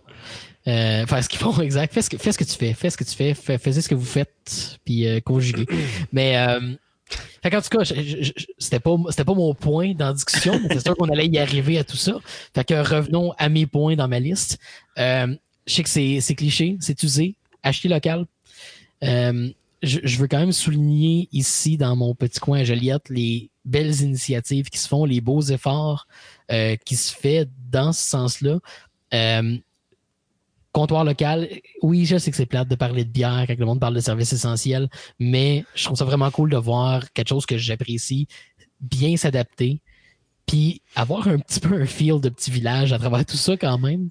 [0.66, 1.92] Euh, faire ce qu'ils font, exact.
[1.92, 3.82] Fais ce, que, fais ce que tu fais, fais ce que tu fais, fais, faisais
[3.82, 5.66] ce que vous faites, puis euh, conjuguez.
[6.12, 6.74] Mais euh,
[7.42, 7.84] fait qu'en tout cas,
[8.58, 11.38] c'était pas c'était pas mon point dans la discussion, mais c'est sûr qu'on allait y
[11.38, 12.18] arriver à tout ça.
[12.54, 14.58] Fait que revenons à mes points dans ma liste.
[14.98, 15.34] Euh,
[15.66, 18.24] je sais que c'est c'est cliché, c'est usé, acheter local.
[19.02, 19.50] Euh,
[19.82, 24.02] je, je veux quand même souligner ici dans mon petit coin à Joliette les belles
[24.02, 26.06] initiatives qui se font, les beaux efforts
[26.50, 28.58] euh, qui se fait dans ce sens-là.
[29.12, 29.56] Euh,
[30.72, 31.48] comptoir local,
[31.82, 34.00] oui, je sais que c'est plate de parler de bière quand le monde parle de
[34.00, 34.88] services essentiels,
[35.20, 38.26] mais je trouve ça vraiment cool de voir quelque chose que j'apprécie
[38.80, 39.80] bien s'adapter,
[40.46, 43.78] puis avoir un petit peu un feel de petit village à travers tout ça quand
[43.78, 44.10] même.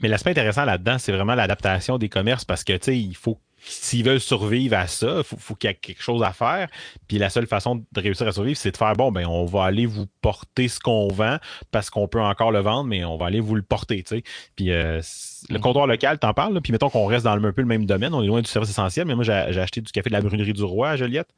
[0.00, 3.38] Mais l'aspect intéressant là-dedans, c'est vraiment l'adaptation des commerces parce que, tu sais, il faut,
[3.62, 6.68] s'ils veulent survivre à ça, il faut, faut qu'il y ait quelque chose à faire.
[7.08, 9.64] Puis la seule façon de réussir à survivre, c'est de faire, bon, ben, on va
[9.64, 11.38] aller vous porter ce qu'on vend
[11.70, 14.04] parce qu'on peut encore le vendre, mais on va aller vous le porter.
[14.56, 15.00] Puis euh,
[15.48, 15.60] le Mm.
[15.60, 18.14] comptoir local, t'en parles, là, puis mettons qu'on reste dans un peu le même domaine,
[18.14, 20.20] on est loin du service essentiel, mais moi, j'ai j'ai acheté du café de la
[20.22, 21.28] brûlerie du Roi à Joliette.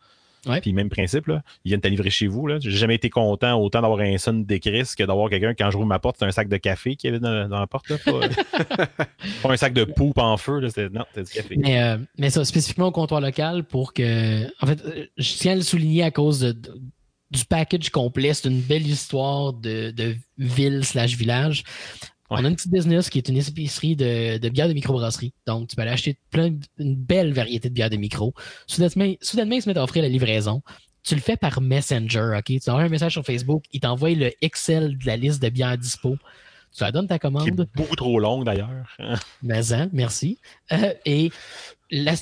[0.46, 0.60] Ouais.
[0.60, 2.46] Puis même principe, là, ils viennent te livrer chez vous.
[2.48, 2.58] Là.
[2.60, 5.88] J'ai jamais été content autant d'avoir un son d'écris que d'avoir quelqu'un, quand je rouvre
[5.88, 7.88] ma porte, c'est un sac de café qui avait dans, dans la porte.
[7.88, 8.18] Là, pas,
[9.42, 10.58] pas un sac de poupe en feu.
[10.60, 11.56] Là, c'était- non, c'était du café.
[11.56, 14.46] Mais, euh, mais ça, spécifiquement au comptoir local, pour que.
[14.62, 14.82] En fait,
[15.16, 16.80] je tiens à le souligner à cause de- de-
[17.30, 18.34] du package complet.
[18.34, 21.62] C'est une belle histoire de, de ville slash village.
[22.32, 22.40] Ouais.
[22.40, 25.32] On a une petite business qui est une épicerie de, de bières de microbrasserie.
[25.46, 28.32] Donc, tu peux aller acheter plein, une belle variété de bières de micro.
[28.66, 30.62] Soudainement, soudainement, ils se mettent à offrir la livraison.
[31.04, 32.44] Tu le fais par Messenger, OK?
[32.44, 35.76] Tu envoies un message sur Facebook, ils t'envoient le Excel de la liste de bières
[35.76, 36.16] dispo.
[36.74, 37.48] Tu leur donnes ta Qui commande.
[37.48, 38.96] est beaucoup trop longue d'ailleurs.
[39.42, 40.38] Mais hein, merci.
[40.72, 41.30] Euh, et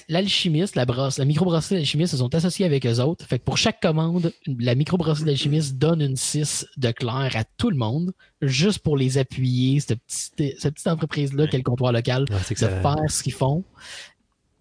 [0.09, 3.25] l'alchimiste, la brosse, la microbrasserie de l'alchimiste se sont associés avec eux autres.
[3.25, 7.45] Fait que pour chaque commande, la microbrasserie de l'alchimiste donne une 6 de clair à
[7.57, 8.13] tout le monde,
[8.43, 12.55] juste pour les appuyer, cette petite, cette petite entreprise-là, qu'est le comptoir local, Ouais, de
[12.67, 13.65] faire ce qu'ils font.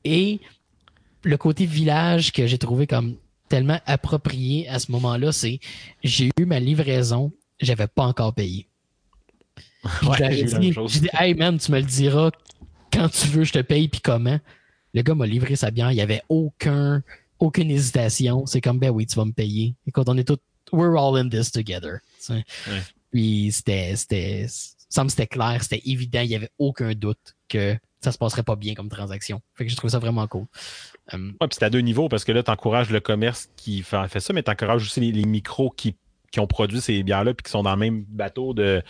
[0.05, 0.39] Et
[1.24, 3.16] le côté village que j'ai trouvé comme
[3.49, 5.60] tellement approprié à ce moment-là, c'est
[6.03, 8.68] j'ai eu ma livraison, j'avais pas encore payé.
[10.03, 12.32] Ouais, j'ai dit- dit, hey man, tu me le diras
[12.93, 14.39] quand tu veux, je te paye, puis comment?
[14.93, 17.03] Le gars m'a livré sa bière, il n'y avait aucun,
[17.39, 18.45] aucune hésitation.
[18.45, 19.75] C'est comme, ben oui, tu vas me payer.
[19.87, 20.39] Écoute, on est tous,
[20.71, 21.99] we're all in this together.
[22.29, 22.43] Ouais.
[23.11, 27.77] Puis c'était, c'était, ça me c'était clair, c'était évident, il n'y avait aucun doute que
[28.01, 29.41] ça se passerait pas bien comme transaction.
[29.55, 30.45] Fait que j'ai trouvé ça vraiment cool.
[31.13, 33.82] Euh, Ouais, puis c'est à deux niveaux parce que là, tu encourages le commerce qui
[33.82, 35.95] fait, fait ça, mais tu encourages aussi les, les micros qui,
[36.32, 38.82] qui ont produit ces bières-là puis qui sont dans le même bateau de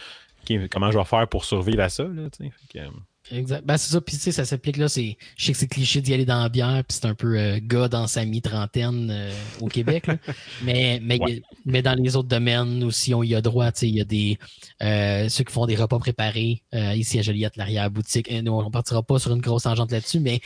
[0.71, 2.03] comment je vais faire pour survivre à ça.
[2.03, 2.27] Là.
[2.37, 2.89] Fait que, euh,
[3.31, 3.63] Exact.
[3.65, 4.01] Ben, c'est ça.
[4.01, 4.87] Puis, tu sais, ça s'applique là.
[4.87, 7.37] C'est, je sais que c'est cliché d'y aller dans la bière, puis c'est un peu
[7.37, 9.31] euh, gars dans sa mi-trentaine euh,
[9.61, 10.07] au Québec.
[10.07, 10.17] là.
[10.63, 11.41] mais, mais, Ouais.
[11.65, 13.71] mais dans les autres domaines aussi, on y a droit.
[13.71, 14.37] Tu sais, il y a des
[14.81, 18.31] euh, ceux qui font des repas préparés euh, ici à Joliette, l'arrière-boutique.
[18.31, 20.41] Nous, on partira pas sur une grosse tangente là-dessus, mais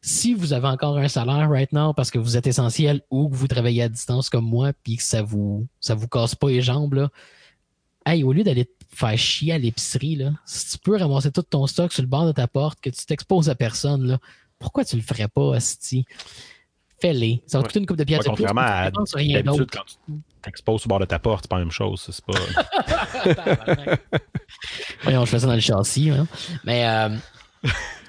[0.00, 3.36] si vous avez encore un salaire right now parce que vous êtes essentiel ou que
[3.36, 6.62] vous travaillez à distance comme moi, puis que ça vous ça vous casse pas les
[6.62, 7.10] jambes, là,
[8.06, 11.66] hey, au lieu d'aller faire chier à l'épicerie, là, si tu peux ramasser tout ton
[11.66, 14.18] stock sur le bord de ta porte, que tu t'exposes à personne, là,
[14.58, 16.04] pourquoi tu le ferais pas, Asti?
[17.00, 17.42] Fais-les.
[17.46, 18.90] Ça va te coûter une coupe de pièces ouais, contrairement à
[19.42, 19.94] d'habitude, quand tu
[20.40, 22.08] t'exposes sur le bord de ta porte, c'est pas la même chose.
[22.10, 23.96] C'est pas...
[25.02, 26.10] Voyons, je fais ça dans le châssis.
[26.10, 26.26] hein.
[26.64, 27.08] Mais euh,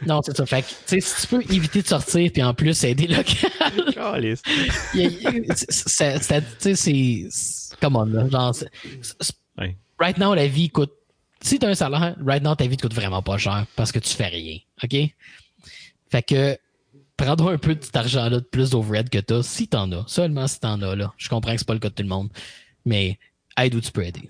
[0.05, 0.45] non, c'est ça.
[0.45, 3.51] Fait que, si tu peux éviter de sortir puis en plus aider local,
[6.75, 8.29] c'est- Come on, là.
[8.29, 8.69] Genre, c'est-
[9.01, 9.77] c'est- Ouais.
[9.99, 10.93] Right now, la vie coûte.
[11.41, 13.91] Si tu as un salaire, right now, ta vie te coûte vraiment pas cher parce
[13.91, 14.59] que tu fais rien.
[14.81, 14.95] OK?
[16.09, 16.57] Fait que
[17.17, 20.05] prends-toi un peu de cet argent-là de plus d'overhead que t'as, si t'en as.
[20.07, 21.13] Seulement si t'en as, là.
[21.17, 22.29] Je comprends que c'est pas le cas de tout le monde.
[22.85, 23.19] Mais
[23.57, 24.29] aide où tu peux aider.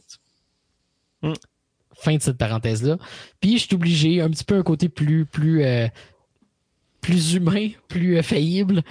[1.21, 1.33] Mm.
[1.95, 2.97] Fin de cette parenthèse-là.
[3.39, 5.87] Puis je suis obligé, un petit peu un côté plus, plus, euh,
[7.01, 8.83] plus humain, plus euh, faillible.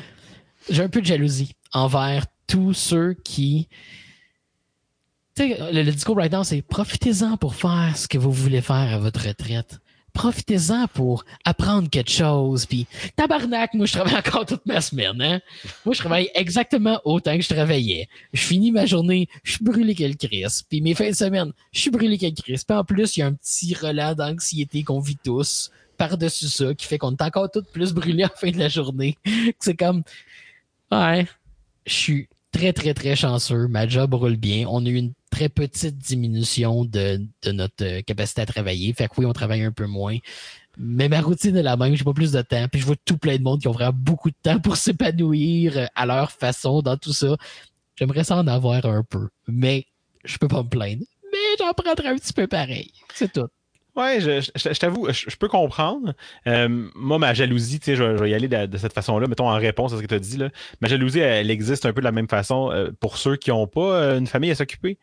[0.70, 3.68] J'ai un peu de jalousie envers tous ceux qui.
[5.38, 8.98] Le, le discours right now, c'est profitez-en pour faire ce que vous voulez faire à
[8.98, 9.80] votre retraite.
[10.12, 12.66] Profitez-en pour apprendre quelque chose.
[12.66, 12.86] Puis,
[13.16, 15.20] tabarnak, moi, je travaille encore toute ma semaine.
[15.22, 15.40] Hein?
[15.86, 18.08] Moi, je travaille exactement autant que je travaillais.
[18.34, 20.66] Je finis ma journée, je suis brûlé quel Christ.
[20.68, 22.68] Puis mes fins de semaine, je suis brûlé quel Christ.
[22.68, 26.74] Puis en plus, il y a un petit relais d'anxiété qu'on vit tous par-dessus ça
[26.74, 29.16] qui fait qu'on est encore toutes plus brûlés la fin de la journée.
[29.60, 30.02] C'est comme,
[30.90, 31.26] ouais,
[31.86, 33.66] je suis très, très, très chanceux.
[33.68, 34.66] Ma job roule bien.
[34.68, 38.92] On a eu une très petite diminution de, de notre euh, capacité à travailler.
[38.92, 40.18] Fait que oui, on travaille un peu moins.
[40.78, 42.66] Mais ma routine est la même, j'ai pas plus de temps.
[42.70, 45.78] Puis je vois tout plein de monde qui ont vraiment beaucoup de temps pour s'épanouir
[45.78, 47.36] euh, à leur façon dans tout ça.
[47.96, 49.28] J'aimerais ça en avoir un peu.
[49.48, 49.86] Mais
[50.24, 51.04] je peux pas me plaindre.
[51.32, 52.92] Mais j'en prendrai un petit peu pareil.
[53.14, 53.48] C'est tout.
[53.94, 56.14] Ouais, je, je, je t'avoue, je, je peux comprendre.
[56.46, 59.50] Euh, moi, ma jalousie, tu sais, je, vais y aller de, de cette façon-là, mettons
[59.50, 60.38] en réponse à ce que tu as dit.
[60.38, 60.48] Là.
[60.80, 63.66] Ma jalousie, elle, existe un peu de la même façon euh, pour ceux qui n'ont
[63.66, 64.98] pas euh, une famille à s'occuper.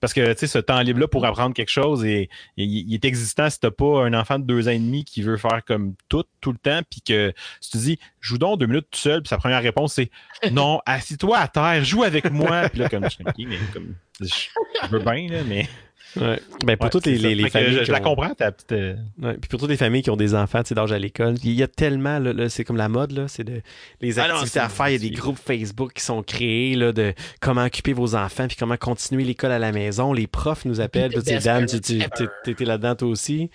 [0.00, 3.48] Parce que tu sais, ce temps libre-là pour apprendre quelque chose, et, il, est existant
[3.48, 6.24] si t'as pas un enfant de deux ans et demi qui veut faire comme tout,
[6.42, 9.28] tout le temps, puis que si tu dis joue donc deux minutes tout seul, puis
[9.28, 10.10] sa première réponse c'est
[10.50, 12.68] non, assis-toi à terre, joue avec moi.
[12.68, 13.24] Puis là, comme je suis
[13.72, 15.68] comme je veux bien, là, mais.
[16.16, 16.40] Ouais.
[16.64, 17.18] Ben pour Ouais, toutes les,
[17.48, 17.80] familles.
[17.84, 18.72] je, la ont- comprends, ta petite.
[18.72, 21.34] euh, Ouais, puis pour toutes les familles qui ont des enfants, tu d'âge à l'école,
[21.42, 23.60] il y a tellement, là, là, c'est comme la mode, là, c'est de,
[24.00, 26.76] les Ah non, activités à faire, il y a des groupes Facebook qui sont créés,
[26.76, 30.12] là, de comment occuper vos enfants, puis comment continuer l'école à la maison.
[30.12, 33.50] Les profs nous appellent, puis tu sais, best Dan, tu, t'étais là-dedans toi aussi.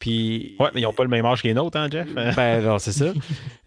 [0.00, 2.08] Puis, Ouais, mais ils n'ont pas le même âge que les nôtres, hein, Jeff?
[2.14, 3.12] ben non, c'est ça.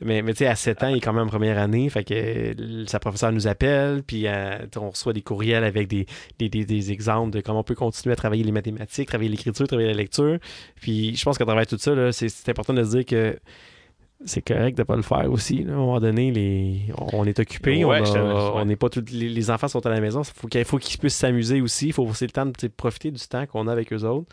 [0.02, 2.04] mais mais tu sais, à 7 ans, il est quand même en première année, fait
[2.04, 6.08] que sa professeure nous appelle, puis euh, on reçoit des courriels avec des,
[6.40, 9.68] des, des, des exemples de comment on peut continuer à travailler les mathématiques, travailler l'écriture,
[9.68, 10.40] travailler la lecture.
[10.82, 13.38] Puis je pense qu'à travers tout ça, c'est, important de se dire que
[14.26, 15.64] c'est correct de pas le faire aussi.
[15.64, 15.74] là.
[15.74, 16.82] À un moment donné, les...
[16.98, 20.24] on est occupé, Ouais, on, n'est pas tous les, enfants sont à la maison.
[20.24, 21.88] Il faut qu'il faut qu'ils puissent s'amuser aussi.
[21.88, 24.28] Il faut c'est le temps de profiter du temps qu'on a avec eux autres.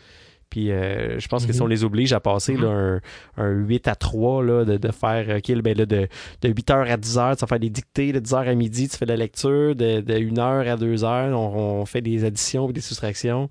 [0.51, 1.63] Puis euh, je pense que si Mhm.
[1.63, 3.01] on les oblige à passer là, un,
[3.43, 6.07] un 8 à 3, là, de, de faire OK, ben, là, de,
[6.41, 9.05] de 8h à 10h, tu vas faire des dictées, de 10h à midi, tu fais
[9.05, 12.81] de la lecture, de, de 1h à 2h, on, on fait des additions et des
[12.81, 13.49] soustractions.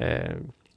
[0.00, 0.20] Euh,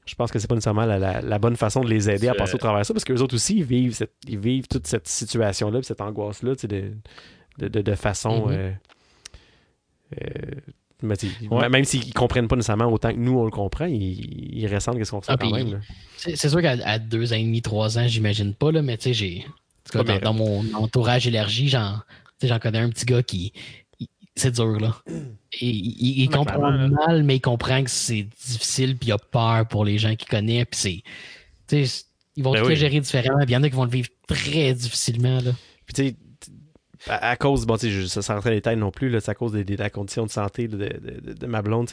[0.07, 2.33] je pense que c'est pas nécessairement la, la- la bonne façon de les aider à
[2.33, 4.87] passer au travers de ça, parce qu'eux autres aussi, ils vivent, cette- ils vivent toute
[4.87, 6.91] cette situation-là, cette angoisse-là, de,
[7.95, 8.47] façon.
[8.47, 8.53] Mhm.
[8.57, 8.71] euh,
[10.21, 10.27] euh,
[11.01, 11.15] mais
[11.49, 11.69] Ouais.
[11.69, 15.11] Même s'ils comprennent pas nécessairement autant que nous, on le comprend, ils, ils ressentent qu'est-ce
[15.11, 15.81] qu'on ressent Ah, quand même.
[16.17, 19.13] C'est sûr qu'à deux ans et demi, trois ans, j'imagine pas, là, mais tu sais,
[19.13, 19.45] j'ai.
[19.93, 23.53] dans, mais- dans mon entourage élargi, j'en connais un petit gars qui.
[24.35, 24.95] C'est dur, là.
[25.59, 26.87] Et, il, comprend là.
[26.87, 30.29] mal, mais il comprend que c'est difficile, puis il a peur pour les gens qu'il
[30.29, 31.03] connaît, puis
[31.69, 31.83] c'est.
[32.37, 32.75] Ils vont Ben tout oui.
[32.77, 35.51] gérer différemment, puis il y en a qui vont le vivre très difficilement, là.
[35.85, 36.15] Puis tu sais,
[37.07, 39.51] à, cause, bon, tu sais, je- ça sans rentrer détails non plus, c'est à cause
[39.51, 41.89] de, de la condition de santé de, de- de- de ma blonde.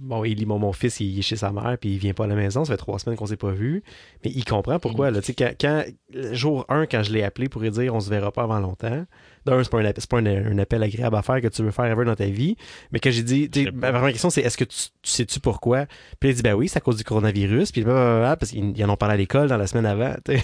[0.00, 2.26] Bon, Élie, mon, mon fils, il est chez sa mère, puis il vient pas à
[2.28, 2.64] la maison.
[2.64, 3.82] Ça fait trois semaines qu'on s'est pas vu.
[4.24, 5.10] Mais il comprend pourquoi.
[5.10, 8.10] Là, quand, quand, le jour 1, quand je l'ai appelé pour lui dire on se
[8.10, 9.06] verra pas avant longtemps,
[9.46, 11.70] d'un, c'est pas, un, c'est pas un, un appel agréable à faire que tu veux
[11.70, 12.56] faire ever dans ta vie.
[12.92, 15.86] Mais que j'ai dit, ma première question, c'est est-ce que tu, tu sais-tu pourquoi?
[16.20, 17.72] Puis il a dit, ben oui, c'est à cause du coronavirus.
[17.72, 20.14] Puis blablabla, parce qu'ils ils en ont parlé à l'école dans la semaine avant.
[20.26, 20.42] puis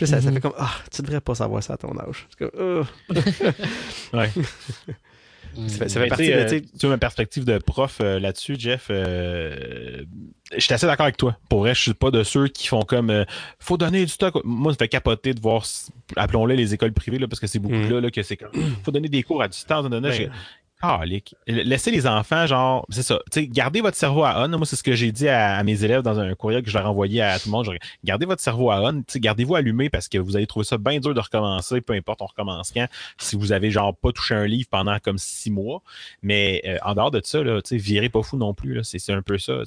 [0.00, 0.34] là, ça, ça Mhm.
[0.34, 2.26] fait comme, ah, tu devrais pas savoir ça à ton âge.
[2.30, 2.84] C'est comme,
[4.14, 4.16] Ah.
[4.16, 4.30] Ouais.
[5.66, 10.04] Ça ça fait partie de, tu vois, ma perspective de prof euh, là-dessus, Jeff, euh,
[10.54, 11.36] je suis assez d'accord avec toi.
[11.48, 13.24] Pour vrai, je suis pas de ceux qui font comme euh,
[13.58, 14.34] faut donner du stock.
[14.44, 15.64] Moi, ça fait capoter de voir,
[16.16, 17.90] appelons-les les écoles privées, là, parce que c'est beaucoup Mhm.
[17.90, 18.50] là, là, que c'est comme
[18.84, 19.88] faut donner des cours à distance.
[19.88, 20.30] Ben,
[20.82, 21.34] Je- Calique.
[21.46, 23.20] Laissez les enfants, genre, c'est ça.
[23.30, 24.48] Tu sais, gardez votre cerveau à on.
[24.48, 26.86] Moi, c'est ce que j'ai dit à, mes élèves dans un courriel que je leur
[26.86, 27.68] ai envoyé à tout le monde.
[28.04, 29.02] Gardez votre cerveau à on.
[29.16, 32.26] Gardez-vous allumé parce que vous allez trouver ça bien dur de recommencer, peu importe on
[32.26, 32.86] recommence quand,
[33.18, 35.82] si vous avez genre pas touché un livre pendant comme six mois.
[36.22, 38.78] Mais euh, en dehors de ça, là, virez pas fou non plus.
[38.84, 39.62] C'est, un peu ça.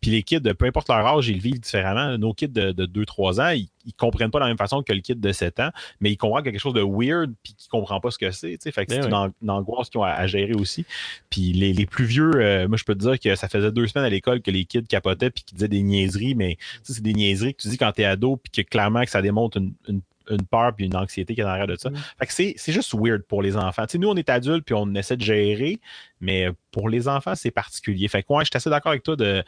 [0.00, 2.16] Puis les kids, peu importe leur âge, ils le vivent différemment.
[2.18, 4.92] Nos kids de, de 2-3 ans, ils, ils comprennent pas de la même façon que
[4.92, 5.70] le kid de 7 ans,
[6.00, 8.56] mais ils comprennent quelque chose de weird puis qu'ils comprennent pas ce que c'est.
[8.62, 9.06] Fait que Ben c'est oui.
[9.08, 10.84] une, an- une angoisse qu'ils ont à, à gérer aussi.
[11.30, 13.86] Puis les, les plus vieux, euh, moi je peux te dire que ça faisait deux
[13.86, 17.14] semaines à l'école que les kids capotaient puis qu'ils disaient des niaiseries, mais c'est des
[17.14, 20.00] niaiseries que tu dis quand t'es ado puis que clairement que ça démontre une, une,
[20.28, 21.90] une peur puis une anxiété qui est en arrière de ça.
[22.18, 23.84] Fait que c'est, c'est juste weird pour les enfants.
[23.94, 25.80] Nous, on est adultes puis on essaie de gérer,
[26.20, 28.06] mais pour les enfants, c'est particulier.
[28.06, 29.42] Fait que ouais, je suis assez d'accord avec toi de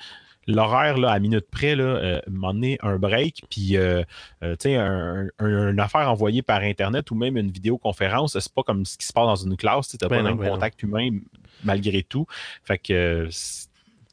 [0.47, 4.03] l'horaire là, à minute près, là, euh, m'en est un break, puis euh,
[4.43, 8.53] euh, tu sais, un, un- une affaire envoyée par Internet ou même une vidéoconférence, c'est
[8.53, 10.35] pas comme ce qui se passe dans une classe, tu n'as Ben pas non, le
[10.37, 11.09] ben même contact humain
[11.65, 12.27] malgré tout.
[12.65, 13.29] Fait que,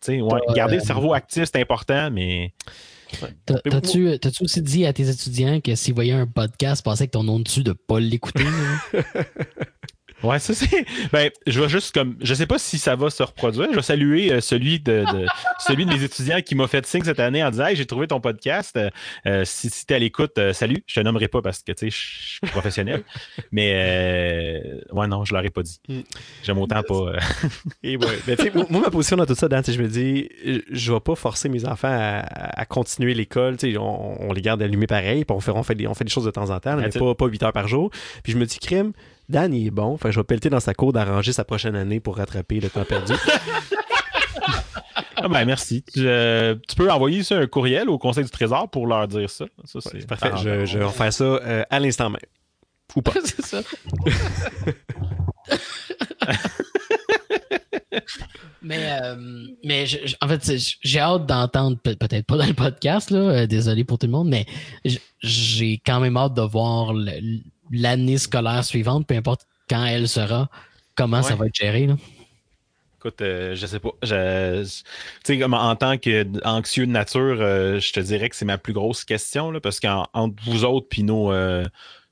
[0.08, 2.54] ouais, garder euh, le cerveau actif, c'est important, mais
[3.48, 7.02] T'as- Mais T'as-tu t'as-tu aussi dit à tes étudiants que s'ils voyaient un podcast passer
[7.04, 8.46] avec ton nom dessus, de pas l'écouter?
[10.24, 10.30] là?
[10.30, 10.86] Ouais, ça c'est.
[11.12, 12.16] Ben, je vais juste comme.
[12.22, 13.68] Je sais pas si ça va se reproduire.
[13.72, 15.26] Je vais saluer euh, celui de, de-
[15.60, 18.08] celui de mes étudiants qui m'a fait signe cette année en disant Hey, j'ai trouvé
[18.08, 18.76] ton podcast.
[18.78, 18.90] Euh,
[19.26, 20.84] euh, si si t'es à l'écoute, euh, salut.
[20.88, 23.04] Je te nommerai pas parce que tu sais, je suis professionnel.
[23.52, 25.80] Mais euh, ouais, non, je l'aurais pas dit.
[25.88, 26.00] Mm.
[26.44, 26.94] J'aime autant pas.
[26.96, 27.20] euh,
[27.84, 28.06] Et ouais.
[28.28, 30.30] Ben, tu sais, moi, ma position dans tout ça, Dan, je me dis,
[30.72, 32.20] je vais pas forcer mes enfants à,
[32.62, 33.58] à continuer l'école.
[33.58, 35.94] Tu sais, On, on les garde allumés pareil, puis on fait, on, fait des, on
[35.94, 37.02] fait des choses de temps en temps, mais That's it.
[37.02, 37.90] pas, pas 8 heures par jour.
[38.24, 38.92] Puis je me dis, crime,
[39.30, 39.96] Dan, il est bon.
[39.98, 42.70] Fait que je vais pelleter dans sa cour d'arranger sa prochaine année pour rattraper le
[42.70, 43.14] temps perdu.
[45.22, 45.84] Ah ben merci.
[45.96, 49.46] Je- tu peux envoyer ça un courriel au Conseil du Trésor pour leur dire ça.
[49.66, 50.32] Ça, c'est parfait.
[50.44, 52.20] Je, je vais refaire ça euh, à l'instant même.
[52.96, 53.12] Ou pas.
[53.24, 53.62] c'est ça.
[58.62, 59.16] mais euh,
[59.64, 60.52] mais je- je- en fait,
[60.82, 64.12] j'ai hâte d'entendre, peut- peut-être pas dans le podcast, là, euh, désolé pour tout le
[64.12, 64.46] monde, mais
[65.22, 70.50] j'ai quand même hâte de voir le- l'année scolaire suivante, peu importe quand elle sera,
[70.96, 71.88] comment ça va être géré.
[71.88, 71.96] Là?
[73.00, 73.92] Écoute, euh, je sais pas.
[74.04, 74.84] Je, je- tu
[75.24, 78.74] sais, comme en tant qu'anxieux de nature, euh, je te dirais que c'est ma plus
[78.74, 81.64] grosse question, là, parce qu'entre vous autres puis nos euh,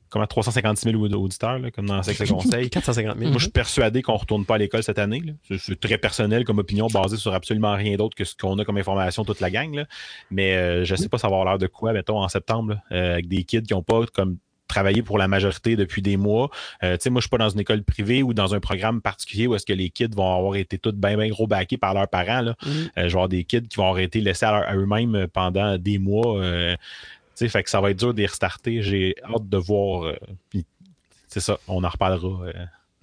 [0.10, 3.30] comment 356 000 auditeurs, là, comme dans Sexe et Conseil, 450 000.
[3.32, 5.20] moi, je suis persuadé qu'on retourne pas à l'école cette année.
[5.26, 5.34] là.
[5.50, 8.64] C'est- C'est très personnel comme opinion, basée sur absolument rien d'autre que ce qu'on a
[8.64, 9.76] comme information toute la gang.
[9.76, 9.86] Là.
[10.32, 13.28] Mais euh, je sais pas ça va avoir l'air de quoi, mettons, en septembre, avec
[13.28, 14.38] des kids qui ont pas comme
[14.68, 16.50] travaillé pour la majorité depuis des mois.
[16.84, 19.02] Euh, tu sais, moi, je suis pas dans une école privée ou dans un programme
[19.02, 21.94] particulier où est-ce que les kids vont avoir été tous bien, bien gros backés par
[21.94, 22.42] leurs parents.
[22.42, 22.56] Là.
[22.66, 22.72] Mhm.
[22.72, 25.98] Euh, je vais avoir des kids qui vont avoir été laissés à, eux-mêmes pendant des
[25.98, 26.40] mois.
[26.42, 28.82] euh, tu sais, fait que ça va être dur de les restarter.
[28.82, 30.06] J'ai hâte de voir.
[30.06, 30.16] euh,
[30.50, 30.66] puis
[31.28, 32.46] c'est ça, on en reparlera.
[32.48, 32.54] euh,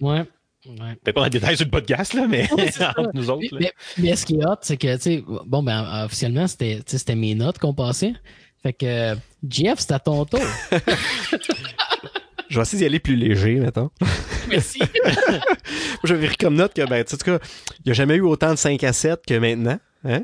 [0.01, 0.19] Ouais.
[0.67, 0.95] ouais.
[1.03, 2.49] Peut-être pas dans le détail sur le podcast, là, mais
[2.97, 3.47] entre nous autres.
[3.53, 3.59] là.
[3.61, 7.33] Mais, mais ce qui est hot, c'est que, tu sais, bon, ben, officiellement, c'était mes
[7.35, 8.13] notes qu'on passait.
[8.65, 9.15] Fait que,
[9.47, 10.39] Jeff, c'est à ton tour.
[12.49, 13.91] Je vais essayer d'y aller plus léger, mettons.
[14.49, 14.79] Merci.
[15.05, 15.37] Moi,
[16.03, 17.45] j'avais pris comme note que, ben, tu sais, en tout cas,
[17.79, 19.77] il n'y a jamais eu autant de 5 à 7 que maintenant.
[20.03, 20.23] Hein?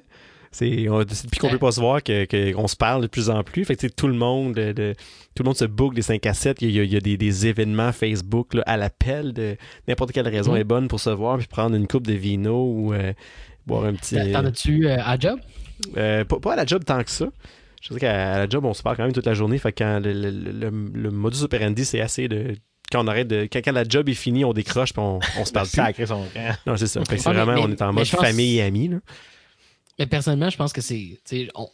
[0.52, 3.08] C'est on- c'est depuis qu'on peut pas se voir que- que- qu'on se parle de
[3.08, 3.64] plus en plus.
[3.66, 4.94] Fait que, tu sais, tout le monde de, de-
[5.36, 6.62] tout le monde se book des 5 à 7.
[6.62, 9.56] Il y a, il y a des, des événements Facebook là, à l'appel de
[9.88, 10.58] n'importe quelle raison Mm.
[10.58, 13.14] est bonne pour se voir puis prendre une coupe de vino ou euh,
[13.68, 14.16] boire un petit.
[14.32, 15.40] T'en as-tu euh, à job?
[15.98, 17.28] Euh, pas, pas à la job tant que ça.
[17.82, 19.58] Je sais qu'à la job, on se parle quand même toute la journée.
[19.58, 20.30] Fait que quand le, le-
[20.70, 22.56] le- le modus operandi, c'est assez de.
[22.92, 23.48] Quand on arrête de.
[23.52, 25.76] Quand, quand la job est finie, on décroche puis on, on se parle plus.
[26.68, 27.00] Non, c'est ça.
[27.06, 28.88] Fait que c'est mais- vraiment, on est en mode famille et amis.
[28.90, 28.98] Là.
[30.00, 31.20] Mais personnellement, je pense que c'est.
[31.56, 31.68] On,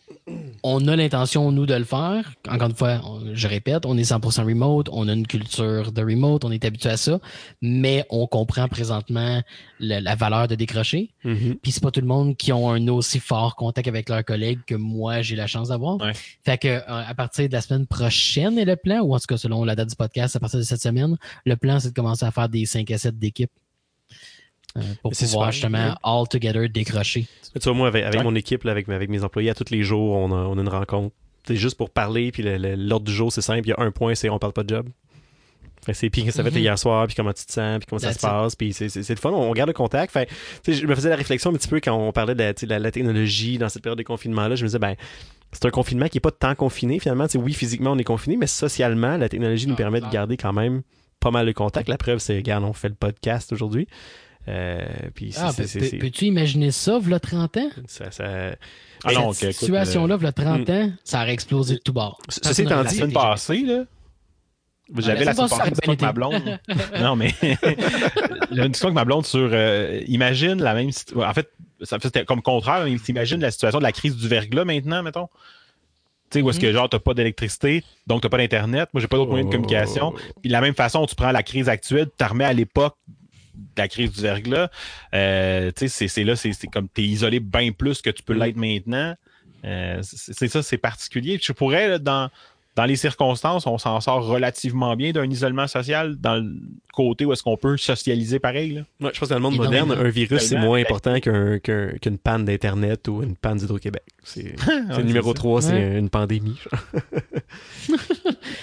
[0.64, 2.34] on a l'intention, nous, de le faire.
[2.50, 6.02] Encore une fois, on- je répète, on est 100% remote, on a une culture de
[6.02, 7.20] remote, on est habitué à ça,
[7.62, 9.42] mais on comprend présentement
[9.80, 11.12] le- la valeur de décrocher.
[11.62, 14.60] Puis c'est pas tout le monde qui ont un aussi fort contact avec leurs collègues
[14.66, 15.98] que moi, j'ai la chance d'avoir.
[16.02, 16.14] Ouais.
[16.44, 19.28] Fait que euh, à partir de la semaine prochaine est le plan, ou en tout
[19.28, 21.16] cas selon la date du podcast, à partir de cette semaine,
[21.46, 23.52] le plan, c'est de commencer à faire des 5 à 7 d'équipe.
[24.78, 25.70] Euh, pour C'est pouvoir super.
[25.70, 27.28] justement all together décrocher.
[27.54, 30.16] Tu vois, moi, avec, mon équipe, là, avec, avec mes employés, à tous les jours,
[30.16, 31.16] on a, on a une rencontre.
[31.48, 33.62] C'est juste pour parler, puis le- le- l'ordre du jour, c'est simple.
[33.66, 34.90] Il y a un point, c'est on parle pas de job.
[35.94, 36.58] C'est puis ça fait Mhm.
[36.58, 39.04] hier soir, puis comment tu te sens, puis comment ça se passe, puis c'est c'est-
[39.04, 40.12] c'est le fun, on garde le contact.
[40.12, 40.28] Fait,
[40.68, 43.70] je me faisais la réflexion un petit peu quand on parlait de la, technologie dans
[43.70, 44.56] cette période de confinement-là.
[44.56, 44.96] Je me disais, ben,
[45.54, 47.26] c'est un confinement qui est pas tant confiné finalement.
[47.28, 50.10] Tu sais, oui, physiquement, on est confiné, mais socialement, la technologie nous Ah, permet de
[50.10, 50.82] garder quand même
[51.22, 51.88] pas mal de contact.
[51.88, 53.88] La preuve, c'est, regarde, on fait le podcast aujourd'hui.
[54.48, 55.52] Euh, puis c'est- Ah,
[56.00, 57.70] peux-tu imaginer ça, v'là 30 ans?
[57.88, 58.56] ça- ça-
[59.04, 60.72] Ah non, Cette situation-là, v'là 30 Mm.
[60.72, 62.20] ans, ça aurait explosé de tout bord.
[62.30, 63.14] Ceci étant La dit- semaine accepté.
[63.14, 63.84] passée, là.
[65.00, 66.60] J'avais la la une discussion avec ma blonde.
[67.02, 67.34] non, mais
[68.52, 71.50] une discussion avec ma blonde sur euh, imagine la même En fait,
[71.84, 75.28] ça c'était comme contraire, mais t'imagines la situation de la crise du verglas maintenant, mettons?
[76.30, 79.08] Tu sais, où est-ce que genre t'as pas d'électricité, donc t'as pas d'internet, moi j'ai
[79.08, 80.14] pas d'autres moyens de communication.
[80.42, 82.96] Puis de la même façon, tu prends la crise actuelle, tu remets à l'époque
[83.76, 84.70] de la crise du verglas,
[85.14, 88.58] euh, tu sais, c'est- là, c'est comme t'es isolé bien plus que tu peux l'être
[88.58, 89.16] maintenant.
[89.66, 91.40] Euh, c'est ça, c'est particulier.
[91.42, 92.30] Je pourrais, là, dans,
[92.76, 96.54] dans les circonstances, on s'en sort relativement bien d'un isolement social dans le
[96.94, 98.72] côté où est-ce qu'on peut socialiser pareil.
[98.74, 98.82] Là.
[99.02, 101.94] Ouais, je pense que dans le monde moderne, un virus, c'est moins important qu'un- qu'un-
[102.00, 104.04] qu'une panne d'Internet ou une panne d'Hydro-Québec.
[104.24, 105.42] C'est c'est Ouais, le numéro c'est ça.
[105.42, 105.98] 3, c'est Ouais.
[105.98, 106.60] une pandémie.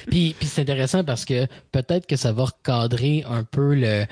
[0.08, 4.04] Puis, puis c'est intéressant parce que peut-être que ça va recadrer un peu le-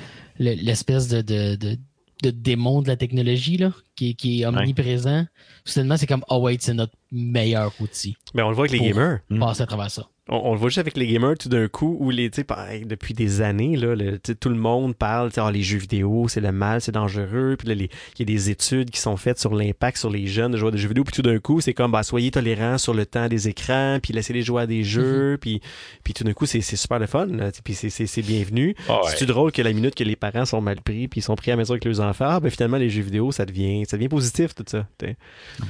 [0.42, 1.78] l'espèce de, de, de
[2.22, 5.26] de démon de la technologie là, qui, qui est omniprésent,
[5.64, 8.16] soudainement, c'est comme, oh wait, c'est notre meilleur outil.
[8.34, 9.18] Mais on le voit avec les gamers.
[9.40, 10.08] passer à travers ça.
[10.28, 13.12] On, on le voit juste avec les gamers tout d'un coup où les, pareil, depuis
[13.12, 16.80] des années, là, le- tout le monde parle, Ah, les jeux vidéo, c'est le mal,
[16.80, 17.56] c'est dangereux.
[17.58, 17.88] Puis il
[18.20, 20.70] y a des études qui sont faites sur l'impact sur les jeunes de jouer à
[20.70, 21.02] des jeux vidéo.
[21.02, 24.12] Puis tout d'un coup, c'est comme, bah, soyez tolérants sur le temps des écrans, puis
[24.12, 25.38] laissez-les jouer à des jeux.
[25.40, 25.60] Puis,
[26.04, 27.26] puis tout d'un coup, c'est super le fun.
[27.26, 28.76] là, Puis c'est- bienvenu.
[28.88, 29.10] Ah ouais.
[29.10, 31.50] C'est-tu drôle que la minute que les parents sont mal pris, puis ils sont pris
[31.50, 34.08] à maison avec leurs enfants, ah, ben finalement, les jeux vidéo, ça devient, ça devient
[34.08, 34.86] positif, tout ça.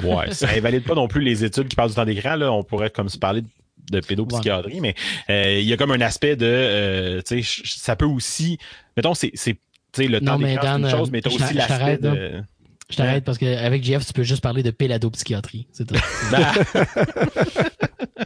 [0.04, 2.36] Ouais, ça invalide pas non plus les études qui parlent du temps d'écran.
[2.36, 2.52] Là.
[2.52, 3.46] On pourrait comme se parler de
[4.00, 4.94] pédopsychiatrie, mais
[5.30, 8.58] euh, il y a comme un aspect de, euh, tu sais, ça peut aussi,
[8.96, 9.54] mettons, c'est, c'est
[9.92, 11.98] tu sais, le Non, temps mais d'écran, c'est une chose, mais t'as je aussi l'aspect
[11.98, 12.42] de...
[12.90, 15.66] Je t'arrête parce qu'avec JF, tu peux juste parler de péladopsychiatrie.
[15.72, 15.94] C'est tout.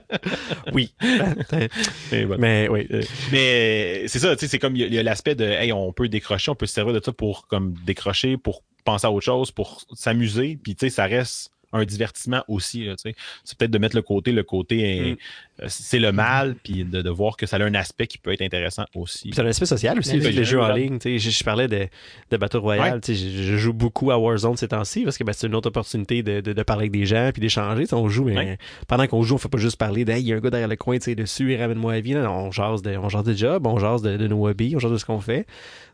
[0.73, 0.93] Oui.
[2.13, 2.41] Et voilà.
[2.41, 2.87] Mais oui.
[2.91, 3.03] euh,
[3.33, 5.45] Mais c'est ça, tu sais, c'est comme il y a- il y a, l'aspect de,
[5.45, 9.07] hey, on peut décrocher, on peut se servir de ça pour comme décrocher, pour penser
[9.07, 13.11] à autre chose, pour s'amuser, puis tu sais, ça reste un divertissement aussi, là, tu
[13.11, 13.17] sais.
[13.45, 15.17] C'est peut-être de mettre le côté, le côté,
[15.59, 15.63] Mm.
[15.63, 18.33] euh, c'est le mal, puis de, de voir que ça a un aspect qui peut
[18.33, 19.31] être intéressant aussi.
[19.35, 20.99] C'est un aspect social aussi, les je- jeux en je- ligne.
[20.99, 21.89] tu sais, Je, je parlais de,
[22.31, 22.95] de Battle Royale.
[22.95, 23.01] Ouais.
[23.01, 25.55] tu sais, Je, je joue beaucoup à Warzone ces temps-ci parce que ben, c'est une
[25.55, 27.85] autre opportunité de, de, de parler avec des gens puis d'échanger.
[27.93, 28.59] On joue, mais Ouais.
[28.87, 30.51] pendant qu'on joue, on fait pas juste parler de Hey, il y a un gars
[30.51, 32.13] derrière le coin, tu sais, dessus, il ramène-moi à vie.
[32.15, 34.79] Là, on jase de, on jase de job, on jase de, de nos hobbies, on
[34.79, 35.47] jase de ce qu'on fait.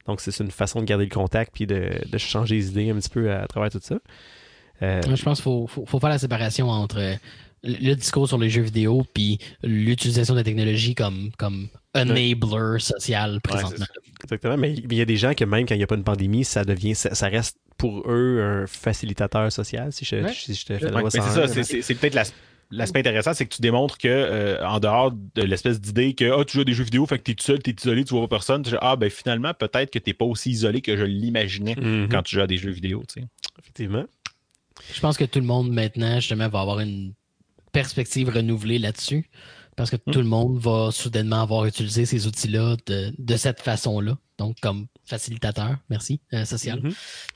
[0.06, 2.90] Donc c'est c'est une façon de garder le contact puis de, de changer les idées
[2.90, 3.98] un petit peu à, travers tout ça.
[4.82, 7.14] Euh, Moi, je pense qu'il faut, faut, faut faire la séparation entre euh,
[7.62, 12.36] le discours sur les jeux vidéo puis l'utilisation de la technologie comme, comme enabler
[12.78, 13.86] social présentement.
[14.24, 16.04] Exactement, mais il y a des gens que même quand il n'y a pas une
[16.04, 20.32] pandémie, ça devient, ça, ça reste pour eux un facilitateur social, si je, Ouais.
[20.32, 22.32] si je te fais Ouais, c'est ça, c'est- peut-être l'as-
[22.70, 26.44] l'aspect intéressant, c'est que tu démontres que euh, en dehors de l'espèce d'idée que ah,
[26.44, 28.22] tu joues à des jeux vidéo, fait que t'es tout seul, t'es isolé, tu vois
[28.28, 31.04] pas personne, tu dis, ah ben finalement, peut-être que t'es pas aussi isolé que je
[31.04, 32.08] l'imaginais Mhm.
[32.10, 33.02] quand tu joues à des jeux vidéo.
[33.60, 34.04] Effectivement.
[34.92, 37.14] Je pense que tout le monde maintenant, justement, va avoir une
[37.72, 39.30] perspective renouvelée là-dessus.
[39.76, 44.18] Parce que tout le monde va soudainement avoir utilisé ces outils-là de, de cette façon-là.
[44.36, 46.80] Donc, comme facilitateur, merci, euh, social.
[46.82, 46.92] Mhm.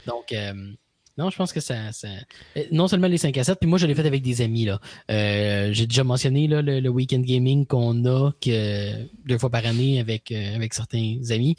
[0.06, 0.72] Donc, euh,
[1.18, 2.08] non, je pense que ça, ça-
[2.56, 4.64] euh, Non seulement les 5 à 7, puis moi, je l'ai fait avec des amis.
[4.66, 4.80] là.
[5.10, 9.64] Euh, J'ai déjà mentionné là, le, le weekend gaming qu'on a que, deux fois par
[9.66, 11.56] année avec, euh, avec certains amis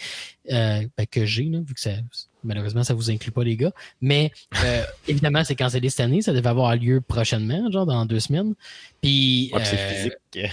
[0.52, 1.92] euh, ben, que j'ai, vu que ça,
[2.44, 3.72] malheureusement, ça vous inclut pas, les gars.
[4.02, 4.32] Mais
[5.08, 6.22] évidemment, c'est cancellé cette année.
[6.22, 8.54] Ça devait avoir lieu prochainement, genre dans deux semaines.
[9.02, 10.52] Puis, Ouais, puis c'est physique.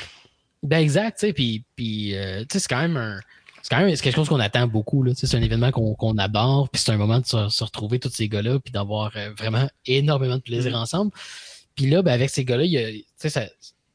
[0.62, 2.14] ben exact, tu sais, puis, puis
[2.50, 3.20] c'est quand même un.
[3.64, 5.02] C'est quand même c'est quelque chose qu'on attend beaucoup.
[5.14, 8.10] C'est un événement qu'on qu'on aborde, puis c'est un moment de se, se retrouver tous
[8.10, 11.12] ces gars-là, puis d'avoir euh, vraiment énormément de plaisir ensemble.
[11.74, 13.46] Puis là, ben, avec ces gars-là, il y a- tu sais, ça-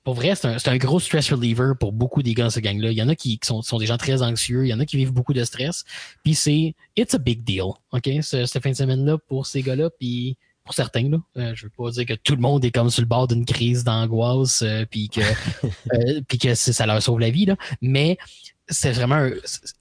[0.04, 2.60] pour vrai, c'est un, c'est un gros stress reliever pour beaucoup des gars de ce
[2.60, 2.90] gang-là.
[2.92, 4.80] Il y en a qui, qui sont, sont des gens très anxieux, il y en
[4.80, 5.86] a qui vivent beaucoup de stress.
[6.24, 9.92] Puis c'est it's a big deal, OK, ce, cette fin de semaine-là pour ces gars-là,
[10.00, 11.18] puis pour certains, là.
[11.38, 13.46] Euh, je veux pas dire que tout le monde est comme sur le bord d'une
[13.46, 15.22] crise d'angoisse, euh, puis que,
[15.94, 17.56] euh, puis que ça leur sauve la vie, là.
[17.82, 18.18] Mais
[18.70, 19.32] c'est vraiment un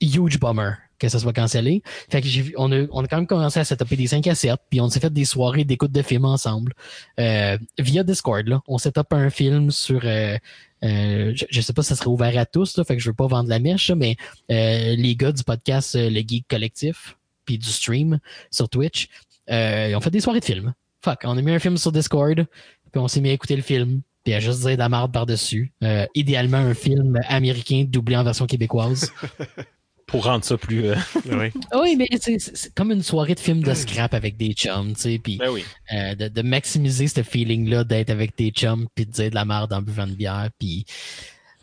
[0.00, 1.82] huge bummer que ça soit cancellé.
[2.10, 4.34] Fait que j'ai on a, on a quand même commencé à setuper des 5 à
[4.34, 6.74] 7, puis on s'est fait des soirées d'écoute de films ensemble.
[7.20, 8.60] Euh, via Discord, là.
[8.66, 10.36] On set up un film sur euh,
[10.84, 13.14] euh, je, sais pas si ça serait ouvert à tous, là, fait que je veux
[13.14, 14.16] pas vendre la mèche, mais
[14.50, 18.18] euh, les gars du podcast euh, Le Geek Collectif, puis du stream
[18.50, 19.08] sur Twitch,
[19.50, 20.74] euh, ils ont fait des soirées de films.
[21.02, 22.46] Fuck, on a mis un film sur Discord,
[22.92, 25.12] puis on s'est mis à écouter le film, puis à juste dire de la marde
[25.12, 25.72] par-dessus.
[25.82, 29.12] Euh, idéalement, un film américain doublé en version québécoise.
[30.06, 30.86] Pour rendre ça plus.
[30.86, 30.94] euh,
[31.26, 31.50] Oui.
[31.70, 35.00] Ah oui, mais c'est comme une soirée de film de scrap avec des chums, tu
[35.02, 35.62] sais, puis Ben oui.
[35.92, 39.44] euh, de, de maximiser ce feeling-là d'être avec tes chums, puis de dire de la
[39.44, 40.86] merde en buvant une bière, puis...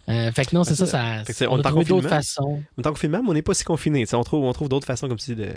[0.07, 2.61] Euh, fait que non, c'est ça, ça, Fait c'est- on, on a trouvé d'autres façons.
[2.77, 4.05] En tant que film, on n'est pas si confiné.
[4.13, 5.49] On trouve, on trouve d'autres façons comme dis de,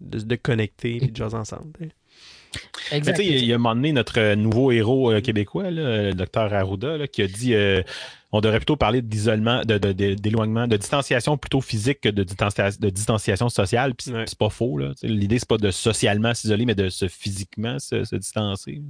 [0.00, 1.70] de, de connecter et de jaser ensemble.
[2.92, 3.16] Exact.
[3.16, 6.02] tu sais, il y a un moment donné, notre euh, nouveau héros euh, québécois, là,
[6.10, 7.82] le docteur Arruda, là, qui a dit euh,
[8.32, 12.22] on devrait plutôt parler d'isolement, de, de- de- d'éloignement, de distanciation plutôt physique que de,
[12.24, 13.94] distancia- de distanciation sociale.
[13.94, 14.24] Puis c'est, Ouais.
[14.26, 14.78] c'est pas faux.
[15.02, 18.82] L'idée, c'est pas de socialement s'isoler, mais de se physiquement se, se distancer.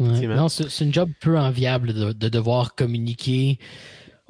[0.00, 0.26] Ouais.
[0.26, 3.58] Non, c'est une job peu enviable de, de devoir communiquer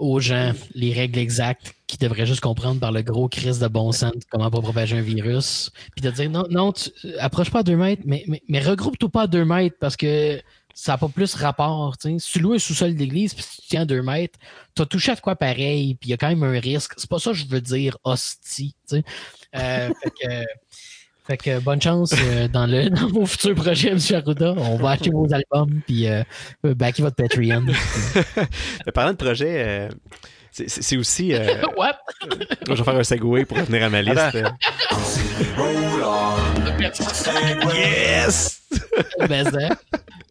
[0.02, 3.92] aux gens les règles exactes qui devraient juste comprendre par le gros crise de bon
[3.92, 5.70] sens comment pas propager un virus.
[5.94, 9.22] Puis de dire non, non, tu, approche pas à deux mètres, mais, mais, regroupe-toi pas
[9.22, 10.42] à deux mètres parce que
[10.74, 11.94] ça n'a pas plus rapport.
[12.02, 14.38] Si tu loues un sous-sol d'église puis si tu tiens à deux mètres,
[14.74, 16.94] tu as touché à quoi pareil, puis il y a quand même un risque.
[16.96, 18.74] C'est pas ça que je veux dire hostie.
[18.92, 19.00] Euh,
[20.02, 20.44] fait que.
[21.24, 23.98] Fait que bonne chance euh, dans, le, dans vos futurs projets, M.
[24.14, 24.54] Arruda.
[24.56, 26.22] On va acheter vos albums, puis euh,
[26.66, 27.64] euh, backer votre Patreon.
[28.86, 29.88] Mais parlant de projet, euh,
[30.50, 31.32] c'est- aussi.
[31.32, 31.96] euh, What?
[32.66, 34.36] je vais faire un segway pour revenir à ma liste.
[37.72, 38.62] Yes!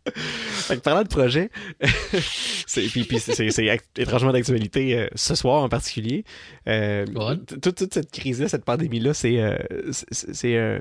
[0.09, 1.51] Fait que parlant de projet,
[2.67, 6.23] c'est, puis, puis c'est, étrangement d'actualité euh, ce soir en particulier.
[6.67, 7.05] Euh,
[7.61, 10.79] toute, toute cette crise-là, cette pandémie-là, c'est, euh,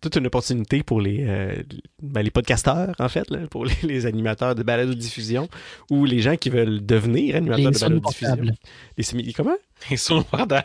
[0.00, 1.54] toute une opportunité pour les, euh,
[2.02, 5.48] ben, les podcasteurs, en fait, là, pour les, les animateurs de balado-diffusion
[5.90, 8.54] ou les gens qui veulent devenir animateurs Les de balado-diffusion.
[8.96, 9.56] Les semi- comment?
[9.90, 10.64] Ils sont portables.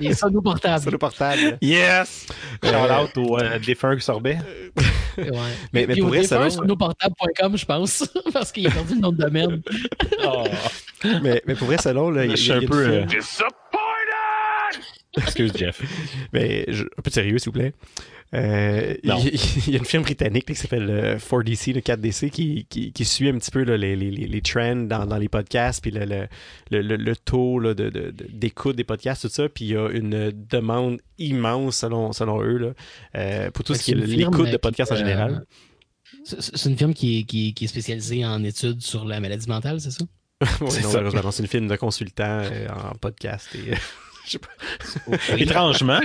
[0.00, 0.84] Les sonoportables.
[0.84, 1.58] Sonoportables.
[1.60, 2.26] Yes!
[2.64, 4.38] Euh, Shout out au euh, défunt sorbet.
[5.18, 5.24] Ouais.
[5.72, 9.12] Mais- mais Puis pour vrai, selon- sonoportable.com, je pense, parce qu'il a perdu le nom
[9.12, 9.62] de domaine.
[10.24, 10.44] Oh.
[11.22, 12.66] mais, mais pour vrai, selon, là, il y a- Je suis il y a un
[12.66, 13.54] peu, euh, Disappointed!
[15.22, 15.80] Excuse, Jeff.
[16.32, 17.72] Mais je- un peu de sérieux, s'il vous plaît.
[18.34, 19.16] Euh, il, y Non.
[19.18, 19.20] a-
[19.68, 22.92] il y a une firme britannique là, qui s'appelle euh, 4DC, le 4DC, qui, qui,
[22.92, 25.80] qui suit un petit peu là, les, les, les, les trends dans, dans les podcasts,
[25.80, 26.26] puis le, le,
[26.70, 29.48] le, le- le taux là, de, de- de- d'écoute des podcasts, tout ça.
[29.48, 32.72] Puis il y a une demande immense, selon, selon eux, là,
[33.14, 35.44] euh, pour tout ce qui est l'écoute de euh, podcasts en général.
[36.24, 39.48] C'est une firme qui est, qui, est- qui est spécialisée en études sur la maladie
[39.48, 40.04] mentale, c'est ça?
[40.68, 40.98] C'est non, ça.
[40.98, 43.48] malheureusement, c'est une firme de consultants euh, en podcast.
[43.54, 43.70] Et,
[44.26, 45.36] je sais pas.
[45.38, 46.00] étrangement,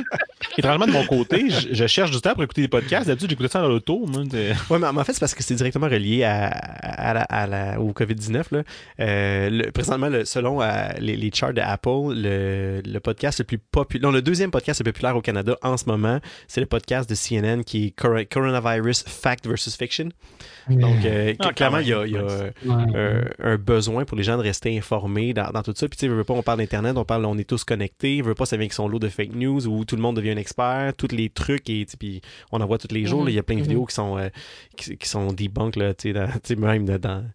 [0.57, 3.07] étrangement de mon côté, je, je cherche du temps pour écouter des podcasts.
[3.07, 4.05] D'habitude, j'écoutais ça dans l'auto.
[4.07, 7.21] moi, de- Ouais, mais en fait, c'est parce que c'est directement relié à, à la-
[7.23, 8.43] à la- au COVID-19.
[8.51, 8.63] Là.
[8.99, 10.67] Euh, le- présentement, le- selon euh,
[10.99, 14.79] les, les charts de Apple, le, le podcast le plus populaire, non, le deuxième podcast
[14.79, 17.91] le plus populaire au Canada en ce moment, c'est le podcast de CNN qui est
[17.91, 20.09] Cor- Coronavirus Fact versus Fiction.
[20.69, 22.51] Donc, euh, Ah, quand clairement, il y a, il y a, Ouais.
[22.95, 25.87] euh, un besoin pour les gens de rester informés dans, dans tout ça.
[25.87, 28.35] Puis tu sais, veux pas, on parle d'Internet, on parle, on est tous connectés, veut
[28.35, 30.37] pas, ça vient avec son lot de fake news où tout le monde devient un
[30.37, 32.21] expert, tous les trucs, et puis
[32.51, 33.23] on en voit tous les jours.
[33.23, 33.67] là, Il y a plein de Mhm.
[33.67, 34.29] vidéos qui sont, euh,
[34.77, 37.25] qui, qui sont debunk, là, tu sais, dans- même dans...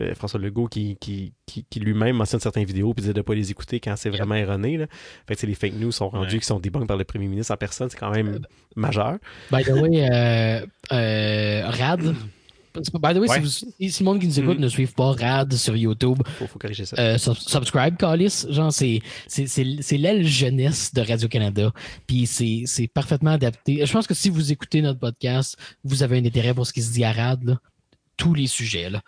[0.00, 3.22] euh, François Legault qui, qui, qui, qui lui-même mentionne certaines vidéos puis disait de ne
[3.22, 4.78] pas les écouter quand c'est vraiment erroné.
[4.78, 4.86] Là.
[5.28, 6.40] Fait que les fake news sont rendus Ouais.
[6.40, 8.38] qui sont debunk par le premier ministre en personne, c'est quand même
[8.76, 9.18] majeur.
[9.52, 12.14] By the way, euh, euh, Rad.
[12.74, 13.36] By the way, Ouais.
[13.46, 14.62] si, vous- si, le monde qui nous écoute Mhm.
[14.64, 16.96] ne suive pas Rad sur YouTube, Faut, faut corriger ça.
[16.98, 18.46] euh, sub- subscribe, Calis.
[18.48, 19.00] Genre, c'est,
[19.92, 21.72] l'aile jeunesse de Radio-Canada.
[22.06, 23.84] Puis c'est, parfaitement adapté.
[23.84, 26.82] Je pense que si vous écoutez notre podcast, vous avez un intérêt pour ce qui
[26.82, 27.58] se dit à Rad, là.
[28.16, 29.02] Tous les sujets, là.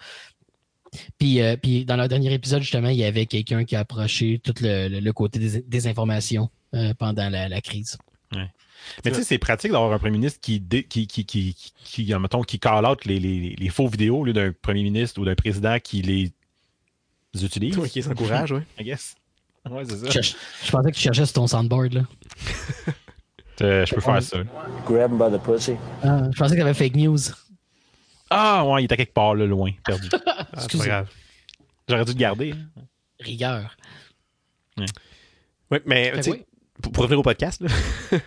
[1.18, 4.40] Puis, euh, puis dans leur dernier épisode, justement, il y avait quelqu'un qui a approché
[4.42, 7.96] tout le, le- le côté des, des informations euh, pendant la, la crise.
[9.04, 11.72] Mais tu sais, c'est pratique d'avoir un premier ministre qui, dé- qui, qui, qui, qui,
[12.06, 15.20] qui, mettons, qui call out les, les, les faux vidéos au lieu d'un premier ministre
[15.20, 16.32] ou d'un président qui les
[17.42, 17.76] utilise.
[17.78, 18.62] Ouais, qui s'encourage, ouais.
[18.78, 19.14] I guess.
[19.70, 20.20] Ouais, c'est ça.
[20.20, 22.02] Je, pensais que tu cherchais sur ton soundboard, là.
[23.60, 24.38] Euh, je peux faire ça.
[24.86, 25.74] Grab him by the pussy.
[26.02, 27.18] Ah, je pensais que t'avais fake news.
[28.28, 30.08] Ah, ouais, il était quelque part là, loin, perdu.
[30.26, 30.88] Ah, c'est pas Excusez.
[30.88, 31.08] grave.
[31.88, 32.52] J'aurais dû le garder.
[32.52, 32.82] hein.
[33.20, 33.76] Rigueur.
[35.70, 36.12] Oui, mais
[36.82, 37.68] pour, pour revenir au podcast, là.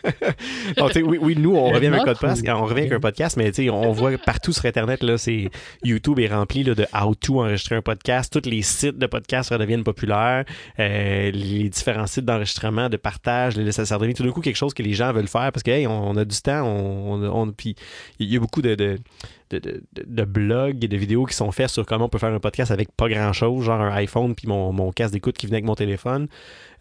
[0.77, 3.37] Non, oui, oui, nous, on revient avec un podcast, ou- on revient avec un podcast,
[3.37, 5.49] mais tu sais, on voit partout sur Internet, là, c'est
[5.83, 8.31] YouTube est rempli là, de how-to enregistrer un podcast.
[8.41, 10.45] Tous les sites de podcasts redeviennent populaires.
[10.79, 14.55] Euh, les différents sites d'enregistrement, de partage, les- ça, ça redevient tout d'un coup quelque
[14.55, 17.41] chose que les gens veulent faire parce que hey, on, a du temps, on, on,
[17.47, 17.75] on- puis
[18.19, 18.97] il y a beaucoup de, de
[19.51, 22.33] de, de, de blogs et de vidéos qui sont faits sur comment on peut faire
[22.33, 25.45] un podcast avec pas grand chose, genre un iPhone puis mon, mon casque d'écoute qui
[25.45, 26.27] venait avec mon téléphone.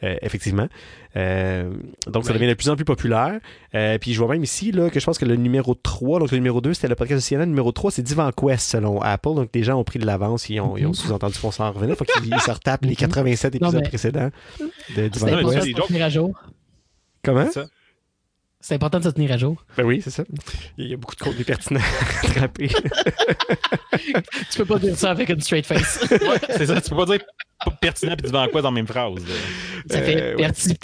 [0.02, 0.66] Euh, effectivement.
[1.16, 1.70] Euh,
[2.08, 3.38] donc, ça devient de plus en plus populaire.
[3.74, 6.30] Euh, puis, je vois même ici là, que je pense que le numéro 3, donc
[6.30, 7.44] le numéro 2, c'était le podcast de CNN.
[7.44, 9.34] Le numéro 3, c'est Divan Quest selon Apple.
[9.34, 10.50] Donc, les gens ont pris de l'avance.
[10.50, 11.94] Ils ont, ils ont sous-entendu qu'on s'en revenait.
[11.94, 14.30] Faut qu'ils se retapent les 87 Non, épisodes mais- précédents
[14.96, 15.66] de Divan Quest.
[17.22, 17.46] Comment?
[18.66, 19.62] C'est important de se tenir à jour.
[19.76, 20.24] Ben oui, c'est ça.
[20.78, 22.68] Il y a beaucoup de contenu pertinent à attraper.
[24.50, 26.00] Tu peux pas dire ça avec une straight face.
[26.10, 27.20] Ouais, c'est ça, tu peux pas dire
[27.80, 29.22] pertinent puis devant quoi dans la même phrase.
[29.90, 30.36] ça fait Euh, ouais.
[30.36, 30.74] perti.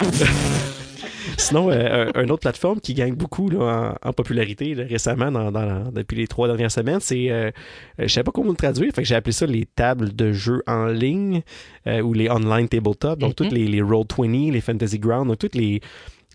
[1.37, 5.31] Sinon, euh, un, une autre plateforme qui gagne beaucoup là, en, en popularité là, récemment,
[5.31, 7.51] dans, dans- depuis les trois dernières semaines, c'est, euh, euh,
[7.99, 10.61] je sais pas comment le traduire, fait que j'ai appelé ça les tables de jeux
[10.67, 11.41] en ligne
[11.87, 13.35] euh, ou les online tabletop, donc Mhm.
[13.35, 15.81] toutes les, les Roll20, les Fantasy Ground, donc toutes les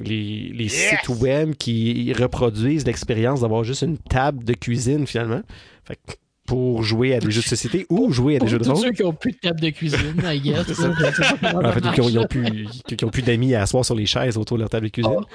[0.00, 5.42] les, les sites web qui reproduisent l'expérience d'avoir juste une table de cuisine finalement.
[5.84, 6.12] Fait que
[6.46, 8.70] pour jouer à des jeux de société ou jouer à des Pour jeux de tous
[8.70, 8.84] rôle.
[8.86, 10.68] ceux qui ont plus de table de cuisine, I guess.
[10.78, 12.28] En ça fait, qui ont, ils ont marche.
[12.28, 14.92] plus, qui ont plus d'amis à asseoir sur les chaises autour de leur table de
[14.92, 15.12] cuisine.
[15.18, 15.26] Ah.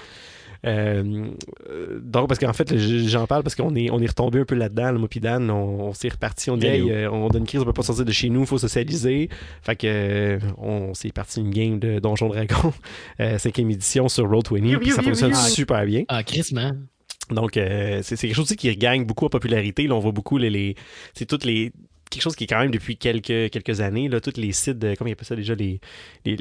[0.66, 1.30] Euh,
[1.70, 4.46] euh, donc, parce qu'en fait, là, j'en parle parce qu'on est, on est retombé un
[4.46, 7.30] peu là-dedans, le moi pis Dan, on, on s'est reparti, on dit, hey, euh, on
[7.30, 9.30] a une crise, on peut pas sortir de chez nous, faut socialiser.
[9.62, 12.74] Fait que, on s'est parti une game de Donjon Dragon,
[13.20, 16.04] euh, cinquième édition sur Roll20, puis ça fonctionne super bien.
[16.08, 16.88] Ah, Chris, man.
[17.30, 19.88] Donc, euh, c'est quelque chose aussi qui gagne beaucoup en popularité.
[19.88, 20.76] Là, on voit beaucoup les, les
[21.14, 21.72] c'est toutes les
[22.10, 24.96] quelque chose qui est quand même depuis quelques quelques années là, tous les sites de
[24.96, 25.80] comment il appelle ça déjà les
[26.26, 26.36] les,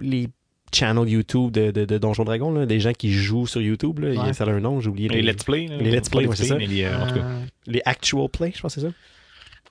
[0.00, 0.28] les
[0.74, 3.98] channel YouTube de, de, de Donjon Dragon, là, des gens qui jouent sur YouTube.
[4.00, 4.32] Là, Ouais.
[4.32, 5.08] Ça a un nom, j'ai oublié.
[5.08, 5.66] Les let's play.
[5.66, 5.76] là.
[5.78, 6.56] les let's play, c'est ça.
[6.56, 7.20] les, euh, en tout cas.
[7.20, 8.92] Euh, les actual play, je pense que c'est ça.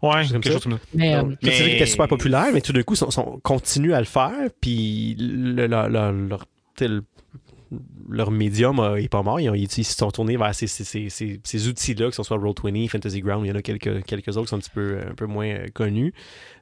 [0.01, 0.51] Ouais, C'est comme quelque ça.
[0.53, 0.79] chose comme ça.
[0.93, 3.39] mais euh, Donc, C'est mais- qui était super populaire, mais tout d'un coup, sont, sont-
[3.43, 6.45] continuent à le faire, puis le- le- le- leur, tu
[6.79, 7.03] sais, le-
[8.09, 9.39] leur médium euh, est pas mort.
[9.39, 12.37] Ils, ont- ils se sont tournés vers ces, ces- ces- ces- outils-là, que ce soit
[12.37, 14.99] Roll20, Fantasy Ground, il y en a quelques, quelques autres qui sont un petit peu,
[15.09, 16.13] un peu moins euh, connus.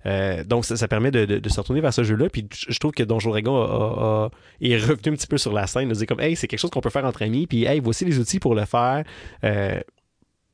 [0.06, 2.30] Euh, donc, ça, ça permet de, de- se retourner vers ce jeu-là.
[2.30, 4.30] Puis, je trouve que Donjon Dragon a- a-
[4.62, 6.72] est revenu un petit peu sur la scène, de dire comme, hey, c'est quelque chose
[6.72, 9.04] qu'on peut faire entre amis, puis hey, voici les outils pour le faire.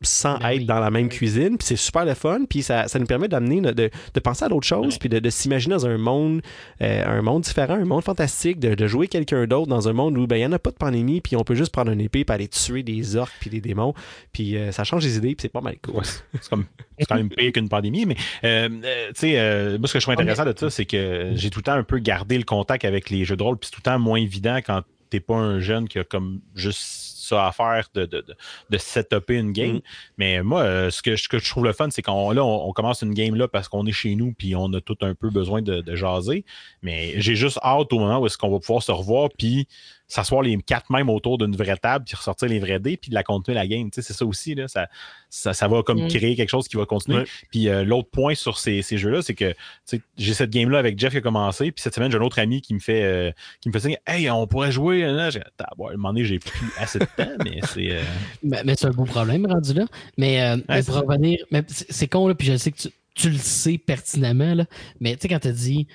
[0.01, 0.65] Sans Ben être oui.
[0.65, 3.61] dans la même cuisine, puis c'est super le fun, puis ça, ça nous permet d'amener,
[3.61, 6.41] de, de penser à d'autres choses, puis de, de s'imaginer dans un monde,
[6.81, 10.17] euh, un monde différent, un monde fantastique, de, de jouer quelqu'un d'autre dans un monde
[10.17, 12.01] où ben il y en a pas de pandémie, puis on peut juste prendre une
[12.01, 13.93] épée puis aller tuer des orques puis des démons,
[14.31, 15.95] puis euh, ça change les idées, puis c'est pas mal cool.
[15.95, 16.65] Ouais, c'est comme
[16.97, 19.99] c'est quand même pire qu'une pandémie, mais euh, euh, tu sais, euh, moi ce que
[19.99, 22.43] je trouve intéressant de ça, c'est que j'ai tout le temps un peu gardé le
[22.43, 25.19] contact avec les jeux de rôle, puis c'est tout le temps moins évident quand t'es
[25.19, 28.35] pas un jeune qui a comme juste ça à faire de, de, de,
[28.69, 29.77] de setuper une game.
[29.77, 29.81] Mm.
[30.17, 32.67] Mais moi, euh, ce, que, ce que je trouve le fun, c'est qu'on là, on,
[32.67, 35.15] on commence une game là parce qu'on est chez nous, puis on a tout un
[35.15, 36.45] peu besoin de, de jaser.
[36.81, 39.67] Mais j'ai juste hâte au moment où est-ce qu'on va pouvoir se revoir, puis
[40.09, 43.15] s'asseoir les quatre mêmes autour d'une vraie table, puis ressortir les vrais dés, puis de
[43.15, 43.89] la continuer la game.
[43.91, 44.67] Tu sais, c'est ça aussi, là.
[44.67, 44.89] Ça,
[45.29, 46.07] ça, ça va comme Mm.
[46.09, 47.19] créer quelque chose qui va continuer.
[47.19, 47.25] Ouais.
[47.51, 49.55] Puis euh, l'autre point sur ces, ces jeux-là, c'est que tu
[49.85, 52.39] sais, j'ai cette game-là avec Jeff qui a commencé, puis cette semaine, j'ai un autre
[52.39, 53.31] ami qui me fait euh,
[53.61, 55.01] qui me fait signe Hey, on pourrait jouer.
[55.03, 55.41] Là, j'ai
[55.77, 57.91] bon, à un moment donné, j'ai plus assez de temps, mais c'est.
[57.91, 58.01] euh,
[58.43, 59.85] mais, mais c'est un beau problème rendu là.
[60.17, 62.77] Mais, euh, mais c'est pour revenir, mais c'est c'est con, là, puis je sais que
[62.77, 64.65] tu, tu le sais pertinemment, là,
[64.99, 65.87] mais tu sais, quand tu dit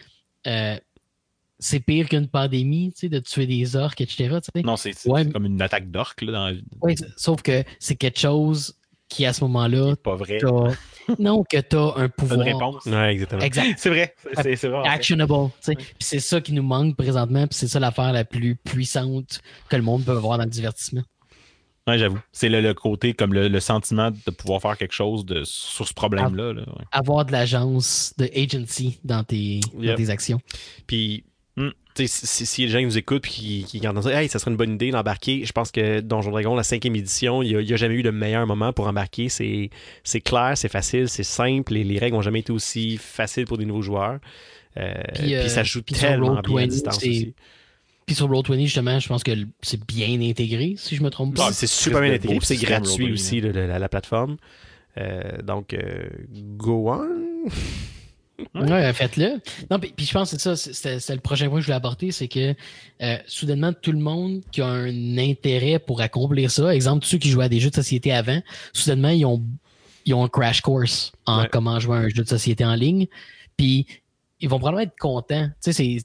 [0.46, 0.76] euh,
[1.66, 4.16] c'est pire qu'une pandémie, tu sais, de tuer des orques, etc.
[4.42, 4.62] tu sais.
[4.62, 5.26] Non, c'est Ouais.
[5.30, 6.64] comme une attaque d'orque là, dans la vie.
[6.82, 8.74] Ouais, c'est- sauf que c'est quelque chose
[9.08, 10.38] qui, à ce moment-là, Pas vrai.
[10.38, 10.48] t'as-
[11.18, 12.40] non, que tu as un pouvoir.
[12.40, 12.84] réponse.
[12.84, 13.40] Ouais, exactement.
[13.40, 13.74] Exact.
[13.78, 14.14] C'est vrai.
[14.56, 14.86] C'est- vrai.
[14.88, 15.32] Actionable.
[15.34, 15.74] tu sais.
[15.74, 19.76] Puis c'est ça qui nous manque présentement, puis c'est ça l'affaire la plus puissante que
[19.76, 21.02] le monde peut avoir dans le divertissement.
[21.86, 22.18] Ouais, j'avoue.
[22.32, 25.86] C'est le, le côté, comme le, le sentiment de pouvoir faire quelque chose de, sur
[25.86, 26.52] ce problème-là.
[26.54, 26.84] là, ouais.
[26.92, 30.40] Avoir de l'agence, de agency dans tes, dans tes actions.
[30.86, 31.24] Puis,
[31.96, 34.50] si, si- si les gens nous écoutent et qui, qui regardent ça, hey, ça serait
[34.50, 35.44] une bonne idée d'embarquer.
[35.44, 38.46] Je pense que Donjon Dragon, la cinquième édition, il n'y a, jamais eu de meilleur
[38.46, 39.28] moment pour embarquer.
[39.28, 39.70] C'est
[40.02, 41.72] c'est clair, c'est facile, c'est simple.
[41.74, 44.18] Les, les règles n'ont jamais été aussi faciles pour des nouveaux joueurs.
[44.76, 47.34] Euh, Puis, puis, euh, ça joue puis tellement bien à Roll20, distance aussi.
[48.06, 49.30] Puis sur Roll20, justement, je pense que
[49.62, 51.46] c'est bien intégré, si je me trompe pas.
[51.48, 54.36] Ah, C'est super bien intégré, puis c'est gratuit Roll20, aussi, le- le- la, la plateforme.
[54.98, 56.08] Euh, donc, euh,
[56.56, 57.48] go on.
[58.54, 59.40] Ouais, faites-le.
[59.70, 61.76] Non, puis, puis je pense que c'est ça, c'est- le prochain point que je voulais
[61.76, 62.54] apporter, c'est que
[63.02, 67.18] euh, soudainement, tout le monde qui a un intérêt pour accomplir ça, exemple, tous ceux
[67.18, 68.40] qui jouaient à des jeux de société avant,
[68.72, 69.42] soudainement, ils ont,
[70.04, 71.48] ils ont un crash course en Ouais.
[71.52, 73.06] comment jouer à un jeu de société en ligne.
[73.56, 73.86] Puis
[74.40, 75.48] ils vont probablement être contents.
[75.62, 75.96] Tu sais,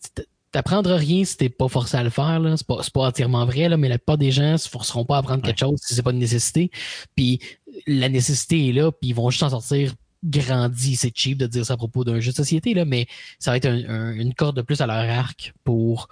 [0.52, 2.40] t'apprendras rien si t'es pas forcé à le faire.
[2.40, 2.56] là.
[2.58, 5.16] C'est pas, c'est pas entièrement vrai, là, mais la plupart des gens se forceront pas
[5.16, 6.70] à apprendre quelque chose si c'est pas une nécessité.
[7.16, 7.40] Puis
[7.88, 9.94] la nécessité est là, puis ils vont juste en sortir
[10.24, 10.96] grandi.
[10.96, 13.08] C'est cheap de dire ça à propos d'un jeu de société, là, mais
[13.40, 16.10] ça va être un- un- une corde de plus à leur arc pour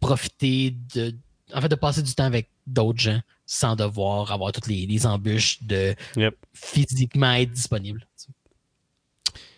[0.00, 1.14] profiter de.
[1.54, 5.06] En fait, de passer du temps avec d'autres gens sans devoir avoir toutes les, les
[5.06, 6.36] embûches de Yep.
[6.52, 8.06] physiquement être disponible.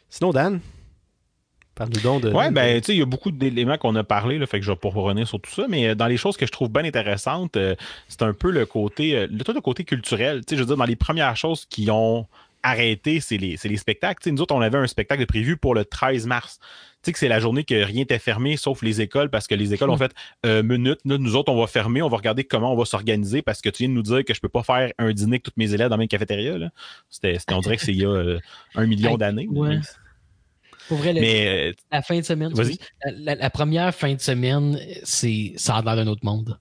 [0.09, 0.61] Sinon, Dan,
[1.75, 2.31] parle-nous donc de.
[2.33, 4.65] Ouais, ben, tu sais, il y a beaucoup d'éléments qu'on a parlé, là, fait que
[4.67, 6.69] je vais pas revenir sur tout ça, mais euh, dans les choses que je trouve
[6.71, 7.75] bien intéressantes, euh,
[8.09, 10.45] c'est un peu le côté, euh, le, tout le côté culturel.
[10.45, 12.27] Tu sais, je veux dire, dans les premières choses qui ont
[12.63, 14.31] arrêté, c'est les, c'est les spectacles.
[14.31, 16.59] Nous autres, on avait un spectacle de prévu pour le 13 mars.
[16.61, 19.55] Tu sais que c'est la journée que rien n'était fermé sauf les écoles parce que
[19.55, 20.13] les écoles ont fait
[20.45, 23.41] euh, minute, là, nous autres on va fermer, on va regarder comment on va s'organiser
[23.41, 25.45] parce que tu viens de nous dire que je peux pas faire un dîner avec
[25.45, 26.59] tous mes élèves dans la même cafétéria.
[26.59, 26.71] Là.
[27.51, 28.39] On dirait que c'est il y a euh,
[28.75, 29.49] un million d'années.
[29.49, 29.79] Ouais.
[30.89, 32.77] Pour vrai, Mais euh, la fin de semaine, Vas-y.
[33.05, 36.59] la, la- la première fin de semaine, c'est ça a l'air d'un autre monde.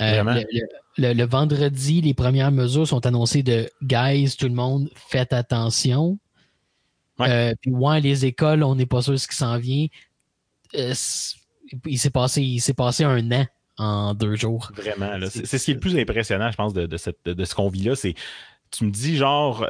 [0.00, 0.68] Euh, le, le-
[0.98, 6.18] le- le vendredi, les premières mesures sont annoncées de guys, tout le monde, faites attention.
[7.18, 7.30] Ouais.
[7.30, 9.86] Euh, puis ouais, les écoles, on n'est pas sûr de ce qui s'en vient.
[10.74, 10.92] Euh,
[11.86, 13.46] il s'est passé, il s'est passé un an
[13.78, 14.70] en deux jours.
[14.74, 15.30] Vraiment, là.
[15.30, 17.54] C'est c'est ce qui est le plus impressionnant, je pense, de, de, cette, de ce
[17.54, 17.96] qu'on vit là.
[17.96, 18.14] C'est,
[18.70, 19.66] tu me dis, genre,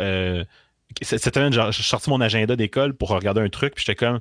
[1.03, 4.21] cette semaine, j'ai sorti mon agenda d'école pour regarder un truc, puis j'étais comme,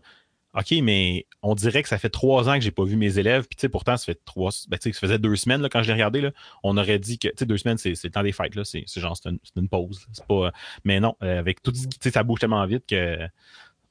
[0.56, 3.46] OK, mais on dirait que ça fait trois ans que j'ai pas vu mes élèves,
[3.48, 5.88] puis tu sais, pourtant, ça fait trois, ben, ça faisait deux semaines, là, quand je
[5.88, 6.30] l'ai regardé,
[6.64, 9.68] on aurait dit que, deux semaines, c'est le temps des fêtes, c'est genre, c'est une,
[9.68, 10.52] pause, pas,
[10.84, 13.18] mais non, euh, avec tout ça bouge tellement vite que,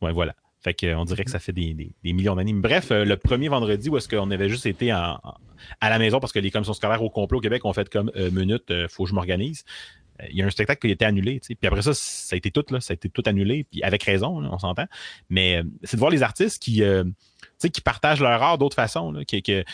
[0.01, 0.35] ouais, voilà.
[0.65, 2.55] Fait que, on dirait que ça fait des, millions d'années.
[2.55, 5.20] Bref, euh, le premier vendredi où est-ce qu'on avait juste été à
[5.82, 8.31] la maison parce que les commissions scolaires au complot au Québec ont fait comme euh,
[8.31, 9.65] minute, euh, faut que je m'organise.
[10.25, 11.41] Euh, il y a un spectacle qui a été annulé.
[11.41, 14.03] Puis après ça, ça a été tout, là, ça a été tout annulé, puis avec
[14.03, 14.87] raison, on s'entend.
[15.31, 16.83] Mais c'est de voir les artistes qui
[17.71, 19.13] qui partagent leur art d'autres façons.
[19.13, 19.65] Là, que,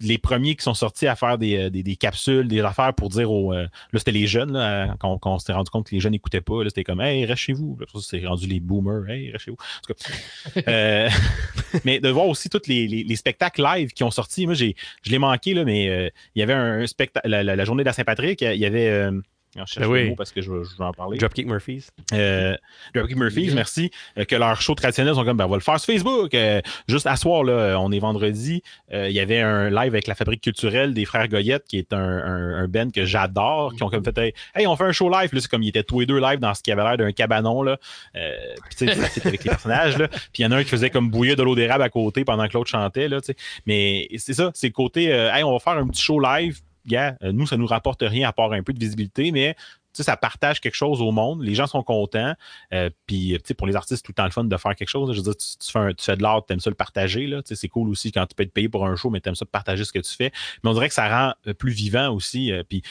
[0.00, 3.30] les premiers qui sont sortis à faire des, des, des capsules, des affaires pour dire
[3.30, 3.52] aux.
[3.52, 6.64] là, c'était les jeunes, là, quand, on s'est rendu compte que les jeunes n'écoutaient pas.
[6.64, 7.78] C'était comme Hey, reste chez vous.
[8.00, 9.08] C'est rendu les boomers.
[9.08, 9.56] Hey, reste chez vous.
[9.56, 11.08] En tout cas, euh,
[11.84, 14.46] mais de voir aussi tous les, les, les, spectacles live qui ont sorti.
[14.46, 17.28] Moi, j'ai, je l'ai manqué, là, mais euh, il y avait un, spectacle.
[17.28, 19.10] La, la, journée de la Saint-Patrick, il y avait.
[19.56, 20.14] Euh, je cherche ben oui.
[20.16, 21.18] parce que je, je, vais en parler.
[21.18, 21.86] Dropkick Murphys.
[22.12, 22.56] Euh,
[22.94, 23.90] Dropkick Murphys, merci.
[24.18, 26.34] Euh, que leurs shows traditionnels sont comme, ben, on va le faire sur Facebook.
[26.34, 28.62] Euh, juste à soir, là, on est vendredi.
[28.92, 31.92] Euh, il y avait un live avec la Fabrique culturelle des Frères Goyette, qui est
[31.92, 35.10] un, un, un band que j'adore, qui ont comme fait, hey, on fait un show
[35.10, 35.30] live.
[35.30, 37.12] Puis c'est comme, ils étaient tous les deux live dans ce qui avait l'air d'un
[37.12, 37.78] cabanon, là.
[38.16, 38.34] Euh,
[38.68, 40.08] puis tu sais, c'était avec les personnages, là.
[40.08, 42.24] Puis il y en a un qui faisait comme bouillir de l'eau d'érable à côté
[42.24, 43.36] pendant que l'autre chantait, là, tu sais.
[43.66, 46.60] Mais c'est ça, c'est le côté, hey, on va faire un petit show live.
[46.86, 49.56] Yeah, nous, ça nous rapporte rien à part un peu de visibilité, mais
[50.02, 51.42] ça partage quelque chose au monde.
[51.42, 52.34] Les gens sont contents.
[52.72, 55.12] Euh, puis, pour les artistes, tout le temps le fun de faire quelque chose.
[55.12, 57.30] Je veux dire, tu, fais, tu fais de l'art, tu aimes ça le partager.
[57.44, 59.44] C'est cool aussi quand tu peux être payé pour un show, mais tu aimes ça
[59.46, 60.32] partager ce que tu fais.
[60.62, 62.52] Mais on dirait que ça rend euh, plus vivant aussi.
[62.52, 62.82] Euh, puis,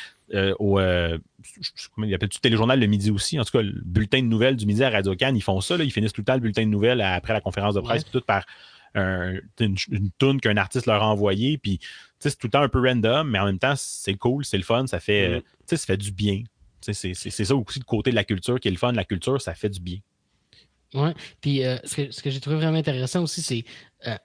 [0.59, 1.19] au, euh,
[1.99, 3.39] il appelle tout téléjournal le midi aussi.
[3.39, 5.77] En tout cas, le bulletin de nouvelles du midi à Radio Cannes, ils font ça.
[5.77, 8.03] Là, ils finissent tout le temps le bulletin de nouvelles après la conférence de presse,
[8.05, 8.45] tout par
[8.95, 11.57] une, une tune qu'un artiste leur a envoyée.
[11.57, 11.79] Puis,
[12.19, 14.63] c'est tout le temps un peu random, mais en même temps, c'est cool, c'est le
[14.63, 15.41] fun, ça fait, mm.
[15.65, 16.43] ça fait du bien.
[16.81, 18.91] C'est ça aussi le côté de la culture qui est le fun.
[18.91, 19.97] La culture, ça fait du bien.
[20.93, 21.09] Oui.
[21.41, 23.65] Puis euh, ce que, ce que j'ai trouvé vraiment intéressant aussi, c'est
[24.07, 24.15] euh,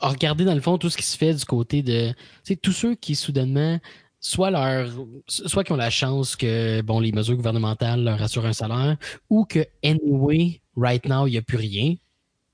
[0.00, 2.14] regarder dans le fond tout ce qui se fait du côté de
[2.62, 3.78] tous ceux qui soudainement
[4.18, 4.90] soit leur
[5.26, 8.96] soit qui ont la chance que bon les mesures gouvernementales leur assurent un salaire
[9.28, 11.94] ou que anyway right now il n'y a plus rien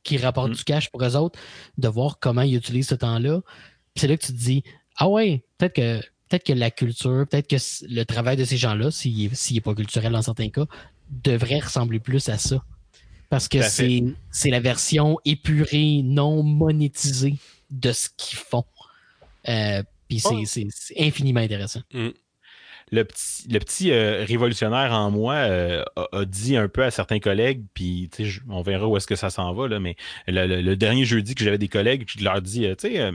[0.03, 0.55] qui rapporte mm.
[0.55, 1.39] du cash pour eux autres
[1.79, 3.41] de voir comment ils utilisent ce temps-là
[3.97, 4.63] c'est là que tu te dis
[4.97, 6.01] ah ouais peut-être que
[6.33, 7.57] peut-être que la culture, peut-être que
[7.89, 10.65] le travail de ces gens-là, s'il n'est pas culturel dans certains cas,
[11.11, 12.65] devrait ressembler plus à ça.
[13.29, 17.37] Parce que c'est la version épurée, non monétisée
[17.71, 18.65] de ce qu'ils font.
[19.49, 20.41] Euh, puis oh.
[20.47, 20.67] c'est
[20.99, 21.81] infiniment intéressant.
[21.93, 22.09] Mm.
[22.93, 27.19] Le petit, le petit euh, révolutionnaire en moi euh, a, dit un peu à certains
[27.19, 28.11] collègues, puis
[28.49, 29.97] on verra où est-ce que ça s'en va, là, mais
[30.29, 33.13] le, dernier jeudi que j'avais des collègues, je leur dis, tu sais,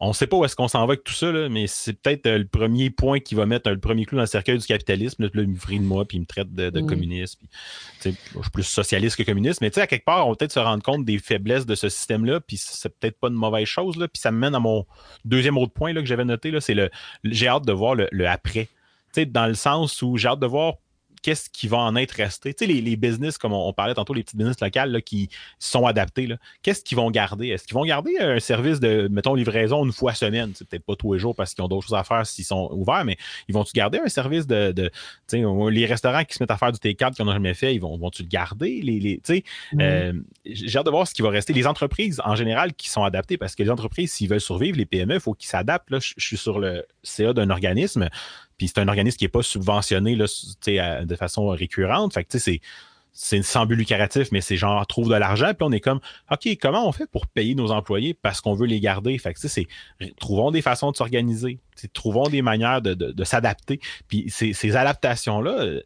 [0.00, 2.26] on ne sait pas où est-ce qu'on s'en va avec tout ça, mais c'est peut-être
[2.26, 5.24] euh, le premier point qui va mettre le premier clou dans le cercueil du capitalisme.
[5.24, 7.40] Là, il me frie de moi, puis il me traite de, de communiste.
[8.04, 10.82] je suis plus socialiste que communiste, mais à quelque part, on va peut-être se rendre
[10.82, 13.96] compte des faiblesses de ce système-là, puis c'est peut-être pas une mauvaise chose.
[13.96, 14.86] Là, puis ça me mène à mon
[15.24, 16.90] deuxième autre point là, que j'avais noté, c'est le
[17.24, 18.68] j'ai hâte de voir le, le après.
[19.16, 20.74] dans le sens où j'ai hâte de voir
[21.22, 22.54] qu'est-ce qui va en être resté?
[22.54, 25.28] Tu sais, les, les business, comme on, parlait tantôt, les petits business locales là, qui
[25.58, 26.28] sont adaptés,
[26.62, 27.48] qu'est-ce qu'ils vont garder?
[27.48, 30.52] Est-ce qu'ils vont garder un service de, mettons, livraison une fois semaine?
[30.54, 32.68] C'est peut-être pas tous les jours parce qu'ils ont d'autres choses à faire s'ils sont
[32.72, 33.16] ouverts, mais
[33.48, 34.90] ils vont-tu garder un service de, de
[35.28, 37.74] tu sais, les restaurants qui se mettent à faire du T4 qui n'ont jamais fait,
[37.74, 38.80] ils vont, vont-tu le garder?
[38.82, 39.44] Les, les, tu sais,
[39.80, 40.12] euh,
[40.44, 41.52] j'ai hâte de voir ce qui va rester.
[41.52, 44.86] Les entreprises, en général, qui sont adaptées parce que les entreprises, s'ils veulent survivre, les
[44.86, 45.90] PME, il faut qu'ils s'adaptent.
[45.90, 48.08] Là, je suis sur le CA d'un organisme.
[48.58, 50.26] Puis c'est un organisme qui n'est pas subventionné là,
[51.04, 52.12] de façon récurrente.
[52.12, 52.60] Fait que c'est
[53.20, 55.98] c'est sans but lucratif, mais c'est genre trouve de l'argent, puis on est comme
[56.30, 59.18] OK, comment on fait pour payer nos employés parce qu'on veut les garder?
[59.18, 59.66] Fait que c'est
[60.20, 61.58] trouvons des façons de s'organiser,
[61.94, 63.80] trouvons des manières de, de, s'adapter.
[64.06, 65.82] Puis ces, ces adaptations-là, euh,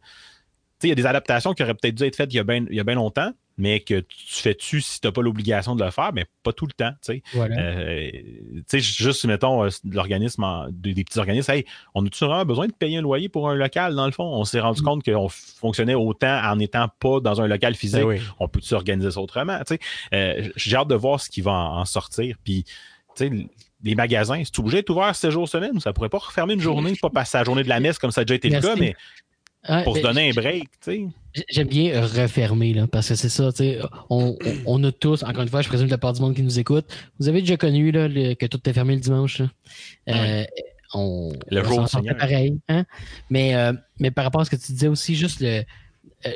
[0.83, 2.43] il y a des adaptations qui auraient peut-être dû être faites il y a
[2.83, 6.25] bien longtemps, mais que tu fais-tu si tu n'as pas l'obligation de le faire, mais
[6.41, 6.91] pas tout le temps.
[7.05, 12.67] Tu sais, euh, juste, mettons, euh, l'organisme, des, petits organismes, hey, on a-tu vraiment besoin
[12.67, 14.23] de payer un loyer pour un local, dans le fond?
[14.23, 14.85] On s'est rendu mm.
[14.85, 18.03] compte qu'on fonctionnait autant en n'étant pas dans un local physique.
[18.03, 19.59] Ben on peut s'organiser ça autrement?
[19.59, 19.79] Tu sais,
[20.13, 22.37] euh, J'ai hâte de voir ce qui va en, sortir.
[22.43, 22.63] Puis,
[23.15, 23.31] tu sais,
[23.83, 25.79] les magasins, c'est obligé d'être ouvert 7 jours semaine?
[25.79, 28.21] Ça pourrait pas refermer une journée, pas passer la journée de la messe comme ça
[28.21, 28.95] a déjà été le cas, mais
[29.83, 31.07] pour se donner un break, tu sais.
[31.49, 33.79] J'aime bien refermer, là, parce que c'est ça, tu sais.
[34.09, 36.43] On, on, a tous, encore une fois, je présume que la part du monde qui
[36.43, 36.85] nous écoute,
[37.19, 39.39] vous avez déjà connu là, que tout est fermé le dimanche.
[39.39, 39.49] Là.
[40.09, 40.45] Euh,
[40.93, 41.87] on, le jour
[42.19, 42.59] pareil.
[42.69, 42.85] Hein?
[43.29, 45.63] Mais, euh, mais par rapport à ce que tu disais aussi, juste le.
[46.25, 46.31] Euh,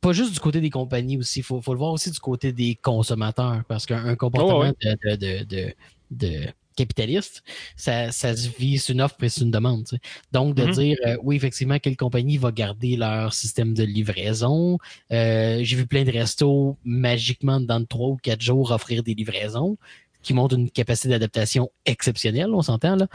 [0.00, 2.52] pas juste du côté des compagnies aussi, il faut, faut, le voir aussi du côté
[2.52, 5.74] des consommateurs, parce qu'un comportement de, de, de,
[6.10, 6.46] de
[6.80, 7.42] capitaliste,
[7.76, 9.86] ça, ça se vit, c'est une offre et c'est une demande.
[10.32, 10.74] Donc, de mm-hmm.
[10.74, 14.78] dire, euh, oui, effectivement, quelle compagnie va garder leur système de livraison.
[15.12, 19.76] Euh, j'ai vu plein de restos magiquement dans trois ou quatre jours offrir des livraisons
[20.22, 23.06] qui montrent une capacité d'adaptation exceptionnelle, on s'entend là.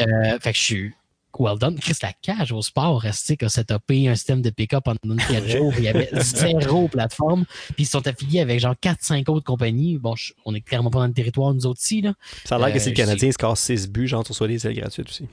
[0.00, 0.92] Euh, fait que je suis
[1.38, 1.78] well done.
[1.78, 5.48] Chris, la cage au sport, resté que a topé un système de pick-up pendant 4
[5.48, 5.72] jours.
[5.78, 7.44] Il y avait zéro plateforme.
[7.74, 9.98] Puis ils sont affiliés avec genre 4-5 autres compagnies.
[9.98, 10.14] Bon,
[10.44, 12.02] on est clairement pas dans le territoire, nous autres ici.
[12.02, 12.14] Là.
[12.44, 14.48] Ça a l'air que si le euh, Canadien se casse 6 buts, genre, tu reçois
[14.48, 15.26] des ailes gratuites aussi.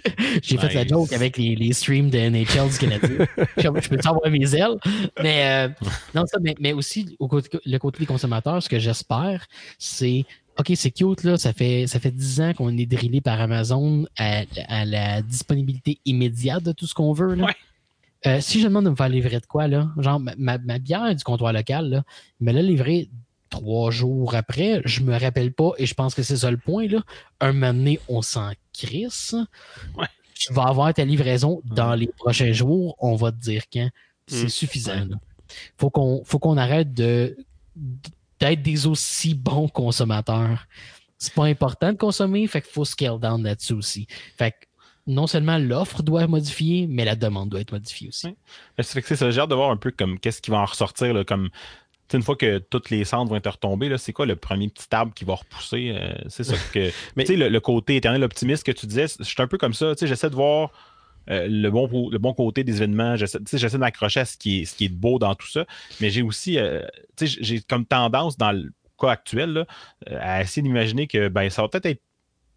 [0.42, 3.26] J'ai fait la joke avec les, les streams de NHL du Canadien.
[3.56, 4.76] je, je peux savoir mes ailes?
[5.22, 8.78] Mais, euh, non, ça, mais, mais aussi, au côté, le côté des consommateurs, ce que
[8.78, 9.46] j'espère,
[9.78, 10.24] c'est
[10.58, 11.36] OK, c'est cute, là.
[11.38, 15.98] Ça fait, ça fait 10 ans qu'on est drillé par Amazon à, à la disponibilité
[16.04, 17.34] immédiate de tout ce qu'on veut.
[17.34, 17.46] Là.
[17.46, 17.54] Ouais.
[18.26, 20.78] Euh, si je demande de me faire livrer de quoi, là, genre ma, ma, ma
[20.78, 22.04] bière du comptoir local, là,
[22.40, 23.08] il me l'a livré
[23.50, 24.80] trois jours après.
[24.84, 26.86] Je me rappelle pas et je pense que c'est ça le point.
[26.86, 27.02] Là.
[27.40, 29.34] Un moment donné, on s'en crisse.
[29.96, 30.06] Ouais.
[30.34, 32.94] Tu vas avoir ta livraison dans les prochains jours.
[32.98, 33.88] On va te dire quand.
[34.28, 34.48] C'est Mm.
[34.50, 35.04] suffisant.
[35.06, 35.16] là.
[35.76, 37.36] Faut qu'on faut qu'on arrête de
[38.42, 40.66] d'être des aussi bons consommateurs.
[41.18, 44.06] C'est pas important de consommer, fait qu'il faut scale down là-dessus aussi.
[44.36, 44.56] Fait que
[45.06, 48.34] non seulement l'offre doit être modifiée, mais la demande doit être modifiée aussi.
[48.76, 50.50] Mais c'est fait que c'est ça, j'ai hâte de voir un peu comme qu'est-ce qui
[50.50, 51.50] va en ressortir, là, comme
[52.12, 55.14] une fois que toutes les cendres vont être retombées, c'est quoi le premier petit arbre
[55.14, 55.94] qui va repousser?
[55.96, 56.90] Euh, c'est ça que.
[57.16, 59.56] Mais- tu sais, le, le côté éternel optimiste que tu disais, je suis un peu
[59.56, 59.94] comme ça.
[59.94, 60.72] Tu sais, j'essaie de voir
[61.30, 63.16] euh, le, bon, le bon côté des événements.
[63.16, 65.64] J'essaie, j'essaie de m'accrocher à ce qui, est, ce qui est beau dans tout ça.
[66.00, 66.82] Mais j'ai aussi, euh,
[67.20, 69.66] j'ai comme tendance dans le cas actuel là,
[70.10, 72.02] euh, à essayer d'imaginer que ben, ça va peut-être être.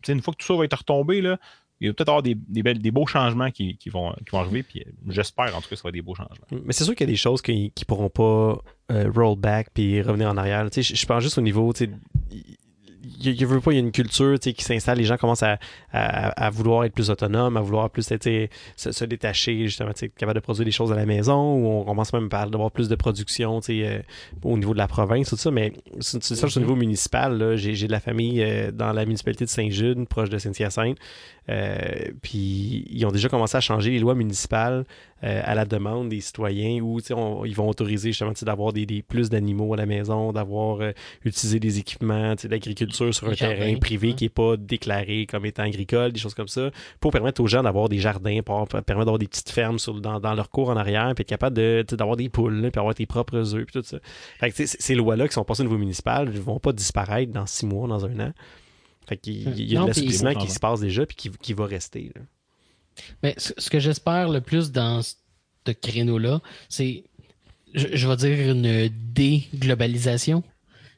[0.10, 1.38] une fois que tout ça va être retombé, là,
[1.82, 4.40] il va peut-être avoir des, des, belles- des beaux changements qui, qui vont, qui vont
[4.40, 4.64] arriver.
[4.64, 6.46] Puis j'espère en tout cas que ça va être des beaux changements.
[6.64, 8.58] Mais c'est sûr qu'il y a des choses qui ne pourront pas
[8.92, 10.68] euh, roll back puis revenir en arrière.
[10.74, 11.74] Je pense juste au niveau,
[13.24, 15.58] il veut pas, il y a une culture qui s'installe, les gens commencent à,
[15.92, 18.48] à, à vouloir être plus autonomes, à vouloir plus se,
[18.92, 22.14] se détacher, justement, être capable de produire des choses à la maison, ou on commence
[22.14, 24.02] même par avoir plus de production euh,
[24.44, 27.92] au niveau de la province, tout ça, mais c'est ça, au niveau municipal, j'ai de
[27.92, 30.98] la famille euh, dans la municipalité de Saint-Jude, proche de Saint-Hyacinthe,
[32.22, 34.86] puis ils ont déjà commencé à changer les lois municipales
[35.24, 38.74] euh, à la demande des citoyens où tu sais, on- ils vont autoriser justement d'avoir
[38.74, 40.92] des, des- plus d'animaux à la maison, d'avoir euh,
[41.24, 45.64] utilisé des équipements d'agriculture sur un jardins, terrain privé qui n'est pas déclaré comme étant
[45.64, 46.70] agricole, des choses comme ça,
[47.00, 50.20] pour permettre aux gens d'avoir des jardins, pour permettre d'avoir des petites fermes sur, dans,
[50.20, 52.94] dans leur cour en arrière, puis être capable de, d'avoir des poules, là, puis avoir
[52.96, 53.98] tes propres œufs, puis tout ça.
[54.40, 57.46] Fait que, ces lois-là qui sont passées au niveau municipal ne vont pas disparaître dans
[57.46, 58.32] six mois, dans un an.
[59.08, 61.16] Fait qu'il y a- il y a Non, de l'assouplissement qui se passe déjà, puis
[61.16, 62.12] qui, qui va rester.
[62.16, 62.22] là.
[63.24, 65.16] Mais ce que j'espère le plus dans ce
[65.72, 67.04] créneau-là, c'est,
[67.74, 70.44] je, je vais dire, une déglobalisation.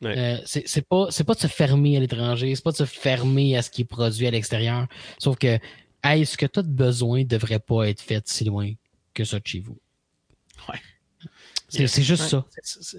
[0.02, 0.16] Ouais.
[0.18, 2.86] Euh, c'est c'est pas, c'est pas de se fermer à l'étranger, c'est pas de se
[2.86, 4.88] fermer à ce qui est produit à l'extérieur.
[5.18, 5.58] Sauf que,
[6.04, 8.72] hey, ce que tu as de besoin devrait pas être fait si loin
[9.16, 9.78] que ça de chez vous.
[10.70, 10.80] Ouais.
[11.70, 12.46] C'est juste ça.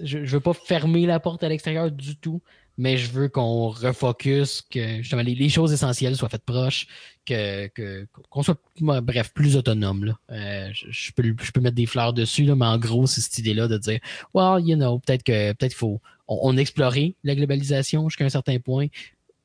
[0.03, 2.41] Je, je veux pas fermer la porte à l'extérieur du tout,
[2.81, 6.87] mais je veux qu'on refocus, que justement les, les choses essentielles soient faites proches,
[7.25, 10.19] que que- qu'on soit bref plus autonome là.
[10.31, 13.21] Euh, je, je peux je peux mettre des fleurs dessus là, mais en gros c'est
[13.21, 13.99] cette idée là de dire
[14.33, 15.99] well you know peut-être que peut-être qu'il faut
[16.29, 18.87] on, on explorer la globalisation jusqu'à un certain point.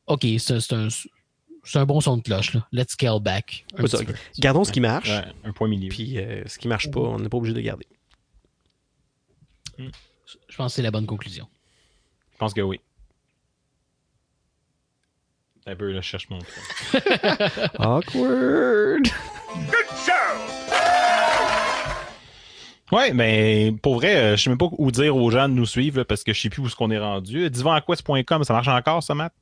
[0.07, 0.89] Ok c'est un
[1.67, 2.69] c'est un bon son de cloche là.
[2.73, 3.65] Let's scale back.
[3.77, 4.15] un Ouais, ça, petit peu.
[4.39, 5.89] Gardons ce qui marche, Ouais, un point milieu.
[5.89, 7.87] puis euh, ce qui marche pas, on n'est pas obligé de le garder.
[9.79, 11.49] Je pense que c'est la bonne conclusion.
[12.33, 12.81] Je pense que oui.
[15.67, 17.03] Un peu, là, je cherche mon truc.
[17.79, 19.09] Awkward!
[19.55, 20.13] Good show!
[22.93, 25.65] Ouais, ben, pour vrai, euh, je sais même pas où dire aux gens de nous
[25.65, 27.49] suivre là, parce que je sais plus où ce qu'on est rendu.
[27.49, 29.33] Divanquest.com, ça marche encore, ça, Matt?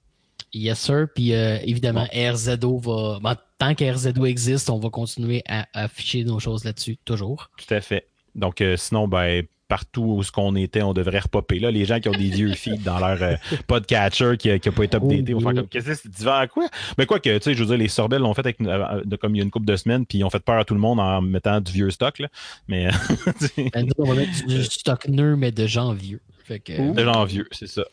[0.54, 1.08] Yes, sir.
[1.12, 3.18] Puis euh, évidemment, RZO va.
[3.20, 7.50] ben, tant que RZO existe, on va continuer à afficher nos choses là-dessus, toujours.
[7.58, 8.06] Tout à fait.
[8.36, 11.58] Donc, euh, sinon, ben, partout où ce qu'on était, on devrait repopper.
[11.58, 13.36] Là, les gens qui ont des vieux feeds dans leur euh,
[13.66, 16.46] podcatcher qui n'a pas été updaté Oh, vont faire comme qu'est-ce que c'est divan à
[16.46, 16.66] quoi?
[16.98, 19.16] Mais quoi que, tu sais, je veux dire, les Sorbelles l'ont fait avec, euh, de-
[19.16, 20.74] comme il y a une couple de semaines, puis ils ont fait peur à tout
[20.74, 22.18] le monde en mettant du vieux stock.
[22.18, 22.28] Là.
[22.68, 22.90] Mais
[23.40, 26.20] sais, Ben, nous, on va mettre du stock neuf, mais de gens vieux.
[26.44, 27.84] Fait que, de gens vieux, c'est ça.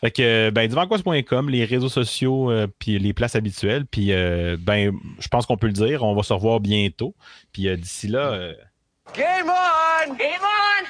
[0.00, 3.84] Fait que, ben, divanquest.com, les réseaux sociaux, euh, puis les places habituelles.
[3.86, 7.14] Puis, euh, ben, je pense qu'on peut le dire, on va se revoir bientôt.
[7.52, 8.54] Puis euh, d'ici là, euh,
[9.12, 10.16] Game on!
[10.16, 10.86] Game on!